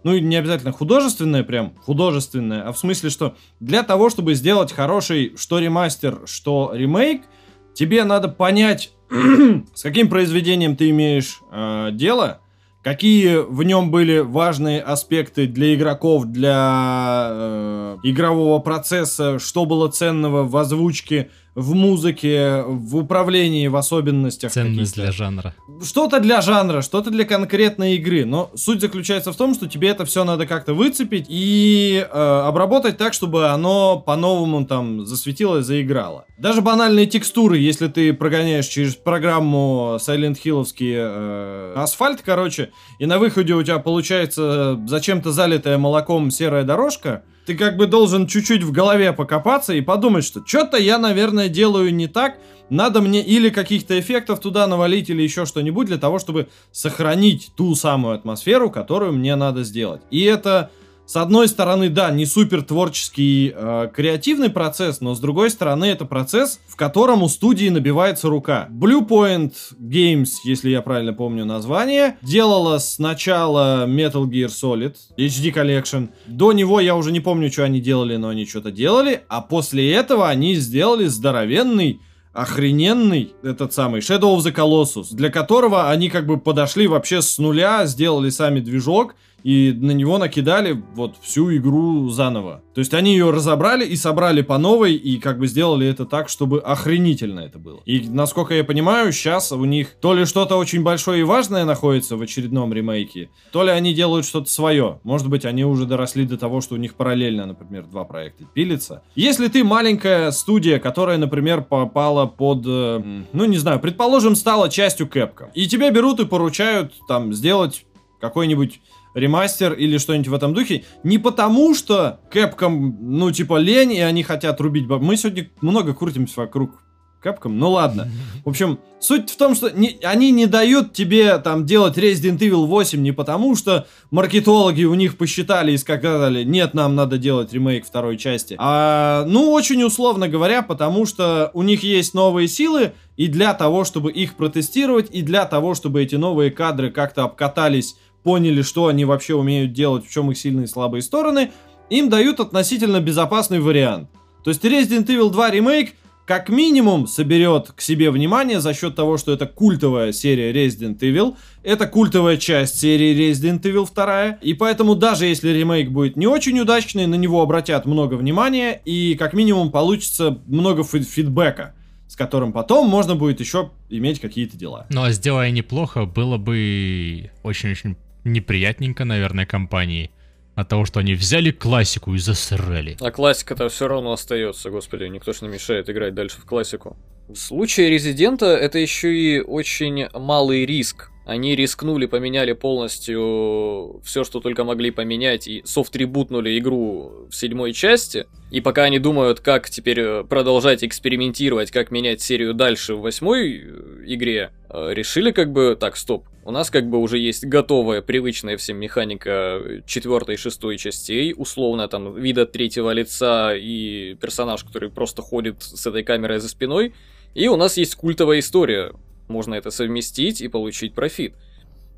Ну, 0.03 0.16
не 0.18 0.37
обязательно 0.37 0.72
художественная, 0.72 1.42
прям 1.42 1.75
художественная, 1.85 2.62
а 2.62 2.72
в 2.72 2.79
смысле, 2.79 3.11
что 3.11 3.35
для 3.59 3.83
того, 3.83 4.09
чтобы 4.09 4.35
сделать 4.35 4.72
хороший 4.72 5.35
что 5.37 5.59
ремастер, 5.59 6.20
что 6.27 6.70
ремейк– 6.75 7.22
тебе 7.77 8.05
надо 8.05 8.29
понять, 8.29 8.92
с 9.75 9.83
каким 9.83 10.09
произведением 10.09 10.77
ты 10.77 10.90
имеешь 10.90 11.40
э, 11.53 11.90
дело, 11.92 12.40
какие 12.83 13.37
в 13.37 13.62
нем 13.62 13.90
были 13.90 14.18
важные 14.18 14.81
аспекты 14.81 15.46
для 15.46 15.75
игроков, 15.75 16.25
для 16.25 17.29
э, 17.31 17.96
игрового 18.03 18.59
процесса, 18.59 19.38
что 19.38 19.66
было 19.66 19.88
ценного 19.88 20.42
в 20.44 20.57
озвучке, 20.57 21.31
в 21.56 21.74
музыке, 21.74 22.62
в 22.66 22.96
управлении, 22.96 23.66
в 23.66 23.76
особенностях. 23.76 24.52
Ценность 24.52 24.94
для 24.94 25.10
жанра. 25.10 25.54
Что-то 25.82 26.20
для 26.20 26.42
жанра, 26.42 26.82
что-то 26.82 27.10
для 27.10 27.24
конкретной 27.24 27.96
игры. 27.96 28.26
Но 28.26 28.50
суть 28.54 28.82
заключается 28.82 29.32
в 29.32 29.36
том, 29.36 29.54
что 29.54 29.66
тебе 29.66 29.88
это 29.88 30.04
все 30.04 30.24
надо 30.24 30.46
как-то 30.46 30.74
выцепить 30.74 31.24
и 31.30 32.06
э, 32.08 32.42
обработать 32.44 32.98
так, 32.98 33.14
чтобы 33.14 33.48
оно 33.48 33.98
по-новому 33.98 34.66
там 34.66 35.06
засветило 35.06 35.58
и 35.58 35.62
заиграло. 35.62 36.26
Даже 36.36 36.60
банальные 36.60 37.06
текстуры, 37.06 37.56
если 37.56 37.88
ты 37.88 38.12
прогоняешь 38.12 38.66
через 38.66 38.94
программу 38.94 39.96
Silent 39.98 40.36
Hill'овский 40.44 40.94
э, 40.94 41.72
асфальт, 41.74 42.20
короче, 42.22 42.70
и 42.98 43.06
на 43.06 43.18
выходе 43.18 43.54
у 43.54 43.62
тебя 43.62 43.78
получается 43.78 44.78
зачем-то 44.86 45.32
залитая 45.32 45.78
молоком 45.78 46.30
серая 46.30 46.64
дорожка, 46.64 47.22
ты 47.46 47.54
как 47.54 47.76
бы 47.76 47.87
должен 47.87 48.26
чуть-чуть 48.26 48.64
в 48.64 48.72
голове 48.72 49.12
покопаться 49.12 49.72
и 49.72 49.80
подумать, 49.80 50.24
что 50.24 50.42
что-то 50.44 50.76
я, 50.76 50.98
наверное, 50.98 51.48
делаю 51.48 51.94
не 51.94 52.09
так. 52.09 52.38
Надо 52.68 53.00
мне 53.00 53.22
или 53.22 53.48
каких-то 53.50 53.98
эффектов 53.98 54.40
туда 54.40 54.66
навалить, 54.66 55.09
или 55.09 55.22
еще 55.22 55.46
что-нибудь 55.46 55.87
для 55.87 55.98
того, 55.98 56.18
чтобы 56.18 56.48
сохранить 56.72 57.52
ту 57.56 57.76
самую 57.76 58.16
атмосферу, 58.16 58.70
которую 58.70 59.12
мне 59.12 59.37
надо 59.37 59.62
сделать. 59.62 60.02
И 60.11 60.22
это 60.24 60.70
с 61.06 61.14
одной 61.14 61.46
стороны, 61.46 61.88
да, 61.88 62.10
не 62.10 62.26
супер 62.26 62.62
творческий, 62.62 63.52
э, 63.54 63.88
креативный 63.94 64.50
процесс, 64.50 65.00
но 65.00 65.14
с 65.14 65.20
другой 65.20 65.50
стороны, 65.50 65.84
это 65.84 66.04
процесс, 66.04 66.58
в 66.66 66.74
котором 66.74 67.22
у 67.22 67.28
студии 67.28 67.68
набивается 67.68 68.28
рука. 68.28 68.66
Blue 68.72 69.06
Point 69.06 69.54
Games, 69.78 70.30
если 70.44 70.70
я 70.70 70.82
правильно 70.82 71.12
помню 71.12 71.44
название, 71.44 72.16
делала 72.22 72.78
сначала 72.78 73.86
Metal 73.86 74.24
Gear 74.24 74.48
Solid 74.48 74.96
HD 75.16 75.54
Collection. 75.54 76.09
До 76.26 76.52
него 76.52 76.80
я 76.80 76.96
уже 76.96 77.12
не 77.12 77.20
помню, 77.20 77.52
что 77.52 77.62
они 77.62 77.80
делали, 77.80 78.16
но 78.16 78.30
они 78.30 78.44
что-то 78.44 78.72
делали. 78.72 79.22
А 79.28 79.42
после 79.42 79.92
этого 79.94 80.28
они 80.28 80.57
сделали 80.57 81.07
здоровенный 81.07 82.00
охрененный 82.32 83.32
этот 83.42 83.72
самый 83.72 84.00
Shadow 84.00 84.36
of 84.36 84.40
the 84.40 84.52
Colossus, 84.52 85.14
для 85.14 85.30
которого 85.30 85.88
они 85.88 86.11
как 86.11 86.26
бы 86.26 86.36
подошли 86.36 86.86
вообще 86.86 87.22
с 87.22 87.38
нуля, 87.38 87.86
сделали 87.86 88.28
сами 88.28 88.61
движок, 88.61 89.14
и 89.47 89.72
на 89.72 89.92
него 89.92 90.18
накидали 90.18 90.82
вот 90.97 91.14
всю 91.22 91.57
игру 91.57 92.09
заново. 92.09 92.64
То 92.74 92.80
есть 92.80 92.92
они 92.94 93.12
ее 93.12 93.30
разобрали 93.30 93.86
и 93.86 93.94
собрали 93.94 94.42
по 94.42 94.59
новой, 94.59 94.94
и 94.94 95.20
как 95.20 95.38
бы 95.38 95.47
сделали 95.47 95.86
это 95.86 96.05
так, 96.05 96.28
чтобы 96.28 96.59
охренительно 96.59 97.38
это 97.38 97.61
было. 97.61 97.80
И 97.84 98.09
насколько 98.09 98.55
я 98.55 98.64
понимаю, 98.64 99.12
сейчас 99.12 99.53
у 99.53 99.64
них 99.64 99.94
то 100.01 100.14
ли 100.14 100.24
что-то 100.24 100.57
очень 100.57 100.82
большое 100.82 101.20
и 101.20 101.22
важное 101.22 101.64
находится 101.64 102.16
в 102.16 102.22
очередном 102.22 102.72
ремейке, 102.72 103.30
то 103.53 103.62
ли 103.62 103.70
они 103.70 103.94
делают 103.94 104.26
что-то 104.26 104.51
свое. 104.51 104.99
Может 105.05 105.28
быть, 105.28 105.44
они 105.44 105.64
уже 105.64 105.86
доросли 105.86 106.26
до 106.26 106.36
того, 106.36 106.61
что 106.61 106.74
у 106.74 106.78
них 106.78 106.94
параллельно, 106.97 107.47
например, 107.47 107.86
два 107.86 108.03
проекта 108.03 108.42
пилится. 108.53 109.05
Если 109.14 109.47
ты 109.47 109.62
маленькая 109.62 110.32
студия, 110.32 110.80
которая, 110.80 111.18
например, 111.18 111.62
попала 111.62 112.26
под, 112.26 112.64
э, 112.66 113.01
ну 113.32 113.44
не 113.44 113.59
знаю, 113.59 113.78
предположим, 113.78 114.34
стала 114.34 114.68
частью 114.68 115.07
Capcom, 115.07 115.51
и 115.55 115.68
тебя 115.68 115.92
берут 115.92 116.18
и 116.18 116.24
поручают 116.24 116.94
там 117.07 117.32
сделать 117.32 117.86
какой-нибудь 118.20 118.80
ремастер 119.16 119.72
или 119.72 119.98
что-нибудь 119.98 120.28
в 120.28 120.34
этом 120.34 120.54
духе. 120.54 120.84
Не 121.02 121.18
потому, 121.18 121.74
что 121.74 122.20
Capcom, 122.32 122.94
ну, 123.00 123.32
типа, 123.32 123.56
лень, 123.56 123.92
и 123.92 124.00
они 124.00 124.22
хотят 124.22 124.60
рубить 124.60 124.86
баб. 124.86 125.00
Мы 125.00 125.16
сегодня 125.16 125.48
много 125.62 125.94
крутимся 125.94 126.40
вокруг 126.40 126.82
Capcom, 127.24 127.48
ну 127.48 127.70
ладно. 127.70 128.08
В 128.44 128.50
общем, 128.50 128.78
суть 129.00 129.30
в 129.30 129.36
том, 129.36 129.54
что 129.54 129.70
не, 129.70 129.98
они 130.02 130.30
не 130.30 130.46
дают 130.46 130.92
тебе 130.92 131.38
там 131.38 131.64
делать 131.64 131.96
Resident 131.96 132.38
Evil 132.38 132.66
8 132.66 133.02
не 133.02 133.12
потому, 133.12 133.56
что 133.56 133.86
маркетологи 134.10 134.84
у 134.84 134.94
них 134.94 135.16
посчитали 135.16 135.72
и 135.72 135.78
сказали, 135.78 136.44
нет, 136.44 136.74
нам 136.74 136.94
надо 136.94 137.18
делать 137.18 137.52
ремейк 137.52 137.86
второй 137.86 138.16
части, 138.18 138.54
а, 138.58 139.24
ну, 139.26 139.50
очень 139.50 139.82
условно 139.82 140.28
говоря, 140.28 140.62
потому 140.62 141.06
что 141.06 141.50
у 141.54 141.62
них 141.62 141.82
есть 141.82 142.14
новые 142.14 142.48
силы, 142.48 142.92
и 143.16 143.28
для 143.28 143.54
того, 143.54 143.84
чтобы 143.84 144.12
их 144.12 144.34
протестировать, 144.34 145.08
и 145.10 145.22
для 145.22 145.46
того, 145.46 145.74
чтобы 145.74 146.02
эти 146.02 146.16
новые 146.16 146.50
кадры 146.50 146.90
как-то 146.90 147.24
обкатались 147.24 147.96
поняли, 148.27 148.62
что 148.62 148.89
они 148.89 149.05
вообще 149.05 149.37
умеют 149.37 149.72
делать, 149.72 150.05
в 150.05 150.11
чем 150.11 150.33
их 150.33 150.37
сильные 150.37 150.64
и 150.64 150.66
слабые 150.66 151.01
стороны, 151.01 151.53
им 151.91 152.09
дают 152.09 152.41
относительно 152.41 153.01
безопасный 153.01 153.61
вариант. 153.61 154.11
То 154.43 154.51
есть 154.51 154.64
Resident 154.64 155.07
Evil 155.07 155.31
2 155.31 155.51
ремейк 155.53 155.95
как 156.24 156.49
минимум 156.49 157.07
соберет 157.07 157.70
к 157.70 157.81
себе 157.81 158.11
внимание 158.11 158.61
за 158.61 158.74
счет 158.74 158.97
того, 158.97 159.16
что 159.16 159.33
это 159.33 159.47
культовая 159.47 160.11
серия 160.11 160.53
Resident 160.53 160.99
Evil, 160.99 161.37
это 161.62 161.87
культовая 161.87 162.37
часть 162.37 162.81
серии 162.81 163.14
Resident 163.16 163.62
Evil 163.62 163.89
2, 163.95 164.39
и 164.43 164.55
поэтому 164.55 164.97
даже 164.97 165.27
если 165.27 165.51
ремейк 165.51 165.93
будет 165.93 166.16
не 166.16 166.27
очень 166.27 166.59
удачный, 166.59 167.07
на 167.07 167.14
него 167.14 167.43
обратят 167.43 167.87
много 167.87 168.14
внимания, 168.14 168.81
и 168.85 169.14
как 169.14 169.35
минимум 169.35 169.70
получится 169.70 170.41
много 170.49 170.83
фидбэка 170.83 171.74
с 172.09 172.14
которым 172.14 172.53
потом 172.53 172.89
можно 172.89 173.16
будет 173.16 173.41
еще 173.41 173.72
иметь 173.91 174.20
какие-то 174.20 174.57
дела. 174.57 174.87
Ну 174.91 175.03
а 175.03 175.11
сделая 175.11 175.51
неплохо, 175.51 176.05
было 176.05 176.39
бы 176.39 177.31
очень-очень 177.43 177.97
неприятненько, 178.27 179.05
наверное, 179.05 179.47
компании 179.47 180.11
от 180.55 180.68
того, 180.68 180.87
что 180.87 181.01
они 181.01 181.14
взяли 181.14 181.51
классику 181.51 182.14
и 182.14 182.18
засрали. 182.18 182.97
А 183.01 183.11
классика-то 183.11 183.68
все 183.68 183.89
равно 183.89 184.12
остается, 184.12 184.70
господи, 184.70 185.05
никто 185.05 185.33
ж 185.33 185.43
не 185.43 185.49
мешает 185.49 185.91
играть 185.91 186.14
дальше 186.14 186.41
в 186.41 186.45
классику. 186.45 186.97
В 187.29 187.37
случае 187.37 187.91
Резидента 187.91 188.47
это 188.47 188.79
еще 188.79 189.14
и 189.14 189.41
очень 189.41 190.09
малый 190.14 190.64
риск, 190.64 191.11
они 191.27 191.57
рискнули, 191.57 192.07
поменяли 192.07 192.53
полностью 192.53 194.01
все, 194.05 194.22
что 194.22 194.39
только 194.39 194.62
могли 194.62 194.93
поменять, 194.93 195.49
и 195.49 195.61
софт-ребутнули 195.64 196.57
игру 196.61 197.27
в 197.29 197.35
седьмой 197.35 197.72
части. 197.72 198.27
И 198.53 198.61
пока 198.61 198.85
они 198.85 199.01
думают, 199.01 199.41
как 199.41 199.68
теперь 199.68 199.99
э, 199.99 200.24
продолжать 200.24 200.85
экспериментировать, 200.85 201.72
как 201.72 201.91
менять 201.91 202.22
серию 202.22 202.55
дальше 202.55 202.95
в 202.95 203.01
восьмой 203.01 203.61
э, 203.61 204.05
игре, 204.07 204.53
э, 204.70 204.95
решили 204.95 205.33
как 205.33 205.51
бы, 205.51 205.77
так, 205.79 205.97
стоп, 205.97 206.29
у 206.47 206.53
нас 206.53 206.70
как 206.70 206.88
бы 206.88 206.99
уже 206.99 207.18
есть 207.18 207.44
готовая, 207.44 208.03
привычная 208.03 208.57
всем 208.57 208.76
механика 208.76 209.82
четвертой 209.84 210.36
и 210.36 210.38
шестой 210.38 210.78
частей, 210.78 211.34
условно 211.36 211.88
там 211.88 212.14
вида 212.14 212.47
третьего 212.47 212.92
лица 212.92 213.53
и 213.57 214.14
персонаж, 214.20 214.62
который 214.62 214.88
просто 214.88 215.22
ходит 215.22 215.61
с 215.61 215.84
этой 215.88 216.05
камерой 216.05 216.38
за 216.38 216.49
спиной, 216.49 216.94
и 217.34 217.49
у 217.49 217.57
нас 217.57 217.76
есть 217.76 217.97
культовая 217.97 218.38
история, 218.38 218.92
можно 219.26 219.55
это 219.55 219.72
совместить 219.72 220.40
и 220.40 220.47
получить 220.47 220.94
профит. 220.94 221.34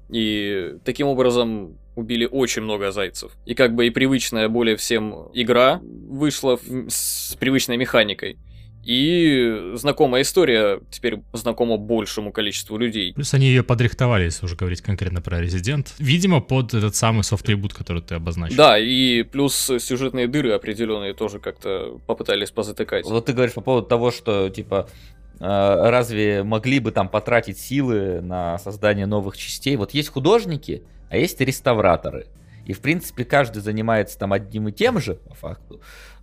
И 0.09 0.77
таким 0.83 1.09
образом 1.09 1.77
убили 1.95 2.25
очень 2.25 2.63
много 2.63 2.91
зайцев. 2.91 3.33
И 3.45 3.55
как 3.55 3.75
бы 3.75 3.87
и 3.87 3.91
привычная 3.91 4.49
более 4.49 4.77
всем 4.77 5.29
игра 5.35 5.79
вышла 5.83 6.59
с 6.89 7.37
привычной 7.39 7.77
механикой. 7.77 8.39
И 8.85 9.73
знакомая 9.75 10.23
история 10.23 10.81
теперь 10.91 11.21
знакома 11.33 11.77
большему 11.77 12.33
количеству 12.33 12.79
людей. 12.79 13.13
Плюс 13.13 13.35
они 13.35 13.47
ее 13.47 13.63
подрихтовали, 13.63 14.25
если 14.25 14.47
уже 14.47 14.57
говорить 14.57 14.81
конкретно 14.81 15.21
про 15.21 15.41
Резидент. 15.41 15.95
Видимо, 15.99 16.41
под 16.41 16.75
этот 16.75 16.97
самый 16.97 17.23
софт-ребут, 17.23 17.75
который 17.75 18.03
ты 18.03 18.15
обозначил. 18.15 18.57
Да, 18.57 18.79
и 18.79 19.23
плюс 19.25 19.55
сюжетные 19.55 20.27
дыры 20.27 20.53
определенные 20.53 21.13
тоже 21.13 21.39
как-то 21.39 22.01
попытались 22.07 22.51
позатыкать. 22.51 23.05
Вот 23.05 23.27
ты 23.27 23.33
говоришь 23.33 23.55
по 23.55 23.61
поводу 23.61 23.87
того, 23.87 24.11
что, 24.11 24.49
типа, 24.49 24.89
а, 25.41 25.91
разве 25.91 26.43
могли 26.43 26.81
бы 26.81 26.91
там 26.91 27.09
потратить 27.09 27.59
силы 27.59 28.21
на 28.21 28.59
создание 28.59 29.07
новых 29.07 29.37
частей? 29.37 29.77
Вот 29.77 29.93
есть 29.93 30.09
художники, 30.09 30.83
а 31.11 31.17
есть 31.17 31.41
реставраторы. 31.41 32.27
И, 32.67 32.75
в 32.75 32.81
принципе, 32.81 33.25
каждый 33.25 33.63
занимается 33.63 34.19
там 34.19 34.33
одним 34.33 34.69
и 34.69 34.73
тем 34.73 35.01
же, 35.01 35.15
по 35.15 35.35
факту. 35.35 35.81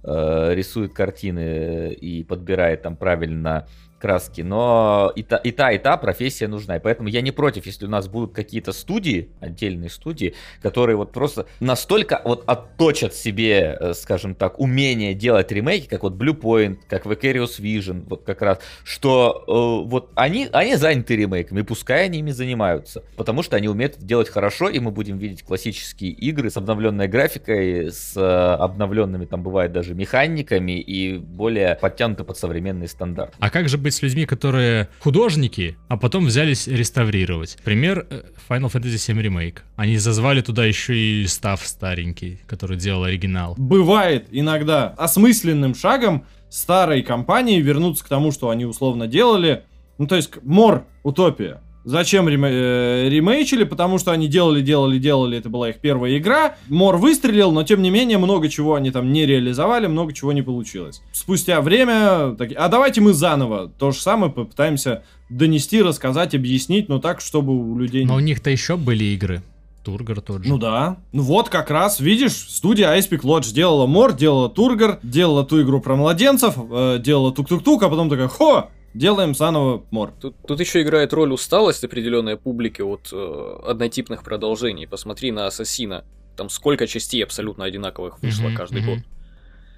Э, 0.07 0.53
рисует 0.53 0.93
картины 0.93 1.91
и 1.91 2.23
подбирает 2.23 2.83
там 2.83 2.95
правильно 2.95 3.67
краски, 3.99 4.41
но 4.41 5.11
и 5.15 5.23
та, 5.23 5.37
и 5.37 5.51
та, 5.51 5.71
и 5.71 5.77
та 5.77 5.97
профессия 5.97 6.47
нужна. 6.47 6.77
И 6.77 6.79
поэтому 6.79 7.07
я 7.09 7.21
не 7.21 7.31
против, 7.31 7.65
если 7.65 7.85
у 7.85 7.89
нас 7.89 8.07
будут 8.07 8.33
какие-то 8.33 8.71
студии, 8.71 9.29
отдельные 9.39 9.89
студии, 9.89 10.35
которые 10.61 10.95
вот 10.95 11.11
просто 11.11 11.45
настолько 11.59 12.21
вот 12.23 12.43
отточат 12.45 13.13
себе, 13.13 13.77
э, 13.79 13.93
скажем 13.93 14.35
так, 14.35 14.59
умение 14.59 15.13
делать 15.13 15.51
ремейки, 15.51 15.87
как 15.87 16.03
вот 16.03 16.13
Blue 16.13 16.39
Point, 16.39 16.79
как 16.87 17.05
Vicarious 17.05 17.59
Vision, 17.59 18.03
вот 18.07 18.23
как 18.23 18.41
раз, 18.41 18.59
что 18.83 19.43
э, 19.47 19.89
вот 19.89 20.11
они, 20.15 20.49
они 20.51 20.75
заняты 20.75 21.15
ремейками, 21.15 21.61
пускай 21.61 22.05
они 22.05 22.19
ими 22.19 22.31
занимаются, 22.31 23.03
потому 23.15 23.43
что 23.43 23.55
они 23.55 23.67
умеют 23.69 23.97
это 23.97 24.05
делать 24.05 24.29
хорошо, 24.29 24.69
и 24.69 24.79
мы 24.79 24.91
будем 24.91 25.17
видеть 25.17 25.43
классические 25.43 26.11
игры 26.11 26.49
с 26.49 26.57
обновленной 26.57 27.07
графикой, 27.07 27.91
с 27.91 28.15
э, 28.17 28.21
обновленными, 28.21 29.25
там 29.25 29.41
бывает 29.41 29.71
даже 29.71 29.93
механиками 29.93 30.79
и 30.79 31.17
более 31.17 31.75
подтянуты 31.75 32.23
под 32.23 32.37
современный 32.37 32.87
стандарт. 32.87 33.33
А 33.39 33.49
как 33.49 33.69
же 33.69 33.77
быть 33.85 33.93
с 33.93 34.01
людьми, 34.01 34.25
которые 34.25 34.89
художники, 34.99 35.77
а 35.87 35.97
потом 35.97 36.25
взялись 36.25 36.67
реставрировать. 36.67 37.57
Пример 37.63 38.07
э, 38.09 38.23
Final 38.49 38.71
Fantasy 38.71 38.95
VII 38.95 39.21
Remake. 39.21 39.57
Они 39.75 39.97
зазвали 39.97 40.41
туда 40.41 40.65
еще 40.65 40.97
и 40.97 41.27
став 41.27 41.65
старенький, 41.65 42.39
который 42.47 42.77
делал 42.77 43.03
оригинал. 43.03 43.53
Бывает 43.57 44.27
иногда 44.31 44.87
осмысленным 44.97 45.75
шагом 45.75 46.25
старой 46.49 47.03
компании 47.03 47.61
вернуться 47.61 48.03
к 48.03 48.07
тому, 48.07 48.31
что 48.31 48.49
они 48.49 48.65
условно 48.65 49.07
делали. 49.07 49.63
Ну, 49.99 50.07
то 50.07 50.15
есть, 50.15 50.31
мор, 50.43 50.85
утопия. 51.03 51.61
Зачем 51.85 52.27
рем- 52.27 52.45
э, 52.45 53.07
ремейчили? 53.09 53.63
Потому 53.63 53.99
что 53.99 54.11
они 54.11 54.27
делали, 54.27 54.61
делали, 54.61 54.97
делали, 54.97 55.37
это 55.37 55.49
была 55.49 55.69
их 55.69 55.77
первая 55.77 56.17
игра. 56.17 56.55
Мор 56.67 56.97
выстрелил, 56.97 57.51
но 57.51 57.63
тем 57.63 57.83
не 57.83 57.91
менее 57.91 58.17
много 58.17 58.49
чего 58.49 58.73
они 58.73 58.89
там 58.89 59.13
не 59.13 59.27
реализовали, 59.27 59.85
много 59.85 60.11
чего 60.11 60.33
не 60.33 60.41
получилось. 60.41 61.03
Спустя 61.11 61.61
время, 61.61 62.35
так, 62.37 62.49
а 62.57 62.69
давайте 62.69 63.01
мы 63.01 63.13
заново 63.13 63.69
то 63.69 63.91
же 63.91 63.99
самое 63.99 64.31
попытаемся 64.31 65.03
донести, 65.29 65.83
рассказать, 65.83 66.33
объяснить, 66.33 66.89
но 66.89 66.99
так, 66.99 67.21
чтобы 67.21 67.55
у 67.55 67.77
людей... 67.77 68.03
Но 68.03 68.15
у 68.15 68.19
них-то 68.19 68.49
еще 68.49 68.77
были 68.77 69.03
игры. 69.03 69.43
Тургар 69.83 70.19
тот 70.21 70.43
же. 70.43 70.49
Ну 70.49 70.57
да. 70.57 70.97
Ну 71.11 71.21
вот 71.21 71.49
как 71.49 71.69
раз, 71.69 71.99
видишь, 71.99 72.33
студия 72.33 72.97
Icepeak 72.97 73.21
Lodge 73.21 73.53
делала 73.53 73.85
Мор, 73.85 74.13
делала 74.13 74.49
Тургар, 74.49 74.97
делала 75.03 75.45
ту 75.45 75.61
игру 75.61 75.79
про 75.79 75.95
младенцев, 75.95 76.55
э, 76.57 76.97
делала 76.99 77.31
тук-тук-тук, 77.31 77.83
а 77.83 77.89
потом 77.89 78.09
такая, 78.09 78.27
хо, 78.27 78.71
делаем 78.95 79.35
заново 79.35 79.85
мор. 79.91 80.13
Тут, 80.19 80.35
тут 80.47 80.59
еще 80.59 80.81
играет 80.81 81.13
роль 81.13 81.31
усталость 81.31 81.83
определенной 81.83 82.37
публики 82.37 82.81
от 82.81 83.09
э, 83.11 83.59
однотипных 83.67 84.23
продолжений. 84.23 84.87
Посмотри 84.87 85.31
на 85.31 85.47
Ассасина. 85.47 86.05
Там 86.35 86.49
сколько 86.49 86.87
частей 86.87 87.23
абсолютно 87.23 87.65
одинаковых 87.65 88.21
вышло 88.21 88.47
mm-hmm, 88.47 88.55
каждый 88.55 88.81
mm-hmm. 88.81 88.95
год. 88.95 88.99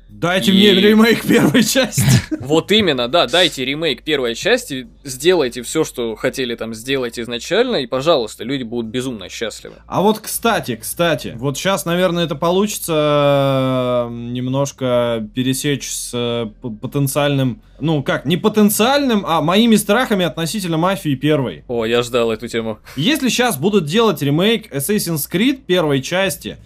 Дайте 0.10 0.52
И- 0.52 0.56
мне 0.56 0.74
ремейк 0.74 1.26
первой 1.26 1.64
части. 1.64 2.04
Вот 2.40 2.72
именно, 2.72 3.10
да, 3.10 3.28
дайте 3.28 3.66
ремейк 3.66 4.04
первой 4.04 4.34
части, 4.34 4.88
сделайте 5.04 5.64
все, 5.64 5.84
что 5.84 6.16
хотели 6.16 6.56
там 6.56 6.74
сделать 6.74 7.20
изначально, 7.20 7.78
и, 7.78 7.88
пожалуйста, 7.88 8.46
люди 8.46 8.64
будут 8.64 8.90
безумно 8.90 9.28
счастливы. 9.28 9.76
А 9.86 10.02
вот, 10.02 10.20
кстати, 10.20 10.78
кстати, 10.78 11.34
вот 11.36 11.58
сейчас, 11.58 11.86
наверное, 11.86 12.24
это 12.24 12.36
получится 12.36 14.08
э, 14.10 14.14
немножко 14.14 15.28
пересечь 15.36 15.90
с 15.92 16.12
э, 16.14 16.46
потенциальным, 16.82 17.62
ну 17.80 18.02
как, 18.02 18.26
не 18.26 18.38
потенциальным, 18.38 19.26
а 19.28 19.42
моими 19.42 19.76
страхами 19.76 20.26
относительно 20.26 20.78
мафии 20.78 21.16
первой. 21.16 21.64
О, 21.68 21.86
я 21.86 22.02
ждал 22.02 22.32
эту 22.32 22.48
тему. 22.48 22.80
Если 22.96 23.28
сейчас 23.30 23.58
будут 23.58 23.86
делать 23.86 24.22
ремейк 24.22 24.74
Assassin's 24.74 25.30
Creed 25.30 25.62
первой 25.66 26.02
части, 26.02 26.58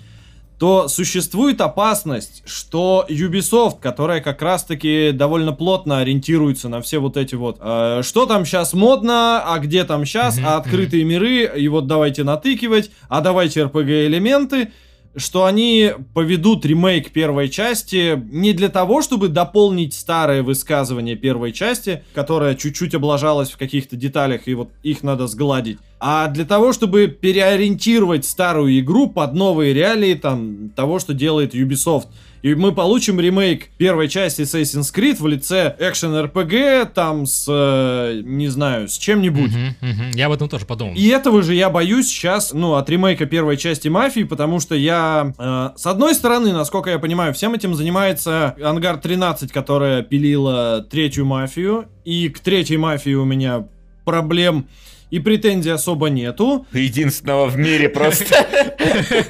то 0.61 0.87
существует 0.87 1.59
опасность, 1.59 2.43
что 2.45 3.03
Ubisoft, 3.09 3.79
которая 3.81 4.21
как 4.21 4.43
раз-таки 4.43 5.09
довольно 5.11 5.53
плотно 5.53 5.97
ориентируется 5.97 6.69
на 6.69 6.83
все 6.83 6.99
вот 6.99 7.17
эти 7.17 7.33
вот, 7.33 7.57
э, 7.59 8.01
что 8.03 8.27
там 8.27 8.45
сейчас 8.45 8.73
модно, 8.73 9.41
а 9.43 9.57
где 9.57 9.85
там 9.85 10.05
сейчас, 10.05 10.37
а 10.37 10.57
открытые 10.57 11.03
миры, 11.03 11.45
и 11.57 11.67
вот 11.67 11.87
давайте 11.87 12.23
натыкивать, 12.23 12.91
а 13.09 13.21
давайте 13.21 13.61
RPG-элементы, 13.61 14.71
что 15.15 15.45
они 15.45 15.91
поведут 16.13 16.65
ремейк 16.65 17.11
первой 17.11 17.49
части 17.49 18.21
не 18.31 18.53
для 18.53 18.69
того, 18.69 19.01
чтобы 19.01 19.27
дополнить 19.27 19.93
старое 19.93 20.43
высказывание 20.43 21.15
первой 21.15 21.51
части, 21.51 22.03
которая 22.13 22.55
чуть-чуть 22.55 22.95
облажалась 22.95 23.51
в 23.51 23.57
каких-то 23.57 23.95
деталях, 23.95 24.47
и 24.47 24.53
вот 24.53 24.69
их 24.83 25.03
надо 25.03 25.27
сгладить, 25.27 25.79
а 25.99 26.27
для 26.27 26.45
того, 26.45 26.73
чтобы 26.73 27.07
переориентировать 27.07 28.25
старую 28.25 28.79
игру 28.79 29.07
под 29.07 29.33
новые 29.33 29.73
реалии 29.73 30.15
там 30.15 30.69
того, 30.75 30.99
что 30.99 31.13
делает 31.13 31.53
Ubisoft. 31.53 32.07
И 32.41 32.55
мы 32.55 32.71
получим 32.71 33.19
ремейк 33.19 33.69
первой 33.77 34.07
части 34.07 34.41
Assassin's 34.41 34.93
Creed 34.93 35.17
в 35.19 35.27
лице 35.27 35.75
экшен 35.79 36.13
RPG, 36.13 36.91
там 36.93 37.25
с, 37.25 37.45
э, 37.47 38.21
не 38.23 38.47
знаю, 38.47 38.87
с 38.87 38.97
чем-нибудь. 38.97 39.51
Мгм, 39.51 39.75
мгм. 39.81 40.11
Я 40.13 40.25
об 40.25 40.31
этом 40.31 40.49
тоже 40.49 40.65
подумал. 40.65 40.95
И 40.95 41.07
этого 41.07 41.43
же 41.43 41.53
я 41.53 41.69
боюсь 41.69 42.07
сейчас, 42.07 42.53
ну, 42.53 42.75
от 42.75 42.89
ремейка 42.89 43.25
первой 43.25 43.57
части 43.57 43.87
Мафии, 43.87 44.23
потому 44.23 44.59
что 44.59 44.75
я, 44.75 45.33
э, 45.37 45.69
с 45.75 45.85
одной 45.85 46.15
стороны, 46.15 46.51
насколько 46.51 46.89
я 46.89 46.99
понимаю, 46.99 47.33
всем 47.33 47.53
этим 47.53 47.75
занимается 47.75 48.55
Ангар 48.63 48.97
13, 48.97 49.51
которая 49.51 50.01
пилила 50.01 50.85
третью 50.89 51.25
Мафию, 51.25 51.85
и 52.05 52.29
к 52.29 52.39
третьей 52.39 52.77
Мафии 52.77 53.13
у 53.13 53.25
меня 53.25 53.67
проблем 54.03 54.67
и 55.11 55.19
претензий 55.19 55.69
особо 55.69 56.09
нету. 56.09 56.65
Единственного 56.71 57.47
в 57.47 57.57
мире 57.57 57.89
просто. 57.89 58.47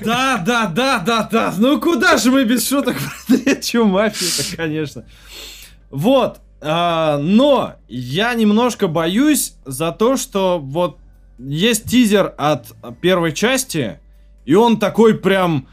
Да, 0.03 0.37
да, 0.45 0.67
да, 0.67 0.99
да, 0.99 1.29
да. 1.31 1.53
Ну 1.57 1.79
куда 1.79 2.17
же 2.17 2.31
мы 2.31 2.43
без 2.43 2.67
шуток 2.67 2.97
про 2.97 3.37
третью 3.37 3.85
мафию-то, 3.85 4.55
конечно. 4.57 5.05
Вот. 5.89 6.39
а, 6.61 7.17
но 7.17 7.75
я 7.87 8.33
немножко 8.33 8.87
боюсь 8.87 9.53
за 9.65 9.91
то, 9.91 10.17
что 10.17 10.59
вот 10.59 10.97
есть 11.37 11.85
тизер 11.85 12.33
от 12.37 12.67
первой 13.01 13.33
части, 13.33 13.99
и 14.45 14.55
он 14.55 14.79
такой 14.79 15.15
прям... 15.15 15.67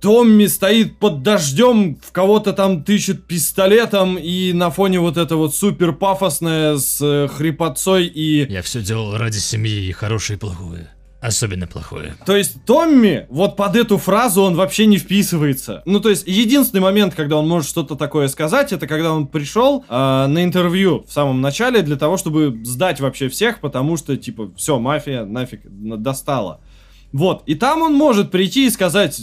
Томми 0.00 0.46
стоит 0.46 1.00
под 1.00 1.24
дождем, 1.24 1.96
в 1.96 2.12
кого-то 2.12 2.52
там 2.52 2.84
тычет 2.84 3.26
пистолетом, 3.26 4.16
и 4.16 4.52
на 4.52 4.70
фоне 4.70 5.00
вот 5.00 5.16
это 5.16 5.34
вот 5.34 5.56
супер 5.56 5.92
пафосное 5.92 6.76
с 6.76 7.00
э, 7.02 7.26
хрипотцой 7.26 8.06
и 8.06 8.46
Я 8.48 8.62
все 8.62 8.80
делал 8.80 9.16
ради 9.18 9.38
семьи, 9.38 9.88
и 9.88 9.90
хорошее 9.90 10.36
и 10.36 10.40
плохое. 10.40 10.88
Особенно 11.20 11.66
плохое. 11.66 12.14
То 12.26 12.36
есть 12.36 12.64
Томми, 12.64 13.26
вот 13.28 13.56
под 13.56 13.74
эту 13.74 13.98
фразу 13.98 14.42
он 14.42 14.54
вообще 14.54 14.86
не 14.86 14.98
вписывается. 14.98 15.82
Ну, 15.84 15.98
то 15.98 16.10
есть 16.10 16.24
единственный 16.28 16.80
момент, 16.80 17.14
когда 17.14 17.38
он 17.38 17.48
может 17.48 17.68
что-то 17.68 17.96
такое 17.96 18.28
сказать, 18.28 18.72
это 18.72 18.86
когда 18.86 19.12
он 19.12 19.26
пришел 19.26 19.84
а, 19.88 20.28
на 20.28 20.44
интервью 20.44 21.04
в 21.08 21.12
самом 21.12 21.40
начале 21.40 21.82
для 21.82 21.96
того, 21.96 22.18
чтобы 22.18 22.60
сдать 22.64 23.00
вообще 23.00 23.28
всех, 23.28 23.58
потому 23.58 23.96
что, 23.96 24.16
типа, 24.16 24.52
все, 24.56 24.78
мафия 24.78 25.24
нафиг 25.24 25.62
достала. 25.64 26.60
Вот, 27.10 27.42
и 27.46 27.56
там 27.56 27.82
он 27.82 27.94
может 27.94 28.30
прийти 28.30 28.66
и 28.66 28.70
сказать, 28.70 29.18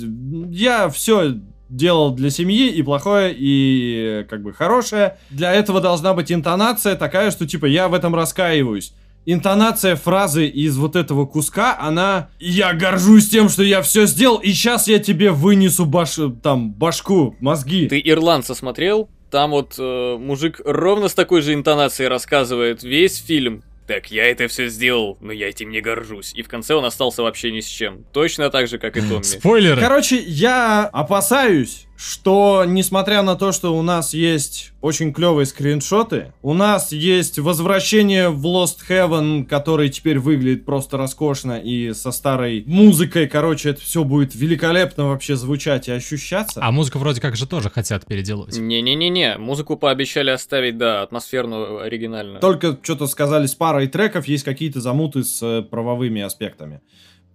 я 0.49 0.89
все 0.89 1.35
делал 1.69 2.11
для 2.11 2.29
семьи 2.29 2.69
и 2.69 2.81
плохое, 2.81 3.33
и 3.35 4.21
э, 4.21 4.23
как 4.25 4.41
бы 4.41 4.53
хорошее. 4.53 5.17
Для 5.29 5.53
этого 5.53 5.81
должна 5.81 6.13
быть 6.13 6.31
интонация 6.31 6.95
такая, 6.95 7.31
что 7.31 7.47
типа 7.47 7.65
я 7.65 7.87
в 7.87 7.93
этом 7.93 8.15
раскаиваюсь. 8.15 8.93
Интонация 9.27 9.95
фразы 9.95 10.47
из 10.47 10.77
вот 10.77 10.95
этого 10.95 11.25
куска, 11.25 11.77
она 11.79 12.29
«Я 12.39 12.73
горжусь 12.73 13.29
тем, 13.29 13.49
что 13.49 13.63
я 13.63 13.81
все 13.81 14.05
сделал, 14.05 14.37
и 14.37 14.49
сейчас 14.49 14.87
я 14.87 14.99
тебе 14.99 15.31
вынесу 15.31 15.85
баш... 15.85 16.19
там, 16.43 16.71
башку, 16.71 17.35
мозги». 17.39 17.87
Ты 17.87 18.01
ирландца 18.03 18.53
смотрел? 18.53 19.09
Там 19.31 19.51
вот 19.51 19.75
э, 19.79 20.17
мужик 20.19 20.61
ровно 20.63 21.07
с 21.07 21.13
такой 21.15 21.41
же 21.41 21.53
интонацией 21.53 22.07
рассказывает 22.07 22.83
весь 22.83 23.17
фильм. 23.17 23.63
Так, 23.87 24.09
я 24.09 24.25
это 24.25 24.47
все 24.47 24.67
сделал, 24.67 25.17
но 25.21 25.31
я 25.31 25.49
этим 25.49 25.69
не 25.69 25.81
горжусь. 25.81 26.33
И 26.33 26.41
в 26.41 26.47
конце 26.47 26.73
он 26.73 26.85
остался 26.85 27.21
вообще 27.21 27.51
ни 27.51 27.59
с 27.59 27.67
чем. 27.67 28.03
Точно 28.13 28.49
так 28.49 28.67
же, 28.67 28.79
как 28.79 28.97
и 28.97 29.01
Томми. 29.01 29.23
Спойлеры! 29.23 29.79
Короче, 29.79 30.17
я 30.17 30.85
опасаюсь, 30.85 31.84
что 31.95 32.63
несмотря 32.67 33.21
на 33.21 33.35
то, 33.35 33.51
что 33.51 33.75
у 33.75 33.81
нас 33.81 34.13
есть 34.13 34.73
очень 34.81 35.13
клевые 35.13 35.45
скриншоты, 35.45 36.33
у 36.41 36.53
нас 36.53 36.91
есть 36.91 37.39
возвращение 37.39 38.29
в 38.29 38.45
Lost 38.45 38.77
Heaven, 38.89 39.45
который 39.45 39.89
теперь 39.89 40.19
выглядит 40.19 40.65
просто 40.65 40.97
роскошно 40.97 41.59
и 41.59 41.93
со 41.93 42.11
старой 42.11 42.63
музыкой, 42.67 43.27
короче, 43.27 43.69
это 43.69 43.81
все 43.81 44.03
будет 44.03 44.35
великолепно 44.35 45.09
вообще 45.09 45.35
звучать 45.35 45.87
и 45.87 45.91
ощущаться. 45.91 46.59
А 46.61 46.71
музыку 46.71 46.99
вроде 46.99 47.21
как 47.21 47.35
же 47.35 47.47
тоже 47.47 47.69
хотят 47.69 48.05
переделывать. 48.05 48.57
Не-не-не-не, 48.57 49.37
музыку 49.37 49.77
пообещали 49.77 50.29
оставить, 50.29 50.77
да, 50.77 51.01
атмосферную, 51.01 51.79
оригинальную. 51.81 52.39
Только 52.39 52.77
что-то 52.81 53.07
сказали 53.07 53.47
с 53.47 53.55
парой 53.55 53.87
треков, 53.87 54.27
есть 54.27 54.43
какие-то 54.43 54.81
замуты 54.81 55.23
с 55.23 55.41
э, 55.41 55.61
правовыми 55.61 56.21
аспектами. 56.21 56.81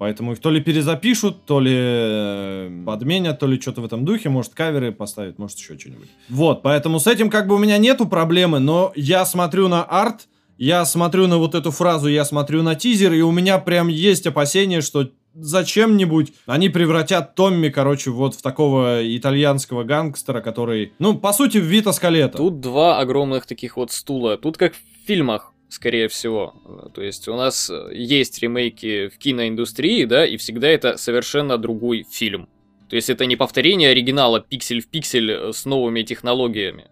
Поэтому 0.01 0.33
их 0.33 0.39
то 0.39 0.51
ли 0.51 0.63
перезапишут, 0.63 1.45
то 1.45 1.61
ли 1.61 1.75
э, 1.77 2.83
подменят, 2.87 3.39
то 3.39 3.47
ли 3.47 3.61
что-то 3.61 3.83
в 3.83 3.85
этом 3.85 4.07
духе. 4.07 4.31
Может, 4.31 4.55
каверы 4.55 4.93
поставят, 4.93 5.39
может, 5.39 5.59
еще 5.59 5.79
что-нибудь. 5.79 6.09
Вот, 6.31 6.63
поэтому 6.63 6.99
с 6.99 7.07
этим 7.07 7.29
как 7.29 7.47
бы 7.47 7.57
у 7.57 7.59
меня 7.59 7.77
нету 7.77 8.09
проблемы, 8.09 8.61
но 8.61 8.93
я 8.97 9.27
смотрю 9.27 9.69
на 9.69 9.85
арт, 9.85 10.27
я 10.57 10.87
смотрю 10.87 11.27
на 11.27 11.37
вот 11.37 11.55
эту 11.55 11.71
фразу, 11.71 12.09
я 12.09 12.25
смотрю 12.25 12.63
на 12.63 12.77
тизер, 12.77 13.13
и 13.13 13.21
у 13.21 13.31
меня 13.31 13.59
прям 13.59 13.89
есть 13.89 14.27
опасение, 14.27 14.81
что 14.81 15.11
зачем-нибудь 15.35 16.33
они 16.47 16.71
превратят 16.71 17.35
Томми, 17.35 17.69
короче, 17.69 18.11
вот 18.11 18.35
в 18.35 18.41
такого 18.41 19.01
итальянского 19.03 19.85
гангстера, 19.85 20.41
который, 20.41 20.95
ну, 20.99 21.19
по 21.19 21.35
сути, 21.35 21.59
в 21.59 21.65
Вита 21.65 21.93
Скалета. 21.93 22.39
Тут 22.39 22.61
два 22.61 23.01
огромных 23.01 23.45
таких 23.45 23.77
вот 23.77 23.93
стула. 23.93 24.39
Тут 24.39 24.57
как 24.57 24.73
в 24.73 25.07
фильмах, 25.07 25.53
скорее 25.71 26.09
всего. 26.09 26.55
То 26.95 27.03
есть 27.03 27.29
у 27.29 27.37
нас 27.37 27.71
э, 27.71 27.91
есть 27.95 28.43
ремейки 28.43 29.09
в 29.09 29.19
киноиндустрии, 29.19 30.05
да, 30.05 30.27
и 30.27 30.37
всегда 30.37 30.69
это 30.69 30.97
совершенно 30.97 31.59
другой 31.59 32.05
фильм. 32.11 32.49
То 32.89 32.97
есть 32.97 33.09
это 33.09 33.25
не 33.27 33.37
повторение 33.37 33.91
оригинала 33.91 34.41
пиксель 34.41 34.83
в 34.83 34.89
пиксель 34.89 35.31
э, 35.31 35.53
с 35.53 35.65
новыми 35.65 36.03
технологиями. 36.03 36.89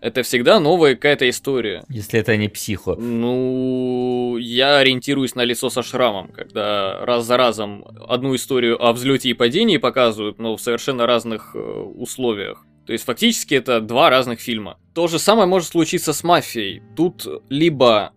Это 0.00 0.22
всегда 0.22 0.60
новая 0.60 0.96
какая-то 0.96 1.28
история. 1.30 1.82
Если 1.88 2.20
это 2.20 2.36
не 2.36 2.48
психо. 2.48 2.94
Ну, 2.94 4.36
я 4.38 4.76
ориентируюсь 4.76 5.34
на 5.34 5.44
лицо 5.44 5.70
со 5.70 5.82
шрамом, 5.82 6.28
когда 6.28 7.04
раз 7.06 7.24
за 7.24 7.38
разом 7.38 7.86
одну 8.06 8.34
историю 8.34 8.82
о 8.84 8.92
взлете 8.92 9.30
и 9.30 9.34
падении 9.34 9.78
показывают, 9.78 10.38
но 10.38 10.56
в 10.56 10.60
совершенно 10.60 11.06
разных 11.06 11.52
э, 11.54 11.58
условиях. 11.58 12.66
То 12.86 12.92
есть 12.92 13.04
фактически 13.04 13.54
это 13.54 13.80
два 13.80 14.10
разных 14.10 14.40
фильма. 14.40 14.78
То 14.94 15.08
же 15.08 15.18
самое 15.18 15.48
может 15.48 15.68
случиться 15.68 16.12
с 16.12 16.22
мафией. 16.22 16.82
Тут 16.96 17.26
либо 17.48 18.12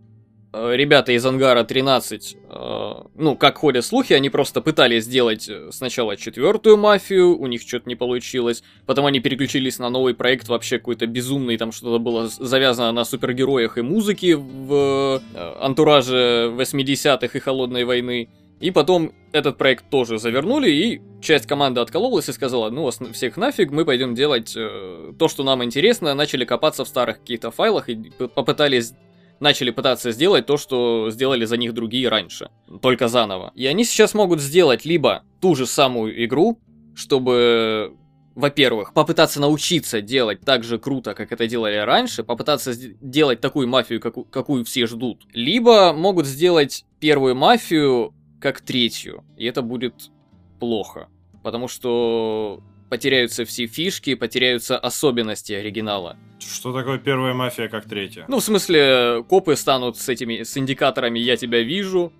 э, 0.52 0.76
ребята 0.76 1.14
из 1.14 1.26
Ангара 1.26 1.64
13, 1.64 2.38
э, 2.38 2.94
ну, 3.16 3.36
как 3.38 3.58
ходят 3.58 3.86
слухи, 3.86 4.14
они 4.14 4.30
просто 4.30 4.60
пытались 4.62 5.06
сделать 5.06 5.48
э, 5.48 5.70
сначала 5.72 6.18
четвертую 6.18 6.76
мафию, 6.78 7.38
у 7.38 7.48
них 7.48 7.62
что-то 7.62 7.88
не 7.88 7.96
получилось, 7.96 8.62
потом 8.86 9.06
они 9.06 9.22
переключились 9.22 9.80
на 9.80 9.90
новый 9.90 10.14
проект, 10.14 10.50
вообще 10.50 10.80
какой-то 10.80 11.08
безумный, 11.08 11.58
там 11.58 11.72
что-то 11.72 12.00
было 12.00 12.28
завязано 12.28 12.92
на 12.92 13.06
супергероях 13.06 13.78
и 13.78 13.82
музыке 13.82 14.36
в 14.36 15.22
э, 15.34 15.54
антураже 15.62 16.52
80-х 16.58 17.38
и 17.38 17.40
Холодной 17.40 17.86
войны. 17.86 18.30
И 18.60 18.72
потом 18.72 19.14
этот 19.34 19.58
проект 19.58 19.90
тоже 19.90 20.18
завернули, 20.18 20.70
и 20.70 21.02
часть 21.22 21.46
команды 21.46 21.82
откололась 21.82 22.28
и 22.30 22.34
сказала, 22.34 22.70
ну 22.70 22.84
вас 22.84 23.00
всех 23.14 23.38
нафиг, 23.38 23.72
мы 23.72 23.86
пойдем 23.86 24.16
делать 24.16 24.54
э, 24.56 25.14
то, 25.18 25.28
что 25.28 25.44
нам 25.44 25.64
интересно, 25.64 26.14
начали 26.16 26.44
копаться 26.44 26.84
в 26.84 26.88
старых 26.88 27.20
каких-то 27.20 27.52
файлах 27.52 27.88
и 27.90 27.96
попытались 28.36 28.94
начали 29.40 29.70
пытаться 29.70 30.12
сделать 30.12 30.46
то, 30.46 30.58
что 30.58 31.10
сделали 31.12 31.46
за 31.46 31.58
них 31.58 31.74
другие 31.74 32.10
раньше, 32.10 32.50
только 32.82 33.08
заново. 33.08 33.52
И 33.56 33.66
они 33.66 33.84
сейчас 33.84 34.14
могут 34.14 34.42
сделать 34.42 34.86
либо 34.86 35.24
ту 35.42 35.56
же 35.56 35.66
самую 35.68 36.26
игру, 36.26 36.60
чтобы, 36.96 37.94
во-первых, 38.36 38.94
попытаться 38.94 39.40
научиться 39.40 40.02
делать 40.02 40.42
так 40.42 40.64
же 40.64 40.80
круто, 40.80 41.14
как 41.14 41.32
это 41.32 41.48
делали 41.48 41.78
раньше, 41.78 42.24
попытаться 42.24 42.74
делать 42.76 43.40
такую 43.40 43.68
мафию, 43.68 44.00
какую, 44.00 44.26
какую 44.26 44.66
все 44.66 44.88
ждут, 44.88 45.24
либо 45.34 45.94
могут 45.94 46.26
сделать 46.26 46.86
первую 47.00 47.36
мафию 47.36 48.14
как 48.40 48.62
третью, 48.62 49.24
и 49.38 49.46
это 49.46 49.62
будет 49.62 50.12
плохо. 50.60 51.10
Потому 51.44 51.68
что 51.68 52.62
потеряются 52.90 53.46
все 53.46 53.68
фишки, 53.68 54.16
потеряются 54.16 54.78
особенности 54.78 55.54
оригинала. 55.54 56.18
Что 56.40 56.74
такое 56.74 56.98
первая 56.98 57.34
мафия, 57.34 57.68
как 57.68 57.86
третья? 57.86 58.26
Ну, 58.28 58.40
в 58.40 58.44
смысле, 58.44 59.24
копы 59.28 59.56
станут 59.56 59.98
с 59.98 60.08
этими, 60.08 60.44
с 60.44 60.58
индикаторами 60.58 61.20
«я 61.20 61.36
тебя 61.36 61.62
вижу», 61.62 62.14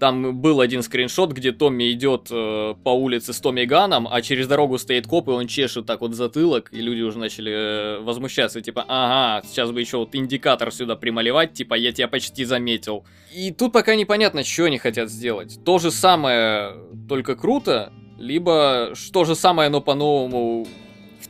там 0.00 0.40
был 0.40 0.60
один 0.60 0.82
скриншот, 0.82 1.32
где 1.32 1.52
Томми 1.52 1.92
идет 1.92 2.28
э, 2.30 2.74
по 2.82 2.88
улице 2.88 3.32
с 3.32 3.38
Томми 3.38 3.64
Ганом, 3.64 4.08
а 4.10 4.22
через 4.22 4.48
дорогу 4.48 4.78
стоит 4.78 5.06
коп, 5.06 5.28
и 5.28 5.32
он 5.32 5.46
чешет 5.46 5.86
так 5.86 6.00
вот 6.00 6.14
затылок, 6.14 6.70
и 6.72 6.80
люди 6.80 7.02
уже 7.02 7.18
начали 7.18 7.52
э, 7.52 8.00
возмущаться, 8.00 8.62
типа, 8.62 8.84
ага, 8.88 9.46
сейчас 9.46 9.70
бы 9.70 9.80
еще 9.80 9.98
вот 9.98 10.14
индикатор 10.14 10.72
сюда 10.72 10.96
прималевать, 10.96 11.52
типа, 11.52 11.74
я 11.74 11.92
тебя 11.92 12.08
почти 12.08 12.44
заметил. 12.44 13.04
И 13.32 13.52
тут 13.52 13.72
пока 13.72 13.94
непонятно, 13.94 14.42
что 14.42 14.64
они 14.64 14.78
хотят 14.78 15.10
сделать. 15.10 15.60
То 15.64 15.78
же 15.78 15.90
самое, 15.90 16.72
только 17.08 17.36
круто, 17.36 17.92
либо 18.18 18.94
то 19.12 19.24
же 19.24 19.34
самое, 19.34 19.68
но 19.68 19.80
по-новому 19.80 20.66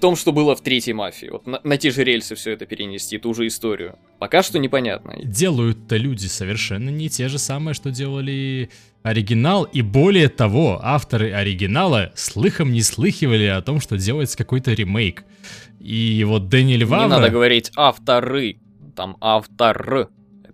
том, 0.00 0.16
что 0.16 0.32
было 0.32 0.56
в 0.56 0.60
третьей 0.62 0.94
мафии. 0.94 1.28
Вот 1.30 1.46
на, 1.46 1.60
на 1.62 1.76
те 1.76 1.90
же 1.90 2.02
рельсы 2.04 2.34
все 2.34 2.52
это 2.52 2.66
перенести, 2.66 3.18
ту 3.18 3.34
же 3.34 3.46
историю. 3.46 3.98
Пока 4.18 4.42
что 4.42 4.58
непонятно. 4.58 5.14
Делают-то 5.22 5.96
люди 5.96 6.26
совершенно 6.26 6.90
не 6.90 7.08
те 7.08 7.28
же 7.28 7.38
самые, 7.38 7.74
что 7.74 7.90
делали 7.90 8.70
оригинал, 9.02 9.64
и 9.64 9.82
более 9.82 10.28
того, 10.28 10.78
авторы 10.82 11.32
оригинала 11.32 12.12
слыхом 12.14 12.72
не 12.72 12.82
слыхивали 12.82 13.46
о 13.46 13.62
том, 13.62 13.80
что 13.80 13.96
делается 13.96 14.36
какой-то 14.36 14.72
ремейк. 14.72 15.24
И 15.78 16.24
вот 16.26 16.48
Дэниэль 16.48 16.84
Вавра... 16.84 17.04
Не 17.04 17.10
надо 17.10 17.30
говорить 17.30 17.70
авторы, 17.76 18.58
там 18.94 19.16
автор. 19.20 20.08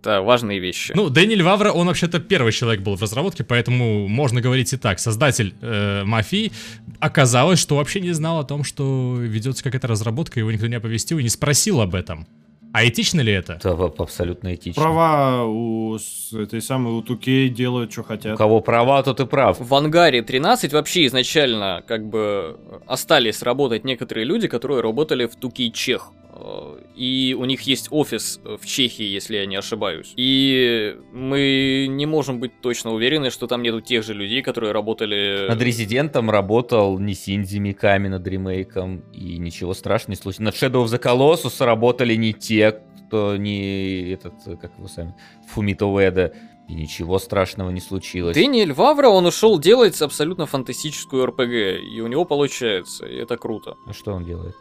Это 0.06 0.22
важные 0.22 0.60
вещи. 0.60 0.92
Ну, 0.94 1.10
Дэниэль 1.10 1.42
Вавра, 1.42 1.72
он 1.72 1.88
вообще-то 1.88 2.20
первый 2.20 2.52
человек 2.52 2.80
был 2.80 2.94
в 2.94 3.02
разработке, 3.02 3.42
поэтому 3.42 4.06
можно 4.06 4.40
говорить 4.40 4.72
и 4.72 4.76
так. 4.76 5.00
Создатель 5.00 5.52
э, 5.60 6.04
мафии 6.04 6.52
оказалось, 7.00 7.58
что 7.58 7.74
вообще 7.74 7.98
не 8.00 8.12
знал 8.12 8.38
о 8.38 8.44
том, 8.44 8.62
что 8.62 9.16
ведется 9.18 9.64
какая-то 9.64 9.88
разработка, 9.88 10.38
его 10.38 10.52
никто 10.52 10.68
не 10.68 10.76
оповестил 10.76 11.18
и 11.18 11.24
не 11.24 11.28
спросил 11.28 11.80
об 11.80 11.96
этом. 11.96 12.28
А 12.76 12.86
этично 12.86 13.22
ли 13.22 13.32
это? 13.32 13.54
Это 13.54 13.70
абсолютно 13.72 14.54
этично. 14.54 14.82
Права 14.82 15.44
у 15.46 15.96
этой 15.96 16.60
самой 16.60 16.92
у 16.92 17.00
2 17.00 17.48
делают, 17.48 17.90
что 17.90 18.02
хотят. 18.02 18.34
У 18.34 18.36
кого 18.36 18.60
права, 18.60 19.02
тот 19.02 19.18
и 19.20 19.24
прав. 19.24 19.56
В 19.58 19.74
ангаре 19.74 20.20
13 20.20 20.74
вообще 20.74 21.06
изначально 21.06 21.82
как 21.86 22.06
бы 22.06 22.58
остались 22.86 23.42
работать 23.42 23.84
некоторые 23.84 24.26
люди, 24.26 24.46
которые 24.46 24.82
работали 24.82 25.24
в 25.24 25.36
2 25.36 25.70
Чех. 25.72 26.12
Э, 26.36 26.76
и 26.94 27.36
у 27.38 27.44
них 27.44 27.62
есть 27.62 27.88
офис 27.90 28.40
в 28.44 28.64
Чехии, 28.66 29.04
если 29.04 29.36
я 29.36 29.46
не 29.46 29.56
ошибаюсь. 29.56 30.12
И 30.16 30.96
мы 31.12 31.86
не 31.88 32.06
можем 32.06 32.40
быть 32.40 32.60
точно 32.60 32.92
уверены, 32.92 33.30
что 33.30 33.46
там 33.46 33.62
нету 33.62 33.80
тех 33.80 34.04
же 34.04 34.14
людей, 34.14 34.42
которые 34.42 34.72
работали... 34.72 35.46
Над 35.48 35.60
Резидентом 35.62 36.30
работал 36.30 36.98
не 36.98 37.14
Синдзи 37.14 37.58
Миками 37.58 38.08
над 38.08 38.26
ремейком, 38.26 39.02
и 39.12 39.38
ничего 39.38 39.74
страшного 39.74 40.12
не 40.12 40.16
случилось. 40.16 40.38
Над 40.38 40.54
Shadow 40.54 40.84
of 40.84 40.86
the 40.86 41.02
Colossus 41.02 41.64
работали 41.64 42.14
не 42.14 42.32
те, 42.32 42.65
кто 42.72 43.36
не 43.36 44.10
этот, 44.10 44.34
как 44.60 44.76
его 44.78 44.88
сами, 44.88 45.14
Фумито 45.48 45.86
Уэда. 45.86 46.32
И 46.68 46.74
ничего 46.74 47.20
страшного 47.20 47.70
не 47.70 47.80
случилось. 47.80 48.34
Дэниэль 48.34 48.72
Вавра, 48.72 49.08
он 49.08 49.24
ушел 49.24 49.60
делать 49.60 50.02
абсолютно 50.02 50.46
фантастическую 50.46 51.24
РПГ, 51.26 51.80
и 51.94 52.00
у 52.00 52.08
него 52.08 52.24
получается, 52.24 53.06
и 53.06 53.14
это 53.14 53.36
круто. 53.36 53.76
А 53.86 53.92
что 53.92 54.12
он 54.12 54.24
делает? 54.24 54.56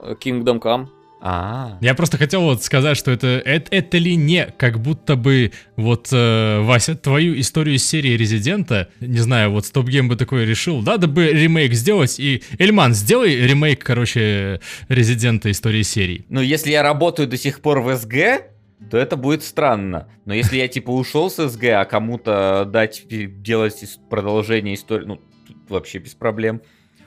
Kingdom 0.00 0.60
Come. 0.60 0.86
А, 1.20 1.78
Я 1.80 1.94
просто 1.94 2.16
хотел 2.16 2.42
вот 2.42 2.62
сказать, 2.62 2.96
что 2.96 3.10
это, 3.10 3.26
это, 3.44 3.74
это 3.74 3.98
ли 3.98 4.14
не 4.16 4.46
как 4.56 4.80
будто 4.80 5.16
бы 5.16 5.52
вот, 5.76 6.08
э, 6.12 6.60
Вася, 6.60 6.94
твою 6.94 7.38
историю 7.40 7.76
из 7.76 7.86
серии 7.86 8.16
Резидента, 8.16 8.88
не 9.00 9.18
знаю, 9.18 9.50
вот 9.50 9.66
Стоп 9.66 9.88
Гейм 9.88 10.08
бы 10.08 10.16
такой 10.16 10.44
решил, 10.44 10.80
надо 10.80 11.08
бы 11.08 11.26
ремейк 11.26 11.72
сделать, 11.72 12.20
и 12.20 12.42
Эльман, 12.58 12.94
сделай 12.94 13.34
ремейк, 13.34 13.82
короче, 13.82 14.60
Резидента 14.88 15.50
истории 15.50 15.82
серии. 15.82 16.24
Ну, 16.28 16.40
если 16.40 16.70
я 16.70 16.82
работаю 16.82 17.28
до 17.28 17.36
сих 17.36 17.60
пор 17.60 17.80
в 17.80 17.94
СГ, 17.96 18.14
то 18.90 18.96
это 18.96 19.16
будет 19.16 19.42
странно. 19.42 20.08
Но 20.24 20.34
если 20.34 20.56
я 20.56 20.68
типа 20.68 20.90
ушел 20.90 21.30
с 21.30 21.48
СГ, 21.48 21.64
а 21.64 21.84
кому-то 21.84 22.64
дать 22.64 23.02
делать 23.08 23.98
продолжение 24.08 24.74
истории, 24.76 25.04
ну, 25.04 25.20
вообще 25.68 25.98
без 25.98 26.14
проблем. 26.14 26.62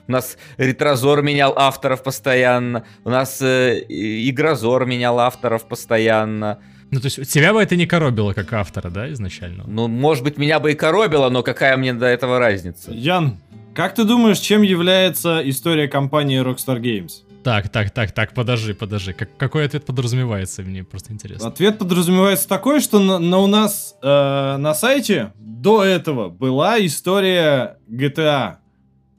У 0.08 0.12
нас 0.12 0.36
Ретрозор 0.56 1.22
менял 1.22 1.54
авторов 1.56 2.02
постоянно. 2.02 2.84
У 3.04 3.10
нас 3.10 3.40
э, 3.40 3.84
Игрозор 3.88 4.86
менял 4.86 5.18
авторов 5.20 5.66
постоянно. 5.68 6.58
Ну, 6.90 7.00
то 7.00 7.06
есть 7.06 7.32
тебя 7.32 7.54
бы 7.54 7.62
это 7.62 7.74
не 7.76 7.86
коробило 7.86 8.34
как 8.34 8.52
автора, 8.52 8.90
да, 8.90 9.10
изначально? 9.12 9.64
Ну, 9.66 9.88
может 9.88 10.24
быть, 10.24 10.36
меня 10.36 10.60
бы 10.60 10.72
и 10.72 10.74
коробило, 10.74 11.30
но 11.30 11.42
какая 11.42 11.76
мне 11.76 11.94
до 11.94 12.06
этого 12.06 12.38
разница? 12.38 12.92
Ян, 12.92 13.38
как 13.74 13.94
ты 13.94 14.04
думаешь, 14.04 14.38
чем 14.38 14.60
является 14.60 15.40
история 15.48 15.88
компании 15.88 16.42
Rockstar 16.42 16.80
Games? 16.80 17.24
Так, 17.42 17.70
так, 17.70 17.90
так, 17.90 18.12
так, 18.12 18.34
подожди, 18.34 18.72
подожди. 18.72 19.12
Как, 19.14 19.36
какой 19.36 19.64
ответ 19.64 19.84
подразумевается? 19.84 20.62
Мне 20.62 20.84
просто 20.84 21.12
интересно. 21.12 21.48
Ответ 21.48 21.78
подразумевается 21.78 22.46
такой, 22.48 22.80
что 22.80 23.00
на, 23.00 23.18
на 23.18 23.38
у 23.38 23.46
нас 23.46 23.96
э, 24.02 24.56
на 24.58 24.74
сайте 24.74 25.32
до 25.38 25.82
этого 25.82 26.28
была 26.28 26.84
история 26.84 27.78
GTA. 27.88 28.58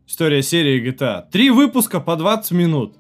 История 0.08 0.44
серии 0.44 0.84
GTA. 0.84 1.24
Три 1.32 1.50
выпуска 1.50 2.00
по 2.00 2.16
20 2.16 2.52
минут. 2.52 2.96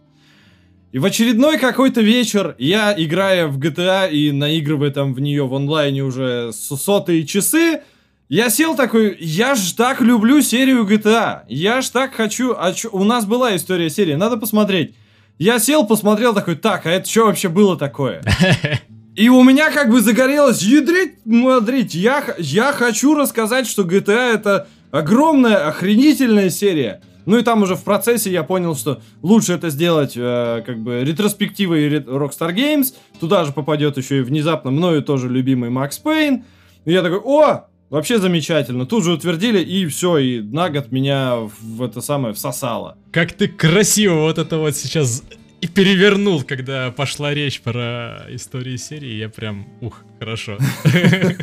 И 0.93 0.99
в 0.99 1.05
очередной 1.05 1.57
какой-то 1.57 2.01
вечер 2.01 2.55
я, 2.59 2.93
играя 2.95 3.47
в 3.47 3.59
GTA 3.59 4.09
и 4.11 4.31
наигрывая 4.31 4.91
там 4.91 5.13
в 5.13 5.19
нее 5.19 5.45
в 5.45 5.53
онлайне 5.53 6.03
уже 6.03 6.51
сотые 6.53 7.25
часы, 7.25 7.81
я 8.29 8.49
сел 8.49 8.75
такой, 8.75 9.17
я 9.19 9.55
ж 9.55 9.73
так 9.73 10.01
люблю 10.01 10.41
серию 10.41 10.85
GTA. 10.85 11.41
Я 11.49 11.81
ж 11.81 11.89
так 11.89 12.13
хочу... 12.13 12.55
А 12.57 12.71
чё- 12.73 12.89
у 12.91 13.03
нас 13.03 13.25
была 13.25 13.55
история 13.55 13.89
серии, 13.89 14.13
надо 14.13 14.37
посмотреть. 14.37 14.95
Я 15.39 15.59
сел, 15.59 15.85
посмотрел 15.85 16.33
такой, 16.33 16.55
так, 16.55 16.85
а 16.85 16.91
это 16.91 17.09
что 17.09 17.25
вообще 17.25 17.49
было 17.49 17.77
такое? 17.77 18.23
И 19.15 19.29
у 19.29 19.43
меня 19.43 19.71
как 19.71 19.91
бы 19.91 19.99
загорелось, 19.99 20.61
ядрить, 20.61 21.15
смотрите, 21.23 21.99
я, 21.99 22.23
я 22.39 22.71
хочу 22.71 23.13
рассказать, 23.13 23.67
что 23.67 23.83
GTA 23.83 24.33
это 24.33 24.67
огромная, 24.93 25.67
охренительная 25.67 26.49
серия. 26.49 27.01
Ну 27.25 27.37
и 27.37 27.43
там 27.43 27.63
уже 27.63 27.75
в 27.75 27.83
процессе 27.83 28.31
я 28.31 28.43
понял, 28.43 28.75
что 28.75 29.01
лучше 29.21 29.53
это 29.53 29.69
сделать 29.69 30.13
э, 30.15 30.61
как 30.65 30.79
бы 30.79 31.03
ретроспективой 31.03 31.87
ре- 31.87 31.99
Rockstar 31.99 32.53
Games. 32.53 32.93
Туда 33.19 33.45
же 33.45 33.53
попадет 33.53 33.97
еще 33.97 34.19
и 34.19 34.21
внезапно 34.21 34.71
мною 34.71 35.01
тоже 35.01 35.29
любимый 35.29 35.69
Макс 35.69 35.97
Пейн. 35.97 36.43
И 36.85 36.91
я 36.91 37.01
такой, 37.01 37.19
о, 37.19 37.65
вообще 37.89 38.19
замечательно. 38.19 38.85
Тут 38.85 39.05
же 39.05 39.13
утвердили, 39.13 39.59
и 39.63 39.85
все, 39.87 40.17
и 40.17 40.41
на 40.41 40.69
год 40.69 40.91
меня 40.91 41.37
в 41.61 41.81
это 41.81 42.01
самое 42.01 42.33
всосало. 42.33 42.97
Как 43.11 43.31
ты 43.31 43.47
красиво 43.47 44.15
вот 44.15 44.37
это 44.37 44.57
вот 44.57 44.75
сейчас 44.75 45.23
и 45.63 45.67
перевернул, 45.67 46.43
когда 46.43 46.91
пошла 46.91 47.33
речь 47.33 47.61
про 47.61 48.25
истории 48.29 48.75
серии, 48.75 49.13
я 49.13 49.29
прям, 49.29 49.65
ух, 49.79 50.03
хорошо. 50.19 50.57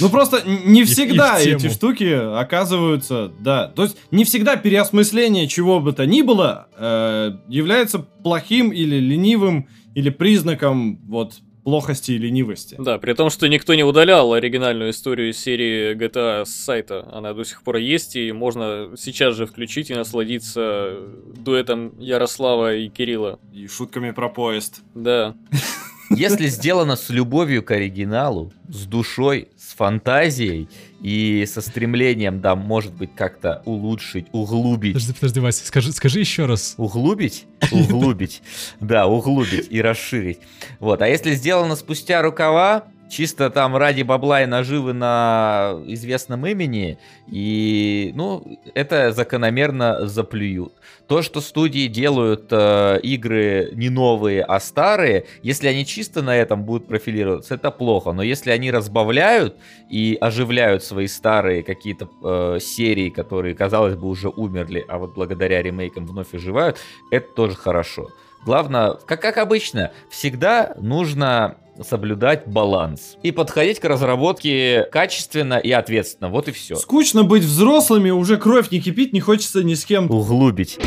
Ну 0.00 0.10
просто 0.10 0.42
не 0.46 0.84
всегда 0.84 1.40
эти 1.40 1.68
штуки 1.70 2.04
оказываются, 2.38 3.32
да. 3.40 3.68
То 3.68 3.84
есть 3.84 3.96
не 4.10 4.24
всегда 4.24 4.56
переосмысление 4.56 5.48
чего 5.48 5.80
бы 5.80 5.92
то 5.92 6.04
ни 6.04 6.20
было 6.20 6.68
э, 6.76 7.32
является 7.48 8.00
плохим 8.00 8.70
или 8.70 8.96
ленивым 8.96 9.68
или 9.94 10.10
признаком 10.10 10.96
вот 11.06 11.34
плохости 11.64 12.12
и 12.12 12.18
ленивости. 12.18 12.76
Да, 12.78 12.98
при 12.98 13.14
том, 13.14 13.30
что 13.30 13.48
никто 13.48 13.74
не 13.74 13.82
удалял 13.82 14.32
оригинальную 14.32 14.90
историю 14.90 15.32
серии 15.32 15.94
GTA 15.94 16.44
с 16.44 16.54
сайта. 16.54 17.08
Она 17.12 17.32
до 17.32 17.44
сих 17.44 17.62
пор 17.62 17.76
есть, 17.76 18.16
и 18.16 18.30
можно 18.32 18.92
сейчас 18.96 19.34
же 19.34 19.46
включить 19.46 19.90
и 19.90 19.94
насладиться 19.94 20.98
дуэтом 21.36 21.98
Ярослава 21.98 22.76
и 22.76 22.88
Кирилла. 22.88 23.40
И 23.52 23.66
шутками 23.66 24.10
про 24.10 24.28
поезд. 24.28 24.82
Да. 24.94 25.34
Если 26.16 26.46
сделано 26.48 26.96
с 26.96 27.10
любовью 27.10 27.62
к 27.62 27.70
оригиналу, 27.70 28.52
с 28.68 28.86
душой, 28.86 29.48
с 29.56 29.74
фантазией 29.74 30.68
и 31.02 31.44
со 31.46 31.60
стремлением, 31.60 32.40
да, 32.40 32.56
может 32.56 32.94
быть, 32.94 33.14
как-то 33.14 33.62
улучшить, 33.64 34.26
углубить 34.32 34.94
Подожди, 34.94 35.12
подожди, 35.12 35.40
Вася, 35.40 35.66
скажи, 35.66 35.92
скажи 35.92 36.20
еще 36.20 36.46
раз. 36.46 36.74
Углубить? 36.76 37.46
Углубить. 37.72 38.42
Да, 38.80 39.06
углубить 39.06 39.66
и 39.70 39.80
расширить. 39.82 40.38
Вот. 40.80 41.02
А 41.02 41.08
если 41.08 41.34
сделано 41.34 41.76
спустя 41.76 42.22
рукава, 42.22 42.84
чисто 43.08 43.50
там 43.50 43.76
ради 43.76 44.02
бабла 44.02 44.42
и 44.42 44.46
наживы 44.46 44.92
на 44.92 45.80
известном 45.86 46.46
имени, 46.46 46.98
и, 47.26 48.12
ну, 48.14 48.58
это 48.74 49.12
закономерно 49.12 50.06
заплюют. 50.06 50.72
То, 51.06 51.22
что 51.22 51.40
студии 51.40 51.86
делают 51.86 52.48
э, 52.50 52.98
игры 53.02 53.70
не 53.74 53.90
новые, 53.90 54.42
а 54.42 54.58
старые, 54.58 55.26
если 55.42 55.68
они 55.68 55.84
чисто 55.84 56.22
на 56.22 56.34
этом 56.36 56.64
будут 56.64 56.88
профилироваться, 56.88 57.54
это 57.54 57.70
плохо. 57.70 58.12
Но 58.12 58.22
если 58.22 58.50
они 58.50 58.70
разбавляют 58.70 59.56
и 59.90 60.16
оживляют 60.20 60.82
свои 60.82 61.06
старые 61.06 61.62
какие-то 61.62 62.08
э, 62.22 62.58
серии, 62.60 63.10
которые, 63.10 63.54
казалось 63.54 63.96
бы, 63.96 64.08
уже 64.08 64.28
умерли, 64.28 64.84
а 64.88 64.98
вот 64.98 65.14
благодаря 65.14 65.62
ремейкам 65.62 66.06
вновь 66.06 66.34
оживают, 66.34 66.78
это 67.10 67.26
тоже 67.34 67.54
хорошо. 67.54 68.08
Главное, 68.44 68.94
как, 69.06 69.22
как 69.22 69.38
обычно, 69.38 69.92
всегда 70.10 70.74
нужно 70.78 71.56
соблюдать 71.82 72.46
баланс 72.46 73.16
и 73.22 73.32
подходить 73.32 73.80
к 73.80 73.84
разработке 73.84 74.86
качественно 74.92 75.54
и 75.54 75.70
ответственно. 75.70 76.30
Вот 76.30 76.48
и 76.48 76.52
все. 76.52 76.76
Скучно 76.76 77.24
быть 77.24 77.42
взрослыми, 77.42 78.10
уже 78.10 78.36
кровь 78.36 78.70
не 78.70 78.80
кипит, 78.80 79.12
не 79.12 79.20
хочется 79.20 79.62
ни 79.64 79.74
с 79.74 79.84
кем 79.84 80.10
углубить. 80.10 80.78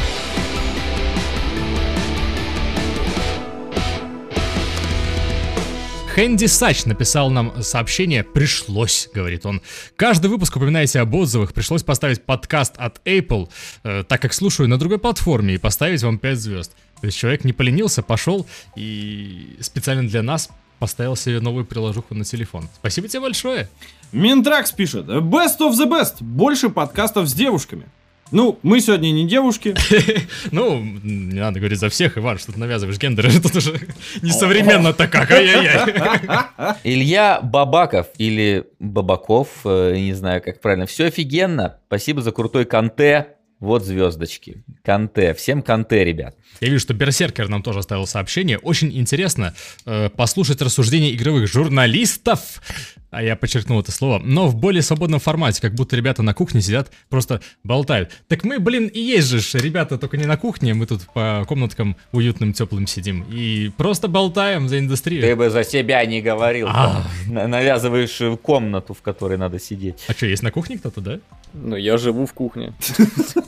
Хэнди 6.17 6.47
Сач 6.47 6.85
написал 6.85 7.29
нам 7.29 7.61
сообщение 7.61 8.23
«Пришлось», 8.23 9.07
говорит 9.13 9.45
он. 9.45 9.61
«Каждый 9.95 10.31
выпуск 10.31 10.55
упоминаете 10.55 10.99
об 10.99 11.13
отзывах. 11.13 11.53
Пришлось 11.53 11.83
поставить 11.83 12.23
подкаст 12.23 12.73
от 12.77 12.99
Apple, 13.05 13.49
э, 13.83 14.03
так 14.03 14.19
как 14.19 14.33
слушаю 14.33 14.67
на 14.67 14.79
другой 14.79 14.97
платформе, 14.97 15.53
и 15.53 15.57
поставить 15.59 16.01
вам 16.01 16.17
5 16.17 16.39
звезд». 16.39 16.71
То 17.01 17.05
есть 17.05 17.19
человек 17.19 17.43
не 17.43 17.53
поленился, 17.53 18.01
пошел 18.01 18.47
и 18.75 19.57
специально 19.59 20.09
для 20.09 20.23
нас 20.23 20.49
поставил 20.80 21.15
себе 21.15 21.39
новую 21.39 21.65
приложуху 21.65 22.13
на 22.15 22.23
телефон. 22.23 22.67
Спасибо 22.75 23.07
тебе 23.07 23.21
большое. 23.21 23.69
Минтракс 24.11 24.71
пишет, 24.71 25.07
best 25.07 25.59
of 25.59 25.71
the 25.71 25.89
best, 25.89 26.15
больше 26.21 26.69
подкастов 26.69 27.28
с 27.28 27.34
девушками. 27.34 27.88
Ну, 28.32 28.59
мы 28.61 28.82
сегодня 28.82 29.11
не 29.11 29.25
девушки. 29.28 29.75
Ну, 30.51 30.82
не 30.82 31.39
надо 31.39 31.59
говорить 31.59 31.80
за 31.80 31.89
всех, 31.89 32.17
Иван, 32.17 32.38
что 32.39 32.51
ты 32.51 32.59
навязываешь 32.59 32.97
гендер, 32.97 33.28
это 33.28 33.47
уже 33.57 33.80
несовременно-то 34.21 35.07
как, 35.07 35.32
ай-яй-яй. 35.32 36.75
Илья 36.84 37.39
Бабаков 37.41 38.07
или 38.17 38.65
Бабаков, 38.80 39.49
э, 39.65 39.95
не 39.97 40.13
знаю, 40.13 40.41
как 40.41 40.61
правильно. 40.61 40.86
Все 40.86 41.05
офигенно. 41.05 41.78
Спасибо 41.88 42.21
за 42.21 42.32
крутой 42.32 42.65
конте. 42.65 43.36
Вот 43.59 43.83
звездочки. 43.83 44.63
Канте. 44.83 45.33
Всем 45.33 45.63
канте, 45.63 46.03
ребят. 46.03 46.35
Я 46.61 46.69
вижу, 46.69 46.79
что 46.79 46.93
Берсеркер 46.93 47.49
нам 47.49 47.63
тоже 47.63 47.79
оставил 47.79 48.05
сообщение. 48.05 48.59
Очень 48.59 48.95
интересно 48.95 49.55
э, 49.85 50.09
послушать 50.09 50.61
рассуждения 50.61 51.11
игровых 51.15 51.47
журналистов. 51.51 52.61
А 53.09 53.23
я 53.23 53.35
подчеркнул 53.35 53.79
это 53.79 53.91
слово. 53.91 54.19
Но 54.19 54.47
в 54.47 54.55
более 54.55 54.83
свободном 54.83 55.19
формате, 55.19 55.59
как 55.61 55.73
будто 55.73 55.95
ребята 55.95 56.21
на 56.21 56.35
кухне 56.35 56.61
сидят, 56.61 56.91
просто 57.09 57.41
болтают. 57.63 58.11
Так 58.27 58.43
мы, 58.43 58.59
блин, 58.59 58.87
и 58.87 58.99
есть 58.99 59.27
же, 59.29 59.39
ребята, 59.59 59.97
только 59.97 60.17
не 60.17 60.25
на 60.25 60.37
кухне, 60.37 60.73
мы 60.75 60.85
тут 60.85 61.07
по 61.13 61.43
комнаткам 61.47 61.95
уютным, 62.11 62.53
теплым 62.53 62.85
сидим. 62.85 63.25
И 63.31 63.71
просто 63.75 64.07
болтаем 64.07 64.67
за 64.67 64.77
индустрию. 64.77 65.21
Ты 65.23 65.35
бы 65.35 65.49
за 65.49 65.63
себя 65.63 66.05
не 66.05 66.21
говорил. 66.21 66.67
А. 66.69 67.07
На- 67.27 67.47
Навязываешь 67.47 68.21
э, 68.21 68.37
комнату, 68.37 68.93
в 68.93 69.01
которой 69.01 69.37
надо 69.39 69.57
сидеть. 69.57 70.03
А 70.07 70.11
что, 70.13 70.27
есть 70.27 70.43
на 70.43 70.51
кухне 70.51 70.77
кто-то, 70.77 71.01
да? 71.01 71.19
Ну, 71.53 71.75
я 71.77 71.97
живу 71.97 72.25
в 72.27 72.33
кухне. 72.33 72.73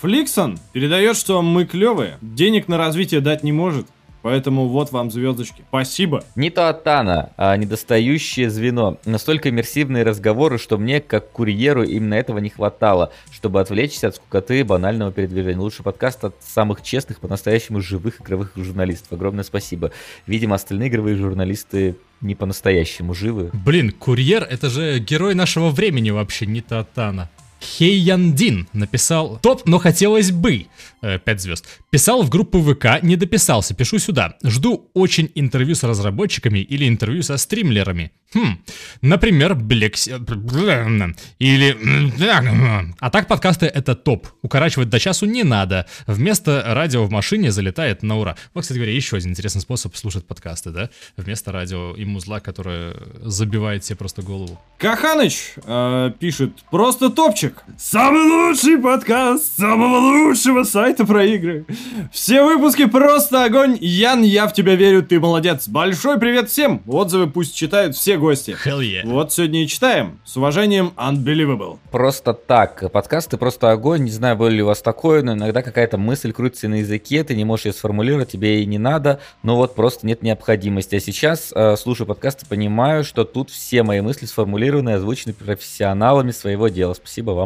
Фликсон 0.00 0.58
передает, 0.72 1.16
что 1.16 1.42
мы 1.42 1.64
клевые, 1.64 2.18
денег 2.20 2.68
на 2.68 2.78
развитие 2.78 3.20
дать 3.20 3.42
не 3.42 3.50
может, 3.50 3.86
поэтому 4.22 4.68
вот 4.68 4.92
вам 4.92 5.10
звездочки. 5.10 5.64
Спасибо. 5.70 6.22
Не 6.36 6.50
то 6.50 6.68
Атана, 6.68 7.30
а 7.36 7.56
недостающее 7.56 8.48
звено. 8.48 8.98
Настолько 9.04 9.48
иммерсивные 9.48 10.04
разговоры, 10.04 10.58
что 10.58 10.78
мне, 10.78 11.00
как 11.00 11.32
курьеру, 11.32 11.82
именно 11.82 12.14
этого 12.14 12.38
не 12.38 12.48
хватало, 12.48 13.12
чтобы 13.32 13.60
отвлечься 13.60 14.08
от 14.08 14.16
скукоты 14.16 14.60
и 14.60 14.62
банального 14.62 15.10
передвижения. 15.10 15.58
Лучший 15.58 15.84
подкаст 15.84 16.24
от 16.24 16.36
самых 16.42 16.82
честных, 16.82 17.18
по-настоящему 17.18 17.80
живых 17.80 18.20
игровых 18.20 18.52
журналистов. 18.54 19.12
Огромное 19.12 19.44
спасибо. 19.44 19.90
Видимо, 20.28 20.54
остальные 20.54 20.90
игровые 20.90 21.16
журналисты 21.16 21.96
не 22.20 22.36
по-настоящему 22.36 23.14
живы. 23.14 23.50
Блин, 23.52 23.90
курьер 23.90 24.46
это 24.48 24.70
же 24.70 25.00
герой 25.00 25.34
нашего 25.34 25.70
времени 25.70 26.10
вообще, 26.10 26.46
не 26.46 26.60
Татана. 26.60 27.30
Хейяндин 27.60 28.68
написал 28.72 29.38
«Топ, 29.42 29.66
но 29.66 29.78
хотелось 29.78 30.30
бы». 30.30 30.66
Э, 31.00 31.18
Пять 31.18 31.40
звезд. 31.40 31.66
Писал 31.90 32.22
в 32.22 32.30
группу 32.30 32.60
ВК, 32.60 33.02
не 33.02 33.16
дописался, 33.16 33.74
пишу 33.74 33.98
сюда. 33.98 34.36
Жду 34.42 34.90
очень 34.94 35.30
интервью 35.34 35.74
с 35.74 35.84
разработчиками 35.84 36.58
или 36.58 36.88
интервью 36.88 37.22
со 37.22 37.36
стримлерами. 37.36 38.12
Хм, 38.34 38.58
например, 39.00 39.54
Блекси... 39.54 40.10
Или... 41.38 41.76
А 43.00 43.10
так 43.10 43.26
подкасты 43.26 43.66
это 43.66 43.94
топ. 43.94 44.28
Укорачивать 44.42 44.90
до 44.90 44.98
часу 44.98 45.24
не 45.26 45.44
надо. 45.44 45.86
Вместо 46.06 46.62
радио 46.66 47.04
в 47.04 47.10
машине 47.10 47.52
залетает 47.52 48.02
на 48.02 48.18
ура. 48.18 48.36
Вот, 48.52 48.62
кстати 48.62 48.78
говоря, 48.78 48.92
еще 48.92 49.16
один 49.16 49.30
интересный 49.30 49.62
способ 49.62 49.96
слушать 49.96 50.26
подкасты, 50.26 50.70
да? 50.70 50.90
Вместо 51.16 51.52
радио 51.52 51.94
и 51.94 52.04
музла, 52.04 52.40
которое 52.40 52.96
забивает 53.22 53.84
себе 53.84 53.96
просто 53.96 54.22
голову. 54.22 54.60
Каханыч 54.78 55.54
э, 55.64 56.12
пишет, 56.18 56.52
просто 56.70 57.08
топчик. 57.10 57.47
Самый 57.76 58.22
лучший 58.22 58.78
подкаст 58.78 59.56
самого 59.56 59.98
лучшего 59.98 60.64
сайта 60.64 61.06
про 61.06 61.24
игры. 61.24 61.64
Все 62.12 62.42
выпуски 62.42 62.86
просто 62.86 63.44
огонь. 63.44 63.78
Ян, 63.80 64.22
я 64.22 64.46
в 64.46 64.52
тебя 64.52 64.74
верю, 64.74 65.02
ты 65.02 65.20
молодец. 65.20 65.68
Большой 65.68 66.18
привет 66.18 66.50
всем. 66.50 66.82
Отзывы 66.86 67.28
пусть 67.28 67.54
читают 67.54 67.96
все 67.96 68.16
гости. 68.16 68.56
Hell 68.64 68.80
yeah. 68.80 69.02
Вот 69.04 69.32
сегодня 69.32 69.62
и 69.62 69.66
читаем. 69.68 70.18
С 70.24 70.36
уважением, 70.36 70.92
Unbelievable. 70.96 71.78
Просто 71.90 72.34
так. 72.34 72.90
Подкасты 72.92 73.36
просто 73.36 73.70
огонь. 73.70 74.04
Не 74.04 74.10
знаю, 74.10 74.36
было 74.36 74.48
ли 74.48 74.62
у 74.62 74.66
вас 74.66 74.82
такое, 74.82 75.22
но 75.22 75.32
иногда 75.32 75.62
какая-то 75.62 75.98
мысль 75.98 76.32
крутится 76.32 76.68
на 76.68 76.76
языке, 76.76 77.24
ты 77.24 77.34
не 77.34 77.44
можешь 77.44 77.66
ее 77.66 77.72
сформулировать, 77.72 78.30
тебе 78.30 78.62
и 78.62 78.66
не 78.66 78.78
надо, 78.78 79.20
но 79.42 79.56
вот 79.56 79.74
просто 79.74 80.06
нет 80.06 80.22
необходимости. 80.22 80.96
А 80.96 81.00
сейчас, 81.00 81.52
э, 81.54 81.76
слушаю 81.76 82.06
подкасты, 82.06 82.46
понимаю, 82.46 83.04
что 83.04 83.24
тут 83.24 83.50
все 83.50 83.82
мои 83.82 84.00
мысли 84.00 84.26
сформулированы 84.26 84.90
и 84.90 84.92
озвучены 84.94 85.32
профессионалами 85.32 86.30
своего 86.30 86.68
дела. 86.68 86.94
Спасибо 86.94 87.30
вам 87.30 87.37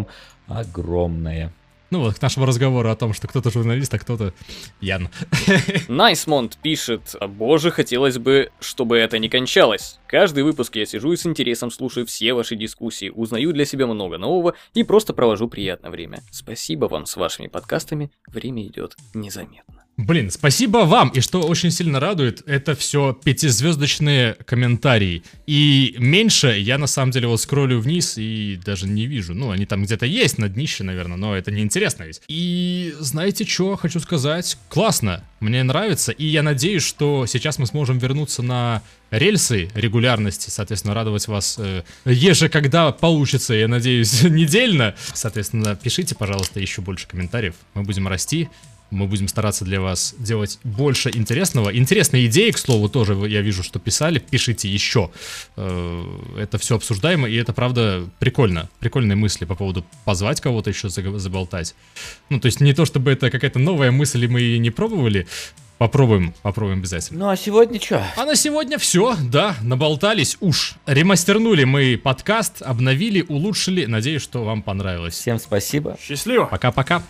огромное. 0.47 1.53
Ну 1.93 2.01
вот, 2.01 2.15
к 2.15 2.23
нашему 2.23 2.47
разговору 2.47 2.89
о 2.89 2.97
том, 2.97 3.13
что 3.13 3.29
кто-то 3.29 3.51
журналист, 3.51 3.93
а 3.93 3.99
кто-то 3.99 4.33
Ян. 4.81 5.11
Найсмонт 5.89 6.57
пишет, 6.57 7.15
боже, 7.29 7.71
хотелось 7.71 8.17
бы, 8.17 8.51
чтобы 8.61 8.97
это 8.97 9.19
не 9.19 9.29
кончалось. 9.29 10.01
Каждый 10.07 10.43
выпуск 10.43 10.75
я 10.77 10.87
сижу 10.87 11.13
и 11.13 11.17
с 11.17 11.27
интересом 11.27 11.71
слушаю 11.71 12.07
все 12.07 12.33
ваши 12.33 12.57
дискуссии, 12.57 13.11
узнаю 13.11 13.53
для 13.53 13.67
себя 13.67 13.87
много 13.87 14.17
нового 14.17 14.55
и 14.73 14.85
просто 14.85 15.13
провожу 15.13 15.49
приятное 15.49 15.91
время. 15.91 16.21
Спасибо 16.31 16.87
вам 16.87 17.05
с 17.05 17.15
вашими 17.17 17.49
подкастами, 17.49 18.11
время 18.27 18.67
идет 18.67 18.97
незаметно. 19.13 19.82
Блин, 19.99 20.31
спасибо 20.31 20.79
вам, 20.79 21.11
и 21.11 21.21
что 21.21 21.43
очень 21.43 21.71
сильно 21.71 22.01
радует, 22.01 22.43
это 22.47 22.75
все 22.75 23.13
пятизвездочные 23.13 24.37
комментарии. 24.47 25.23
И 25.47 25.95
меньше 25.99 26.59
я 26.59 26.79
на 26.79 26.87
самом 26.87 27.13
деле 27.13 27.29
вот 27.29 27.43
скроллю 27.43 27.79
вниз 27.79 28.15
и 28.17 28.59
даже 28.65 28.89
не 28.89 29.05
вижу. 29.05 29.35
Ну, 29.35 29.51
они 29.51 29.67
там 29.67 29.85
где-то 29.85 30.07
есть 30.07 30.39
на 30.39 30.49
днище, 30.49 30.83
наверное, 30.83 31.19
но 31.19 31.37
это 31.37 31.51
неинтересно 31.51 32.05
ведь. 32.05 32.23
И 32.27 32.95
знаете 33.01 33.45
что, 33.45 33.77
хочу 33.77 34.01
сказать, 34.01 34.57
классно, 34.71 35.25
мне 35.41 35.63
нравится, 35.63 36.11
и 36.11 36.25
я 36.25 36.43
надеюсь, 36.43 36.85
что 36.85 37.27
сейчас 37.27 37.59
мы 37.59 37.67
сможем 37.67 37.99
вернуться 37.99 38.43
на 38.43 38.83
рельсы 39.11 39.69
регулярности, 39.75 40.49
соответственно, 40.49 40.95
радовать 40.95 41.29
вас 41.29 41.57
э, 41.59 41.83
еже, 42.07 42.49
когда 42.49 42.91
получится, 42.93 43.53
я 43.53 43.69
надеюсь, 43.69 44.23
недельно. 44.23 44.95
Соответственно, 45.13 45.77
пишите, 45.77 46.15
пожалуйста, 46.15 46.61
еще 46.61 46.81
больше 46.81 47.07
комментариев, 47.07 47.55
мы 47.75 47.83
будем 47.83 48.09
расти. 48.09 48.49
Мы 48.93 49.07
будем 49.07 49.27
стараться 49.27 49.65
для 49.65 49.81
вас 49.81 50.15
делать 50.19 50.59
больше 50.65 51.11
интересного. 51.15 51.75
Интересные 51.75 52.27
идеи, 52.27 52.51
к 52.51 52.59
слову, 52.59 52.91
тоже 52.91 53.15
я 53.27 53.41
вижу, 53.41 53.63
что 53.63 53.79
писали. 53.79 54.19
Пишите 54.19 54.69
еще. 54.69 55.11
Э, 55.57 56.05
Это 56.39 56.59
все 56.59 56.77
обсуждаемо, 56.77 57.27
и 57.27 57.35
это, 57.37 57.55
правда, 57.55 58.05
прикольно. 58.19 58.69
Прикольные 58.81 59.17
мысли 59.17 59.47
по 59.47 59.55
поводу 59.55 59.87
позвать 60.05 60.43
кого-то 60.43 60.69
еще 60.69 60.91
заболтать. 60.91 61.75
Ну, 62.29 62.39
то 62.39 62.47
есть 62.47 62.61
не 62.61 62.75
то, 62.75 62.85
чтобы 62.85 63.13
это 63.13 63.31
какая-то 63.31 63.59
новая 63.59 63.91
мысль, 63.91 64.25
и 64.25 64.29
мы 64.29 64.41
ее 64.41 64.59
не 64.59 64.71
пробовали. 64.71 65.27
Попробуем, 65.79 66.35
попробуем 66.43 66.81
обязательно. 66.81 67.19
Ну 67.21 67.29
а 67.31 67.37
сегодня 67.37 67.81
что? 67.81 68.05
А 68.17 68.25
на 68.27 68.37
сегодня 68.37 68.77
все, 68.79 69.17
да, 69.31 69.57
наболтались 69.63 70.37
уж. 70.41 70.75
Ремастернули 70.85 71.65
мы 71.65 71.97
подкаст, 71.97 72.61
обновили, 72.61 73.25
улучшили. 73.27 73.87
Надеюсь, 73.87 74.23
что 74.23 74.45
вам 74.45 74.63
понравилось. 74.63 75.15
Всем 75.15 75.39
спасибо. 75.39 75.97
Счастливо. 75.99 76.45
Пока-пока. 76.45 77.03